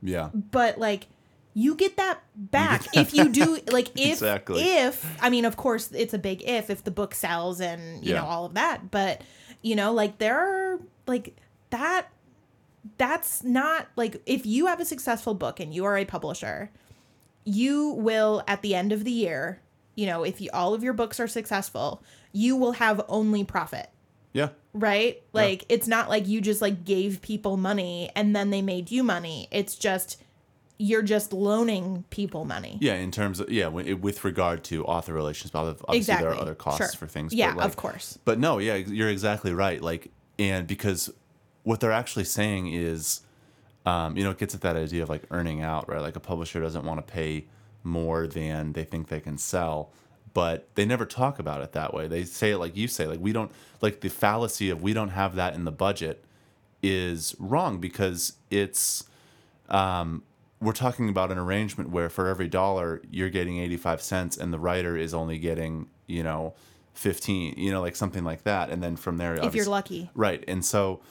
Yeah. 0.02 0.30
But 0.34 0.78
like 0.78 1.08
you 1.54 1.76
get 1.76 1.98
that 1.98 2.20
back 2.36 2.86
if 2.94 3.14
you 3.14 3.30
do 3.30 3.60
like 3.72 3.90
if 4.00 4.14
Exactly. 4.14 4.62
if 4.64 5.06
I 5.22 5.30
mean 5.30 5.46
of 5.46 5.58
course 5.58 5.92
it's 5.92 6.14
a 6.14 6.20
big 6.20 6.42
if 6.44 6.70
if 6.70 6.84
the 6.84 6.92
book 6.92 7.14
sells 7.14 7.60
and 7.62 8.04
you 8.06 8.14
Yeah. 8.14 8.22
know 8.22 8.28
all 8.28 8.46
of 8.46 8.54
that, 8.56 8.90
but 8.92 9.22
you 9.62 9.76
know 9.76 9.92
like 9.94 10.18
there 10.20 10.38
are 10.40 10.80
like 11.08 11.36
that 11.72 12.08
that's 12.98 13.44
not 13.44 13.88
like 13.96 14.22
if 14.26 14.46
you 14.46 14.66
have 14.68 14.80
a 14.80 14.86
successful 14.86 15.34
book 15.34 15.60
and 15.60 15.74
you 15.74 15.86
are 15.86 15.98
a 15.98 16.06
publisher 16.06 16.72
you 17.46 17.90
will 17.92 18.44
at 18.48 18.62
the 18.62 18.76
end 18.76 18.92
of 18.92 19.04
the 19.04 19.12
year, 19.12 19.60
you 19.96 20.06
know, 20.06 20.24
if 20.24 20.40
you, 20.40 20.50
all 20.54 20.74
of 20.76 20.84
your 20.84 20.94
books 20.94 21.20
are 21.20 21.28
successful, 21.28 22.04
you 22.32 22.56
will 22.56 22.74
have 22.74 23.02
only 23.08 23.44
profit 23.44 23.90
Yeah. 24.34 24.50
right? 24.74 25.22
Like 25.34 25.66
it's 25.70 25.88
not 25.88 26.10
like 26.10 26.28
you 26.28 26.42
just 26.42 26.62
like 26.62 26.86
gave 26.86 27.22
people 27.22 27.58
money 27.58 28.12
and 28.16 28.36
then 28.36 28.50
they 28.52 28.62
made 28.62 28.92
you 28.92 29.04
money. 29.04 29.48
It's 29.52 29.76
just 29.76 30.22
you're 30.78 31.02
just 31.02 31.34
loaning 31.34 32.06
people 32.10 32.46
money. 32.46 32.78
Yeah, 32.80 32.94
in 32.96 33.12
terms 33.12 33.40
of 33.40 33.52
yeah, 33.52 33.68
with 33.68 34.24
regard 34.24 34.64
to 34.66 34.86
author 34.86 35.14
relations, 35.14 35.52
but 35.52 35.78
obviously 35.88 36.16
there 36.16 36.30
are 36.30 36.40
other 36.40 36.56
costs 36.56 36.78
Sure. 36.80 37.00
for 37.00 37.08
things. 37.08 37.34
Yeah, 37.34 37.54
like, 37.54 37.66
of 37.66 37.76
course. 37.76 38.18
But 38.26 38.40
no, 38.40 38.60
yeah, 38.60 38.76
you're 38.76 39.10
exactly 39.10 39.54
right. 39.54 39.82
Like, 39.82 40.12
and 40.38 40.68
because 40.68 41.12
what 41.70 41.80
they're 41.80 41.92
actually 41.92 42.24
saying 42.24 42.66
is, 42.74 43.22
um, 43.86 44.18
you 44.18 44.24
know, 44.24 44.32
it 44.32 44.40
gets 44.40 44.56
at 44.56 44.62
that 44.62 44.76
idea 44.76 45.04
of 45.04 45.10
like 45.10 45.22
earning 45.30 45.62
out, 45.62 45.88
right? 45.88 46.02
Like 46.02 46.16
a 46.16 46.20
publisher 46.20 46.60
doesn't 46.60 46.84
want 46.84 47.06
to 47.06 47.14
pay 47.14 47.46
more 47.84 48.26
than 48.26 48.74
they 48.74 48.84
think 48.84 49.08
they 49.08 49.20
can 49.20 49.38
sell, 49.38 49.92
but 50.34 50.68
they 50.74 50.84
never 50.84 51.06
talk 51.06 51.38
about 51.38 51.62
it 51.62 51.74
that 51.74 51.94
way. 51.94 52.08
They 52.08 52.24
say 52.24 52.50
it 52.54 52.58
like 52.58 52.76
you 52.76 52.88
say, 52.88 53.06
like 53.06 53.20
we 53.20 53.32
don't 53.34 53.52
like 53.82 54.02
the 54.02 54.10
fallacy 54.10 54.72
of 54.72 54.82
we 54.82 54.94
don't 54.94 55.10
have 55.10 55.36
that 55.36 55.54
in 55.54 55.66
the 55.66 55.72
budget 55.72 56.26
is 56.82 57.36
wrong 57.38 57.78
because 57.80 58.34
it's 58.50 59.04
um, 59.70 60.24
we're 60.60 60.72
talking 60.74 61.08
about 61.08 61.32
an 61.32 61.38
arrangement 61.38 61.92
where 61.92 62.10
for 62.10 62.30
every 62.30 62.48
dollar 62.48 63.00
you're 63.12 63.30
getting 63.30 63.60
85 63.60 64.02
cents 64.02 64.38
and 64.38 64.52
the 64.52 64.58
writer 64.60 64.98
is 64.98 65.14
only 65.14 65.38
getting 65.38 65.88
you 66.08 66.24
know 66.24 66.56
15 66.96 67.54
you 67.58 67.72
know 67.72 67.80
like 67.82 67.96
something 67.96 68.24
like 68.24 68.44
that 68.44 68.72
and 68.72 68.82
then 68.82 68.96
from 68.96 69.18
there 69.18 69.36
If 69.36 69.54
you're 69.54 69.66
lucky. 69.66 70.10
right 70.16 70.44
and 70.48 70.66
so 70.66 71.02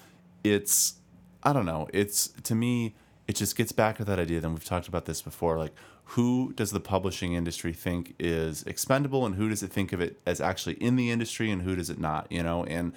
it's 0.45 0.95
i 1.43 1.53
don't 1.53 1.67
know 1.67 1.89
it's 1.93 2.29
to 2.43 2.55
me 2.55 2.95
it 3.27 3.37
just 3.37 3.57
gets 3.57 3.73
back 3.73 3.97
to 3.97 4.05
that 4.05 4.19
idea 4.19 4.41
then 4.41 4.53
we've 4.53 4.65
talked 4.65 4.89
about 4.89 5.05
this 5.05 5.21
before 5.23 5.59
like 5.59 5.73
who 6.13 6.55
does 6.57 6.71
the 6.71 6.81
publishing 6.81 7.35
industry 7.35 7.73
think 7.73 8.15
is 8.19 8.63
expendable 8.63 9.27
and 9.27 9.35
who 9.35 9.49
does 9.51 9.63
it 9.63 9.71
think 9.71 9.93
of 9.93 10.01
it 10.01 10.19
as 10.25 10.41
actually 10.41 10.75
in 10.77 10.97
the 10.97 11.11
industry 11.11 11.51
and 11.51 11.63
who 11.63 11.77
does 11.77 11.91
it 11.91 11.99
not 11.99 12.27
you 12.31 12.43
know? 12.43 12.65
And 12.65 12.93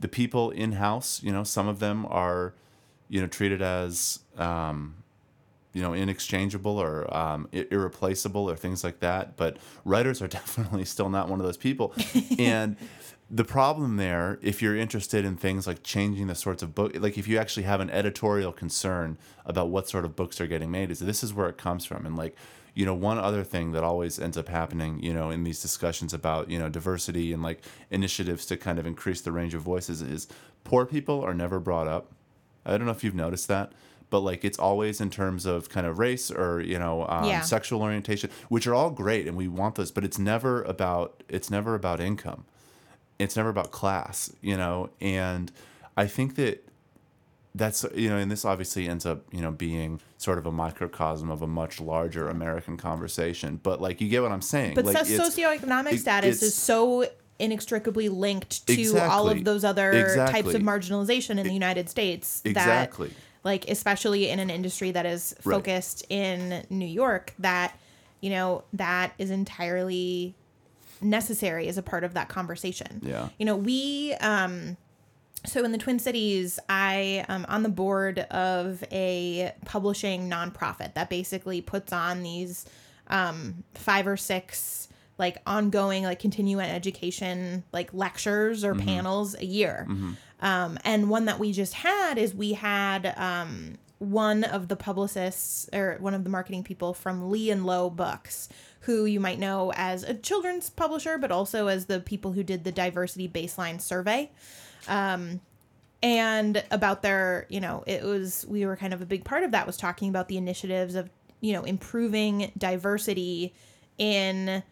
the 0.00 0.08
people 0.08 0.50
in 0.50 0.72
house 0.72 1.22
you 1.22 1.30
know 1.30 1.44
some 1.44 1.68
of 1.68 1.78
them 1.78 2.06
are 2.06 2.54
you 3.08 3.20
know 3.20 3.26
treated 3.26 3.60
as 3.60 4.20
um, 4.38 4.94
you 5.74 5.82
know 5.82 5.92
inexchangeable 5.92 6.78
or 6.80 7.14
um, 7.14 7.48
irreplaceable 7.52 8.48
or 8.48 8.56
things 8.56 8.82
like 8.82 9.00
that 9.00 9.36
but 9.36 9.58
writers 9.84 10.22
are 10.22 10.28
definitely 10.40 10.86
still 10.86 11.10
not 11.10 11.28
one 11.28 11.40
of 11.40 11.46
those 11.46 11.58
people. 11.58 11.94
And 12.38 12.76
the 13.30 13.44
problem 13.44 13.96
there 13.96 14.38
if 14.42 14.60
you're 14.60 14.76
interested 14.76 15.24
in 15.24 15.36
things 15.36 15.66
like 15.66 15.82
changing 15.82 16.26
the 16.26 16.34
sorts 16.34 16.62
of 16.62 16.74
book 16.74 16.92
like 17.00 17.16
if 17.16 17.26
you 17.26 17.38
actually 17.38 17.62
have 17.62 17.80
an 17.80 17.88
editorial 17.90 18.52
concern 18.52 19.16
about 19.46 19.68
what 19.70 19.88
sort 19.88 20.04
of 20.04 20.14
books 20.14 20.40
are 20.40 20.46
getting 20.46 20.70
made 20.70 20.90
is 20.90 20.98
this 21.00 21.24
is 21.24 21.32
where 21.32 21.48
it 21.48 21.56
comes 21.56 21.84
from. 21.84 22.04
And 22.06 22.16
like 22.16 22.36
you 22.74 22.84
know 22.84 22.94
one 22.94 23.18
other 23.18 23.42
thing 23.44 23.72
that 23.72 23.82
always 23.84 24.18
ends 24.18 24.36
up 24.36 24.48
happening 24.48 25.00
you 25.02 25.12
know 25.14 25.30
in 25.30 25.42
these 25.44 25.62
discussions 25.62 26.12
about 26.12 26.50
you 26.50 26.58
know 26.58 26.68
diversity 26.68 27.32
and 27.32 27.42
like 27.42 27.62
initiatives 27.90 28.44
to 28.46 28.56
kind 28.56 28.78
of 28.78 28.86
increase 28.86 29.20
the 29.22 29.32
range 29.32 29.54
of 29.54 29.62
voices 29.62 30.02
is 30.02 30.26
poor 30.64 30.84
people 30.84 31.22
are 31.22 31.34
never 31.34 31.58
brought 31.60 31.88
up. 31.88 32.12
I 32.66 32.76
don't 32.76 32.86
know 32.86 32.92
if 32.92 33.04
you've 33.04 33.14
noticed 33.14 33.48
that, 33.48 33.72
but 34.10 34.20
like 34.20 34.44
it's 34.44 34.58
always 34.58 35.00
in 35.00 35.08
terms 35.10 35.46
of 35.46 35.68
kind 35.70 35.86
of 35.86 35.98
race 35.98 36.30
or 36.30 36.60
you 36.60 36.78
know 36.78 37.06
um, 37.08 37.24
Yeah. 37.24 37.40
sexual 37.40 37.80
orientation, 37.82 38.28
which 38.48 38.66
are 38.66 38.74
all 38.74 38.90
great 38.90 39.26
and 39.26 39.36
we 39.36 39.48
want 39.48 39.76
those, 39.76 39.90
but 39.90 40.04
it's 40.04 40.18
never 40.18 40.62
about 40.64 41.22
it's 41.28 41.50
never 41.50 41.74
about 41.74 42.00
income, 42.00 42.44
it's 43.18 43.36
never 43.36 43.48
about 43.48 43.70
class, 43.70 44.30
you 44.42 44.56
know. 44.56 44.90
And 45.00 45.50
I 45.96 46.06
think 46.06 46.36
that 46.36 46.66
that's 47.54 47.84
you 47.94 48.08
know, 48.08 48.16
and 48.16 48.30
this 48.30 48.44
obviously 48.44 48.88
ends 48.88 49.06
up 49.06 49.22
you 49.32 49.40
know 49.40 49.52
being 49.52 50.00
sort 50.18 50.38
of 50.38 50.46
a 50.46 50.52
microcosm 50.52 51.30
of 51.30 51.42
a 51.42 51.46
much 51.46 51.80
larger 51.80 52.28
American 52.28 52.76
conversation. 52.76 53.60
But 53.62 53.80
like 53.80 54.00
you 54.00 54.08
get 54.08 54.22
what 54.22 54.32
I'm 54.32 54.42
saying. 54.42 54.74
But 54.74 54.84
like, 54.86 55.04
so- 55.06 55.20
socioeconomic 55.28 55.92
it- 55.92 56.00
status 56.00 56.42
is 56.42 56.54
so 56.54 57.06
inextricably 57.38 58.08
linked 58.08 58.64
to 58.68 58.96
all 58.98 59.28
of 59.28 59.44
those 59.44 59.64
other 59.64 60.14
types 60.28 60.54
of 60.54 60.62
marginalization 60.62 61.30
in 61.38 61.46
the 61.46 61.52
United 61.52 61.90
States 61.90 62.40
Exactly. 62.44 63.08
that 63.08 63.16
like 63.42 63.68
especially 63.68 64.28
in 64.30 64.38
an 64.38 64.50
industry 64.50 64.92
that 64.92 65.04
is 65.04 65.34
Right. 65.44 65.54
focused 65.56 66.06
in 66.08 66.64
New 66.70 66.86
York 66.86 67.34
that 67.40 67.76
you 68.20 68.30
know 68.30 68.62
that 68.74 69.14
is 69.18 69.30
entirely 69.32 70.36
necessary 71.00 71.68
as 71.68 71.78
a 71.78 71.82
part 71.82 72.04
of 72.04 72.14
that 72.14 72.28
conversation. 72.28 73.00
Yeah. 73.02 73.28
You 73.38 73.46
know, 73.46 73.56
we 73.56 74.14
um 74.20 74.76
so 75.46 75.62
in 75.62 75.72
the 75.72 75.78
Twin 75.78 75.98
Cities, 75.98 76.58
I 76.68 77.24
am 77.28 77.44
on 77.48 77.62
the 77.62 77.68
board 77.68 78.18
of 78.18 78.82
a 78.90 79.52
publishing 79.66 80.30
nonprofit 80.30 80.94
that 80.94 81.10
basically 81.10 81.60
puts 81.60 81.92
on 81.92 82.22
these 82.22 82.64
um, 83.08 83.62
five 83.74 84.06
or 84.06 84.16
six 84.16 84.88
like 85.18 85.36
ongoing 85.46 86.04
like 86.04 86.18
continuing 86.18 86.68
education 86.68 87.62
like 87.72 87.92
lectures 87.94 88.64
or 88.64 88.74
panels 88.74 89.36
a 89.36 89.44
year. 89.44 89.86
Um, 90.40 90.78
and 90.84 91.08
one 91.08 91.26
that 91.26 91.38
we 91.38 91.52
just 91.52 91.74
had 91.74 92.18
is 92.18 92.34
we 92.34 92.54
had 92.54 93.14
um, 93.16 93.78
one 93.98 94.44
of 94.44 94.68
the 94.68 94.76
publicists 94.76 95.68
or 95.72 95.98
one 96.00 96.14
of 96.14 96.24
the 96.24 96.30
marketing 96.30 96.64
people 96.64 96.94
from 96.94 97.30
Lee 97.30 97.50
and 97.50 97.64
Low 97.64 97.90
Books, 97.90 98.48
who 98.84 99.06
you 99.06 99.20
might 99.20 99.38
know 99.38 99.72
as 99.76 100.02
a 100.02 100.14
children's 100.14 100.70
publisher, 100.70 101.18
but 101.18 101.30
also 101.32 101.68
as 101.68 101.86
the 101.86 102.00
people 102.00 102.32
who 102.32 102.42
did 102.42 102.64
the 102.64 102.72
diversity 102.72 103.28
baseline 103.28 103.80
survey. 103.80 104.30
Um, 104.88 105.40
and 106.02 106.62
about 106.70 107.00
their 107.00 107.46
you 107.48 107.60
know 107.60 107.82
it 107.86 108.02
was 108.02 108.44
we 108.46 108.66
were 108.66 108.76
kind 108.76 108.92
of 108.92 109.00
a 109.00 109.06
big 109.06 109.24
part 109.24 109.42
of 109.42 109.52
that 109.52 109.66
was 109.66 109.78
talking 109.78 110.10
about 110.10 110.28
the 110.28 110.36
initiatives 110.36 110.94
of 110.94 111.08
you 111.40 111.54
know 111.54 111.62
improving 111.62 112.52
diversity 112.58 113.54
in 113.96 114.62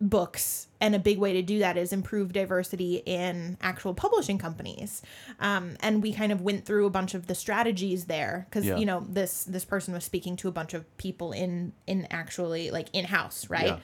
books 0.00 0.68
and 0.80 0.94
a 0.94 0.98
big 0.98 1.18
way 1.18 1.32
to 1.32 1.40
do 1.42 1.60
that 1.60 1.76
is 1.78 1.90
improve 1.92 2.32
diversity 2.32 2.96
in 3.06 3.56
actual 3.62 3.94
publishing 3.94 4.36
companies 4.36 5.00
um, 5.40 5.74
and 5.80 6.02
we 6.02 6.12
kind 6.12 6.32
of 6.32 6.42
went 6.42 6.66
through 6.66 6.84
a 6.86 6.90
bunch 6.90 7.14
of 7.14 7.26
the 7.28 7.34
strategies 7.34 8.04
there 8.04 8.46
because 8.50 8.66
Yeah. 8.66 8.76
you 8.76 8.84
know 8.84 9.06
this 9.08 9.44
this 9.44 9.64
person 9.64 9.94
was 9.94 10.04
speaking 10.04 10.36
to 10.36 10.48
a 10.48 10.52
bunch 10.52 10.74
of 10.74 10.84
people 10.98 11.32
in 11.32 11.72
in 11.86 12.06
actually 12.10 12.70
like 12.70 12.88
in 12.92 13.06
house 13.06 13.48
right 13.48 13.66
Yeah. 13.66 13.78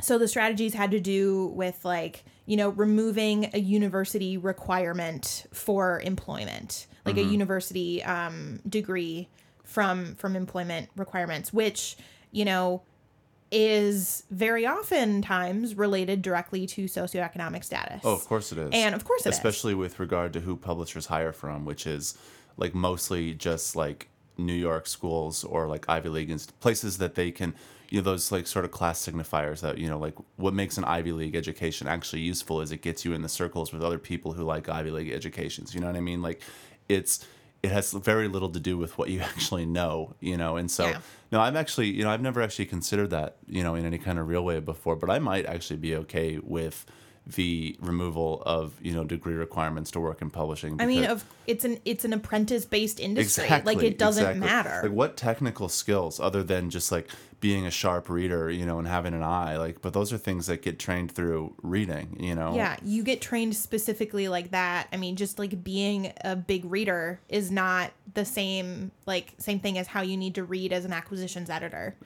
so 0.00 0.18
the 0.18 0.28
strategies 0.28 0.74
had 0.74 0.92
to 0.92 1.00
do 1.00 1.46
with 1.48 1.84
like 1.84 2.24
you 2.46 2.56
know 2.56 2.68
removing 2.68 3.50
a 3.54 3.58
university 3.58 4.36
requirement 4.38 5.46
for 5.52 6.00
employment 6.00 6.86
like 7.04 7.16
a 7.16 7.22
university 7.24 8.00
um, 8.04 8.60
degree 8.68 9.28
from 9.64 10.14
from 10.14 10.36
employment 10.36 10.88
requirements 10.96 11.52
which 11.52 11.96
you 12.30 12.44
know 12.44 12.82
is 13.52 14.24
very 14.30 14.66
oftentimes 14.66 15.74
related 15.74 16.22
directly 16.22 16.66
to 16.66 16.86
socioeconomic 16.86 17.62
status 17.62 18.00
Oh, 18.02 18.14
of 18.14 18.26
course 18.26 18.50
it 18.50 18.58
is. 18.58 18.70
And 18.72 18.94
of 18.94 19.04
course 19.04 19.26
it 19.26 19.28
is. 19.28 19.36
Especially 19.36 19.74
with 19.74 20.00
regard 20.00 20.32
to 20.32 20.40
who 20.40 20.56
publishers 20.56 21.06
hire 21.06 21.32
from, 21.32 21.64
which 21.66 21.86
is 21.86 22.16
like 22.56 22.74
mostly 22.74 23.34
just 23.34 23.76
like 23.76 24.08
New 24.38 24.54
York 24.54 24.86
schools 24.86 25.44
or 25.44 25.66
like 25.66 25.86
Ivy 25.88 26.08
League 26.08 26.30
inst- 26.30 26.58
places 26.60 26.96
that 26.98 27.14
they 27.14 27.30
can, 27.30 27.54
you 27.90 27.98
know, 27.98 28.04
those 28.04 28.32
like 28.32 28.46
sort 28.46 28.64
of 28.64 28.70
class 28.70 29.06
signifiers 29.06 29.60
that, 29.60 29.76
you 29.76 29.88
know, 29.88 29.98
like 29.98 30.14
what 30.36 30.54
makes 30.54 30.78
an 30.78 30.84
Ivy 30.84 31.12
League 31.12 31.36
education 31.36 31.86
actually 31.86 32.22
useful 32.22 32.62
is 32.62 32.72
it 32.72 32.80
gets 32.80 33.04
you 33.04 33.12
in 33.12 33.20
the 33.20 33.28
circles 33.28 33.70
with 33.70 33.82
other 33.82 33.98
people 33.98 34.32
who 34.32 34.44
like 34.44 34.70
Ivy 34.70 34.90
League 34.90 35.12
educations. 35.12 35.74
You 35.74 35.80
know 35.82 35.88
what 35.88 35.96
I 35.96 36.00
mean? 36.00 36.22
Like 36.22 36.40
it's, 36.88 37.26
it 37.62 37.70
has 37.70 37.92
very 37.92 38.28
little 38.28 38.48
to 38.50 38.60
do 38.60 38.76
with 38.76 38.98
what 38.98 39.08
you 39.08 39.20
actually 39.32 39.66
know, 39.66 40.14
you 40.20 40.36
know, 40.36 40.56
and 40.56 40.70
so 40.70 40.86
Yeah. 40.88 41.00
no, 41.30 41.40
I'm 41.40 41.56
actually, 41.56 41.90
you 41.90 42.02
know, 42.04 42.10
I've 42.10 42.20
never 42.22 42.42
actually 42.42 42.66
considered 42.66 43.10
that, 43.10 43.36
you 43.46 43.62
know, 43.62 43.74
in 43.74 43.84
any 43.86 43.98
kind 43.98 44.18
of 44.18 44.28
real 44.28 44.44
way 44.44 44.58
before, 44.60 44.96
but 44.96 45.10
I 45.10 45.18
might 45.18 45.46
actually 45.46 45.76
be 45.78 45.94
okay 45.96 46.38
with 46.42 46.84
the 47.26 47.76
removal 47.80 48.42
of, 48.44 48.74
you 48.82 48.92
know, 48.92 49.04
degree 49.04 49.34
requirements 49.34 49.90
to 49.92 50.00
work 50.00 50.20
in 50.22 50.30
publishing. 50.30 50.80
i 50.80 50.86
mean 50.86 51.04
of 51.04 51.24
it's 51.46 51.64
an 51.64 51.78
it's 51.84 52.04
an 52.04 52.12
apprentice 52.12 52.64
based 52.64 52.98
industry 52.98 53.44
Exactly, 53.44 53.74
like 53.74 53.84
it 53.84 53.98
doesn't 53.98 54.24
exactly. 54.24 54.46
matter 54.48 54.80
Like 54.82 54.92
what 54.92 55.16
technical 55.16 55.68
skills 55.68 56.18
other 56.20 56.42
than 56.42 56.70
just 56.70 56.90
like 56.90 57.08
being 57.42 57.66
a 57.66 57.70
sharp 57.72 58.08
reader, 58.08 58.48
you 58.50 58.64
know, 58.64 58.78
and 58.78 58.86
having 58.86 59.14
an 59.14 59.22
eye, 59.22 59.56
like, 59.56 59.82
but 59.82 59.92
those 59.92 60.12
are 60.12 60.16
things 60.16 60.46
that 60.46 60.62
get 60.62 60.78
trained 60.78 61.10
through 61.10 61.52
reading, 61.60 62.16
you 62.20 62.36
know? 62.36 62.54
Yeah, 62.54 62.76
you 62.84 63.02
get 63.02 63.20
trained 63.20 63.56
specifically 63.56 64.28
like 64.28 64.52
that. 64.52 64.86
I 64.92 64.96
mean, 64.96 65.16
just 65.16 65.40
like 65.40 65.62
being 65.64 66.12
a 66.24 66.36
big 66.36 66.64
reader 66.64 67.20
is 67.28 67.50
not 67.50 67.90
the 68.14 68.24
same 68.24 68.92
like 69.06 69.34
same 69.38 69.58
thing 69.58 69.78
as 69.78 69.86
how 69.86 70.02
you 70.02 70.16
need 70.16 70.34
to 70.34 70.44
read 70.44 70.72
as 70.72 70.84
an 70.84 70.92
acquisitions 70.92 71.48
editor. 71.50 71.96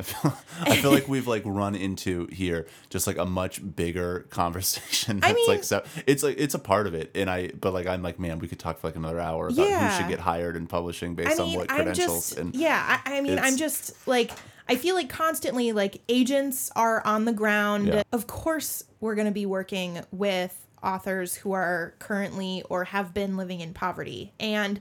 I 0.60 0.76
feel 0.76 0.90
like 0.92 1.08
we've 1.08 1.26
like 1.26 1.42
run 1.44 1.74
into 1.74 2.26
here 2.28 2.66
just 2.90 3.06
like 3.06 3.18
a 3.18 3.26
much 3.26 3.60
bigger 3.76 4.26
conversation. 4.30 5.20
That's 5.20 5.34
mean- 5.34 5.48
like 5.48 5.64
so 5.64 5.84
it's 6.06 6.22
like 6.22 6.36
it's 6.38 6.54
a 6.54 6.58
part 6.58 6.86
of 6.86 6.94
it, 6.94 7.10
and 7.14 7.28
I 7.28 7.48
but 7.48 7.72
like 7.72 7.86
I'm 7.86 8.02
like 8.02 8.18
man, 8.18 8.38
we 8.38 8.48
could 8.48 8.58
talk 8.58 8.78
for 8.78 8.88
like 8.88 8.96
another 8.96 9.20
hour 9.20 9.48
about 9.48 9.56
who 9.66 9.98
should 9.98 10.08
get 10.08 10.20
hired 10.20 10.56
in 10.56 10.66
publishing 10.66 11.14
based 11.14 11.40
I 11.40 11.42
on 11.42 11.48
mean, 11.48 11.58
what 11.58 11.70
I'm 11.70 11.76
credentials 11.76 12.28
just 12.28 12.38
and 12.38 12.54
yeah. 12.54 13.00
I, 13.04 13.18
I 13.18 13.20
mean, 13.20 13.38
I'm 13.38 13.56
just 13.56 14.06
like 14.06 14.30
I 14.68 14.76
feel 14.76 14.94
like 14.94 15.08
constantly 15.08 15.72
like 15.72 16.02
agents 16.08 16.70
are 16.76 17.04
on 17.06 17.24
the 17.24 17.32
ground. 17.32 17.88
Yeah. 17.88 18.02
Of 18.12 18.26
course, 18.26 18.84
we're 19.00 19.14
gonna 19.14 19.32
be 19.32 19.46
working 19.46 20.00
with 20.10 20.66
authors 20.82 21.34
who 21.34 21.52
are 21.52 21.94
currently 21.98 22.62
or 22.68 22.84
have 22.84 23.12
been 23.14 23.36
living 23.36 23.60
in 23.60 23.74
poverty, 23.74 24.32
and 24.38 24.80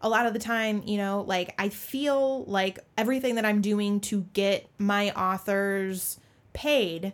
a 0.00 0.08
lot 0.08 0.26
of 0.26 0.32
the 0.32 0.38
time, 0.38 0.82
you 0.84 0.98
know, 0.98 1.22
like 1.26 1.54
I 1.58 1.68
feel 1.68 2.44
like 2.44 2.78
everything 2.96 3.36
that 3.36 3.44
I'm 3.44 3.60
doing 3.60 4.00
to 4.00 4.22
get 4.32 4.68
my 4.78 5.10
authors 5.12 6.20
paid 6.52 7.12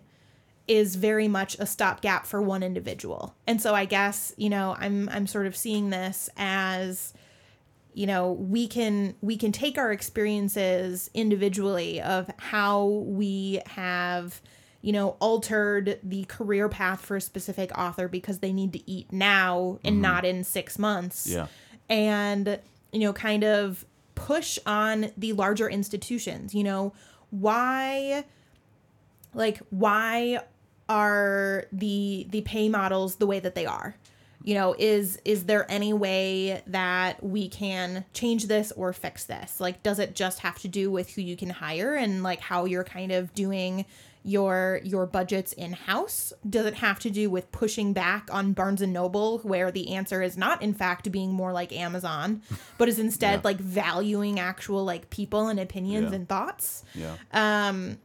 is 0.68 0.96
very 0.96 1.28
much 1.28 1.56
a 1.58 1.66
stopgap 1.66 2.26
for 2.26 2.40
one 2.40 2.62
individual. 2.62 3.34
And 3.46 3.60
so 3.60 3.74
I 3.74 3.84
guess, 3.84 4.32
you 4.36 4.50
know, 4.50 4.76
I'm 4.78 5.08
I'm 5.08 5.26
sort 5.26 5.46
of 5.46 5.56
seeing 5.56 5.90
this 5.90 6.30
as 6.36 7.12
you 7.94 8.06
know, 8.06 8.32
we 8.32 8.66
can 8.68 9.14
we 9.20 9.36
can 9.36 9.52
take 9.52 9.76
our 9.78 9.92
experiences 9.92 11.10
individually 11.14 12.00
of 12.00 12.30
how 12.38 12.86
we 12.86 13.60
have 13.66 14.40
you 14.84 14.90
know, 14.90 15.10
altered 15.20 16.00
the 16.02 16.24
career 16.24 16.68
path 16.68 17.00
for 17.00 17.16
a 17.16 17.20
specific 17.20 17.70
author 17.78 18.08
because 18.08 18.40
they 18.40 18.52
need 18.52 18.72
to 18.72 18.90
eat 18.90 19.12
now 19.12 19.78
and 19.84 19.94
mm-hmm. 19.94 20.02
not 20.02 20.24
in 20.24 20.42
6 20.42 20.78
months. 20.78 21.28
Yeah. 21.28 21.46
And 21.88 22.58
you 22.92 23.00
know, 23.00 23.12
kind 23.12 23.42
of 23.42 23.84
push 24.14 24.58
on 24.66 25.10
the 25.16 25.32
larger 25.32 25.68
institutions, 25.68 26.54
you 26.54 26.62
know, 26.62 26.92
why 27.30 28.24
like 29.34 29.60
why 29.70 30.40
are 30.88 31.64
the 31.72 32.26
the 32.30 32.42
pay 32.42 32.68
models 32.68 33.16
the 33.16 33.26
way 33.26 33.40
that 33.40 33.54
they 33.54 33.66
are? 33.66 33.96
You 34.44 34.54
know 34.54 34.74
is 34.78 35.18
is 35.24 35.44
there 35.44 35.70
any 35.70 35.92
way 35.92 36.62
that 36.66 37.22
we 37.22 37.48
can 37.48 38.04
change 38.12 38.46
this 38.46 38.72
or 38.72 38.92
fix 38.92 39.24
this? 39.24 39.60
Like 39.60 39.82
does 39.82 39.98
it 39.98 40.14
just 40.14 40.40
have 40.40 40.58
to 40.60 40.68
do 40.68 40.90
with 40.90 41.10
who 41.10 41.22
you 41.22 41.36
can 41.36 41.50
hire 41.50 41.94
and 41.94 42.22
like 42.22 42.40
how 42.40 42.64
you're 42.64 42.84
kind 42.84 43.12
of 43.12 43.32
doing 43.34 43.86
your 44.24 44.80
your 44.84 45.06
budgets 45.06 45.52
in 45.52 45.72
house 45.72 46.32
does 46.48 46.66
it 46.66 46.74
have 46.74 46.98
to 47.00 47.10
do 47.10 47.28
with 47.28 47.50
pushing 47.50 47.92
back 47.92 48.28
on 48.32 48.52
Barnes 48.52 48.80
and 48.80 48.92
Noble 48.92 49.38
where 49.38 49.70
the 49.70 49.94
answer 49.94 50.22
is 50.22 50.36
not 50.36 50.62
in 50.62 50.74
fact 50.74 51.10
being 51.10 51.32
more 51.32 51.52
like 51.52 51.72
Amazon 51.72 52.42
but 52.78 52.88
is 52.88 52.98
instead 52.98 53.36
yeah. 53.36 53.40
like 53.44 53.58
valuing 53.58 54.38
actual 54.38 54.84
like 54.84 55.10
people 55.10 55.48
and 55.48 55.58
opinions 55.58 56.10
yeah. 56.10 56.16
and 56.16 56.28
thoughts 56.28 56.84
yeah 56.94 57.16
um 57.32 57.98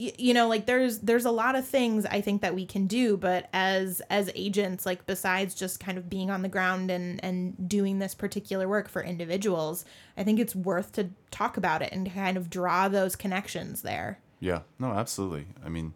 you 0.00 0.32
know 0.32 0.48
like 0.48 0.64
there's 0.64 1.00
there's 1.00 1.26
a 1.26 1.30
lot 1.30 1.54
of 1.54 1.66
things 1.66 2.06
i 2.06 2.22
think 2.22 2.40
that 2.40 2.54
we 2.54 2.64
can 2.64 2.86
do 2.86 3.18
but 3.18 3.50
as 3.52 4.00
as 4.08 4.30
agents 4.34 4.86
like 4.86 5.04
besides 5.06 5.54
just 5.54 5.78
kind 5.78 5.98
of 5.98 6.08
being 6.08 6.30
on 6.30 6.40
the 6.40 6.48
ground 6.48 6.90
and 6.90 7.22
and 7.22 7.68
doing 7.68 7.98
this 7.98 8.14
particular 8.14 8.66
work 8.66 8.88
for 8.88 9.02
individuals 9.02 9.84
i 10.16 10.24
think 10.24 10.40
it's 10.40 10.56
worth 10.56 10.92
to 10.92 11.10
talk 11.30 11.58
about 11.58 11.82
it 11.82 11.92
and 11.92 12.10
kind 12.10 12.38
of 12.38 12.48
draw 12.48 12.88
those 12.88 13.14
connections 13.14 13.82
there 13.82 14.18
yeah 14.40 14.60
no 14.78 14.88
absolutely 14.92 15.46
i 15.64 15.68
mean 15.68 15.92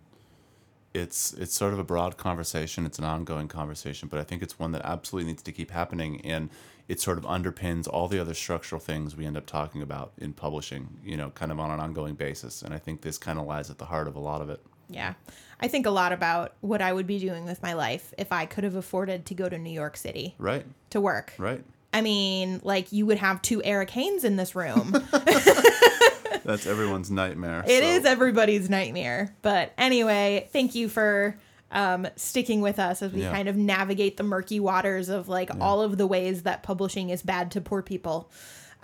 it's 0.93 1.33
it's 1.33 1.55
sort 1.55 1.73
of 1.73 1.79
a 1.79 1.85
broad 1.85 2.17
conversation 2.17 2.87
it's 2.87 2.99
an 2.99 3.05
ongoing 3.05 3.49
conversation 3.49 4.09
but 4.09 4.21
i 4.21 4.23
think 4.23 4.43
it's 4.43 4.59
one 4.59 4.73
that 4.73 4.83
absolutely 4.85 5.27
needs 5.29 5.43
to 5.43 5.51
keep 5.51 5.71
happening 5.73 6.21
and 6.21 6.51
it 6.89 7.01
sort 7.01 7.19
of 7.19 7.25
underpins 7.25 7.89
all 7.89 8.09
the 8.09 8.19
other 8.19 8.35
structural 8.35 8.81
things 8.81 9.17
we 9.17 9.25
end 9.25 9.37
up 9.37 9.47
talking 9.47 9.83
about 9.83 10.13
in 10.19 10.33
publishing, 10.33 10.89
you 11.03 11.17
know, 11.17 11.31
kind 11.31 11.51
of 11.51 11.59
on 11.59 11.71
an 11.71 11.81
ongoing 11.81 12.15
basis. 12.15 12.63
And 12.63 12.75
I 12.75 12.79
think 12.79 13.01
this 13.01 13.17
kind 13.17 13.39
of 13.39 13.47
lies 13.47 13.71
at 13.71 13.79
the 13.79 13.87
heart 13.87 14.07
of 14.07 14.17
a 14.17 14.21
lot 14.21 14.43
of 14.43 14.51
it. 14.51 14.61
Yeah. 14.91 15.15
I 15.61 15.69
think 15.69 15.87
a 15.87 15.91
lot 15.91 16.13
about 16.13 16.55
what 16.61 16.83
I 16.83 16.93
would 16.93 17.07
be 17.07 17.19
doing 17.19 17.47
with 17.47 17.63
my 17.63 17.73
life 17.73 18.13
if 18.19 18.33
I 18.33 18.45
could 18.45 18.65
have 18.65 18.75
afforded 18.75 19.25
to 19.27 19.35
go 19.35 19.49
to 19.49 19.57
New 19.57 19.71
York 19.71 19.97
City. 19.97 20.35
Right. 20.37 20.67
To 20.91 21.01
work. 21.01 21.33
Right. 21.39 21.65
I 21.95 22.03
mean, 22.03 22.61
like 22.63 22.93
you 22.93 23.07
would 23.07 23.19
have 23.19 23.41
two 23.41 23.63
Erik 23.65 23.91
Hanes 23.91 24.25
in 24.25 24.37
this 24.37 24.55
room. 24.55 24.93
That's 26.45 26.67
everyone's 26.67 27.11
nightmare. 27.11 27.65
It 27.67 27.83
so. 27.83 27.89
is 27.89 28.05
everybody's 28.05 28.71
nightmare. 28.71 29.35
But 29.43 29.73
anyway, 29.79 30.49
thank 30.53 30.75
you 30.75 30.89
for 30.89 31.37
um, 31.71 32.07
sticking 32.17 32.61
with 32.61 32.79
us 32.79 33.03
as 33.03 33.13
we 33.13 33.23
yeah. 33.23 33.33
kind 33.33 33.49
of 33.49 33.57
navigate 33.57 34.17
the 34.17 34.23
murky 34.23 34.61
waters 34.61 35.09
of 35.09 35.29
like 35.29 35.51
yeah. 35.51 35.61
all 35.61 35.83
of 35.83 35.99
the 35.99 36.07
ways 36.07 36.45
that 36.45 36.63
publishing 36.63 37.11
is 37.11 37.23
bad 37.23 37.51
to 37.53 37.61
poor 37.61 37.83
people. 37.83 38.31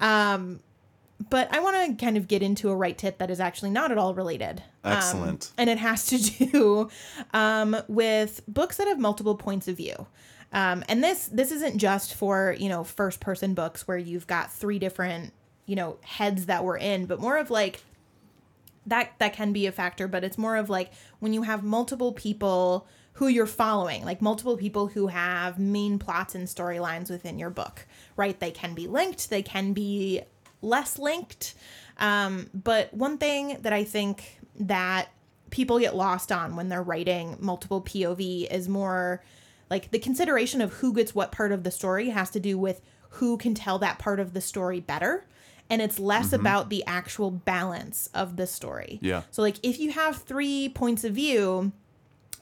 Um, 0.01 0.61
but 1.29 1.55
I 1.55 1.61
want 1.61 1.99
to 1.99 2.05
kind 2.05 2.17
of 2.17 2.29
get 2.29 2.43
into 2.43 2.71
a 2.71 2.77
right 2.77 2.97
tip 2.97 3.19
that 3.19 3.31
is 3.31 3.41
actually 3.41 3.71
not 3.71 3.93
at 3.93 3.99
all 3.99 4.15
related. 4.15 4.63
Um, 4.83 4.93
Excellent. 4.95 5.47
Um, 5.47 5.55
and 5.59 5.71
it 5.71 5.79
has 5.79 6.07
to 6.07 6.19
do 6.47 6.89
um, 7.33 7.77
with 7.89 8.43
books 8.49 8.79
that 8.79 8.89
have 8.89 8.99
multiple 8.99 9.37
points 9.37 9.69
of 9.69 9.77
view. 9.77 10.07
Um, 10.53 10.83
and 10.89 11.05
this 11.05 11.29
this 11.29 11.53
isn't 11.53 11.79
just 11.79 12.15
for 12.15 12.57
you 12.59 12.69
know 12.69 12.83
first 12.83 13.21
person 13.21 13.55
books 13.55 13.87
where 13.87 13.99
you've 13.99 14.27
got 14.27 14.53
three 14.53 14.81
different 14.81 15.33
you 15.71 15.77
know 15.77 15.99
heads 16.03 16.47
that 16.47 16.65
we're 16.65 16.77
in, 16.77 17.07
but 17.07 17.21
more 17.21 17.39
of 17.39 17.49
like 17.49 17.85
that 18.87 19.13
that 19.19 19.33
can 19.33 19.53
be 19.53 19.67
a 19.67 19.73
factor, 19.73 20.09
but 20.09 20.25
it's 20.25 20.37
more 20.37 20.57
of 20.57 20.69
like 20.69 20.91
when 21.21 21.33
you 21.33 21.43
have 21.43 21.63
multiple 21.63 22.13
people 22.13 22.89
who 23.15 23.29
you're 23.29 23.47
following, 23.47 24.05
like 24.05 24.21
multiple 24.21 24.57
people 24.57 24.89
who 24.89 25.07
have 25.07 25.61
main 25.61 25.97
plots 25.99 26.35
and 26.35 26.49
storylines 26.49 27.09
within 27.09 27.39
your 27.39 27.51
book, 27.51 27.87
right? 28.17 28.41
They 28.41 28.51
can 28.51 28.75
be 28.75 28.89
linked, 28.89 29.31
they 29.31 29.43
can 29.43 29.73
be 29.73 30.23
less 30.61 30.99
linked. 30.99 31.55
Um, 31.99 32.51
but 32.53 32.93
one 32.93 33.17
thing 33.17 33.59
that 33.61 33.73
I 33.73 33.85
think 33.85 34.41
that 34.59 35.11
people 35.51 35.79
get 35.79 35.95
lost 35.95 36.33
on 36.33 36.57
when 36.57 36.69
they're 36.69 36.83
writing 36.83 37.37
multiple 37.39 37.81
POV 37.81 38.51
is 38.51 38.69
more 38.69 39.23
like 39.69 39.93
the 39.93 40.01
consideration 40.01 40.61
of 40.61 40.73
who 40.75 40.93
gets 40.93 41.15
what 41.15 41.31
part 41.31 41.53
of 41.53 41.63
the 41.63 41.71
story 41.71 42.09
has 42.09 42.31
to 42.31 42.41
do 42.41 42.59
with 42.59 42.81
who 43.15 43.37
can 43.37 43.55
tell 43.55 43.79
that 43.79 43.99
part 43.99 44.19
of 44.19 44.33
the 44.33 44.41
story 44.41 44.81
better 44.81 45.27
and 45.71 45.81
it's 45.81 45.99
less 45.99 46.27
mm-hmm. 46.27 46.41
about 46.41 46.69
the 46.69 46.85
actual 46.87 47.31
balance 47.31 48.11
of 48.13 48.37
the 48.37 48.47
story. 48.47 48.99
Yeah. 49.01 49.23
So 49.31 49.41
like 49.41 49.57
if 49.63 49.79
you 49.79 49.93
have 49.93 50.17
three 50.17 50.69
points 50.69 51.05
of 51.05 51.15
view 51.15 51.73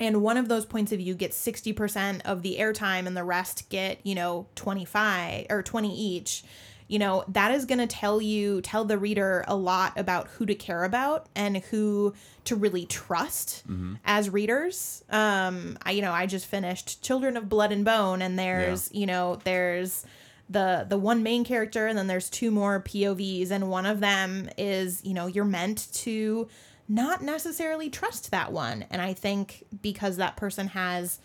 and 0.01 0.23
one 0.23 0.39
of 0.39 0.49
those 0.49 0.65
points 0.65 0.91
of 0.93 0.99
view 0.99 1.15
gets 1.15 1.37
60% 1.45 2.23
of 2.25 2.43
the 2.43 2.57
airtime 2.59 3.07
and 3.07 3.17
the 3.17 3.25
rest 3.25 3.69
get, 3.69 3.99
you 4.05 4.15
know, 4.15 4.47
25 4.55 5.47
or 5.51 5.63
20 5.63 5.95
each, 5.95 6.43
you 6.87 6.99
know, 6.99 7.25
that 7.29 7.51
is 7.51 7.67
going 7.67 7.81
to 7.81 7.87
tell 7.87 8.23
you 8.23 8.63
tell 8.63 8.87
the 8.87 8.97
reader 8.97 9.45
a 9.47 9.55
lot 9.55 9.99
about 9.99 10.29
who 10.29 10.47
to 10.47 10.55
care 10.55 10.85
about 10.85 11.27
and 11.35 11.59
who 11.59 12.15
to 12.45 12.57
really 12.57 12.87
trust 12.87 13.63
mm-hmm. 13.69 13.97
as 14.07 14.31
readers. 14.31 15.05
Um 15.11 15.77
I 15.83 15.91
you 15.91 16.01
know, 16.01 16.13
I 16.13 16.25
just 16.25 16.47
finished 16.47 17.03
Children 17.03 17.37
of 17.37 17.49
Blood 17.51 17.73
and 17.73 17.85
Bone 17.85 18.23
and 18.23 18.39
there's, 18.39 18.91
yeah. 18.91 19.01
you 19.01 19.07
know, 19.07 19.39
there's 19.45 20.07
the 20.51 20.87
the 20.89 20.99
one 20.99 21.23
main 21.23 21.45
character 21.45 21.87
and 21.87 21.99
then 21.99 22.07
there's 22.07 22.31
two 22.31 22.51
more 22.51 22.81
POVs 22.81 23.51
and 23.51 23.69
one 23.69 23.87
of 23.87 24.01
them 24.01 24.49
is, 24.57 25.05
you 25.05 25.15
know, 25.15 25.27
you're 25.27 25.45
meant 25.45 25.93
to 25.93 26.49
not 26.89 27.23
necessarily 27.23 27.91
trust 27.91 28.31
that 28.31 28.53
one. 28.53 28.85
And 28.91 29.03
I 29.03 29.13
think 29.13 29.65
because 29.83 30.17
that 30.17 30.37
person 30.37 30.69
has 30.69 31.19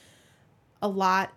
a 0.81 0.87
lot 0.87 1.31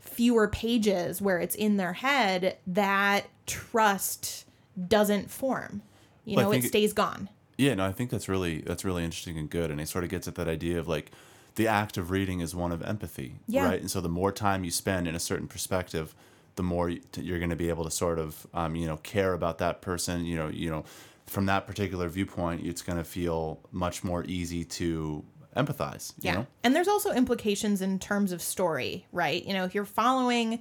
fewer 0.00 0.48
pages 0.48 1.22
where 1.22 1.38
it's 1.38 1.54
in 1.54 1.76
their 1.76 1.92
head, 1.92 2.56
that 2.66 3.26
trust 3.46 4.46
doesn't 4.88 5.30
form. 5.30 5.82
You 6.24 6.36
well, 6.36 6.50
know, 6.50 6.52
it 6.52 6.64
stays 6.64 6.92
gone. 6.92 7.28
Yeah, 7.56 7.74
no, 7.74 7.86
I 7.86 7.92
think 7.92 8.10
that's 8.10 8.28
really 8.28 8.60
that's 8.60 8.84
really 8.84 9.04
interesting 9.04 9.38
and 9.38 9.48
good. 9.48 9.70
And 9.70 9.80
it 9.80 9.88
sort 9.88 10.04
of 10.04 10.10
gets 10.10 10.26
at 10.26 10.34
that 10.36 10.48
idea 10.48 10.78
of 10.78 10.88
like 10.88 11.12
the 11.54 11.68
act 11.68 11.96
of 11.96 12.10
reading 12.10 12.40
is 12.40 12.54
one 12.54 12.72
of 12.72 12.82
empathy, 12.82 13.36
yeah. 13.46 13.66
right? 13.68 13.80
And 13.80 13.90
so 13.90 14.00
the 14.00 14.08
more 14.08 14.32
time 14.32 14.64
you 14.64 14.70
spend 14.70 15.06
in 15.06 15.14
a 15.14 15.20
certain 15.20 15.46
perspective, 15.46 16.14
the 16.56 16.62
more 16.62 16.90
you're 17.16 17.38
going 17.38 17.50
to 17.50 17.56
be 17.56 17.68
able 17.68 17.84
to 17.84 17.90
sort 17.90 18.18
of 18.18 18.46
um, 18.54 18.76
you 18.76 18.86
know 18.86 18.96
care 18.98 19.34
about 19.34 19.58
that 19.58 19.80
person 19.80 20.24
you 20.24 20.36
know 20.36 20.48
you 20.48 20.70
know 20.70 20.84
from 21.26 21.46
that 21.46 21.66
particular 21.66 22.08
viewpoint 22.08 22.64
it's 22.66 22.82
going 22.82 22.98
to 22.98 23.04
feel 23.04 23.60
much 23.70 24.04
more 24.04 24.24
easy 24.24 24.64
to 24.64 25.24
empathize 25.56 26.14
yeah. 26.20 26.34
know? 26.34 26.46
and 26.64 26.74
there's 26.74 26.88
also 26.88 27.12
implications 27.12 27.82
in 27.82 27.98
terms 27.98 28.32
of 28.32 28.40
story 28.42 29.06
right? 29.12 29.44
You 29.44 29.54
know 29.54 29.64
if 29.64 29.74
you're 29.74 29.84
following 29.84 30.60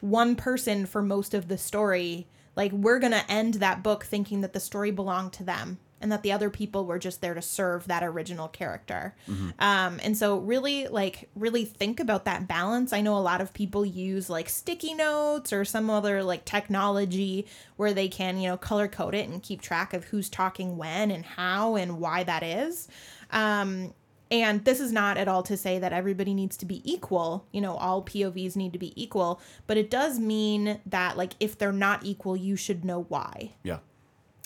one 0.00 0.34
person 0.34 0.86
for 0.86 1.00
most 1.00 1.32
of 1.34 1.48
the 1.48 1.58
story 1.58 2.26
like 2.56 2.72
we're 2.72 2.98
going 2.98 3.12
to 3.12 3.30
end 3.30 3.54
that 3.54 3.82
book 3.82 4.04
thinking 4.04 4.40
that 4.42 4.52
the 4.52 4.60
story 4.60 4.90
belonged 4.90 5.32
to 5.32 5.44
them 5.44 5.78
and 6.02 6.12
that 6.12 6.22
the 6.22 6.32
other 6.32 6.50
people 6.50 6.84
were 6.84 6.98
just 6.98 7.20
there 7.20 7.34
to 7.34 7.42
serve 7.42 7.86
that 7.88 8.02
original 8.02 8.48
character. 8.48 9.14
Mm-hmm. 9.28 9.50
Um, 9.58 10.00
and 10.02 10.16
so 10.16 10.38
really 10.38 10.88
like 10.88 11.28
really 11.34 11.64
think 11.64 12.00
about 12.00 12.24
that 12.24 12.48
balance. 12.48 12.92
I 12.92 13.00
know 13.00 13.16
a 13.16 13.20
lot 13.20 13.40
of 13.40 13.54
people 13.54 13.86
use 13.86 14.28
like 14.28 14.48
sticky 14.48 14.94
notes 14.94 15.52
or 15.52 15.64
some 15.64 15.88
other 15.88 16.22
like 16.22 16.44
technology 16.44 17.46
where 17.76 17.94
they 17.94 18.08
can, 18.08 18.38
you 18.38 18.48
know, 18.48 18.56
color 18.56 18.88
code 18.88 19.14
it 19.14 19.28
and 19.28 19.42
keep 19.42 19.62
track 19.62 19.94
of 19.94 20.04
who's 20.04 20.28
talking 20.28 20.76
when 20.76 21.10
and 21.10 21.24
how 21.24 21.76
and 21.76 21.98
why 21.98 22.24
that 22.24 22.42
is. 22.42 22.88
Um, 23.30 23.94
and 24.32 24.64
this 24.64 24.80
is 24.80 24.92
not 24.92 25.18
at 25.18 25.28
all 25.28 25.42
to 25.42 25.58
say 25.58 25.78
that 25.78 25.92
everybody 25.92 26.32
needs 26.32 26.56
to 26.56 26.66
be 26.66 26.80
equal. 26.90 27.46
You 27.52 27.60
know, 27.60 27.76
all 27.76 28.02
POVs 28.02 28.56
need 28.56 28.72
to 28.72 28.78
be 28.78 29.00
equal, 29.00 29.42
but 29.66 29.76
it 29.76 29.90
does 29.90 30.18
mean 30.18 30.80
that 30.86 31.18
like 31.18 31.34
if 31.38 31.58
they're 31.58 31.70
not 31.70 32.04
equal, 32.04 32.34
you 32.34 32.56
should 32.56 32.82
know 32.82 33.02
why. 33.10 33.52
Yeah. 33.62 33.80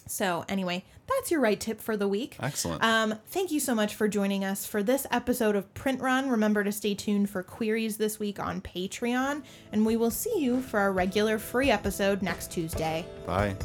So, 0.07 0.44
anyway, 0.48 0.84
that's 1.07 1.30
your 1.30 1.40
right 1.40 1.59
tip 1.59 1.80
for 1.80 1.96
the 1.96 2.09
week. 2.09 2.36
Excellent. 2.40 2.82
Um, 2.82 3.14
thank 3.26 3.50
you 3.50 3.61
so 3.61 3.74
much 3.74 3.94
for 3.94 4.09
joining 4.09 4.44
us 4.44 4.66
for 4.66 4.82
this 4.82 5.07
episode 5.11 5.57
of 5.57 5.72
Print 5.74 6.00
Run. 6.00 6.28
Remember 6.30 6.64
to 6.64 6.72
stay 6.72 6.94
tuned 6.94 7.30
for 7.30 7.42
queries 7.42 7.96
this 7.96 8.18
week 8.18 8.38
on 8.38 8.61
Patreon, 8.61 9.42
and 9.72 9.86
we 9.86 9.96
will 9.96 10.11
see 10.11 10.38
you 10.38 10.61
for 10.61 10.80
our 10.80 10.92
regular 10.92 11.38
free 11.38 11.70
episode 11.70 12.22
next 12.22 12.50
Tuesday. 12.52 13.04
Bye. 13.26 13.57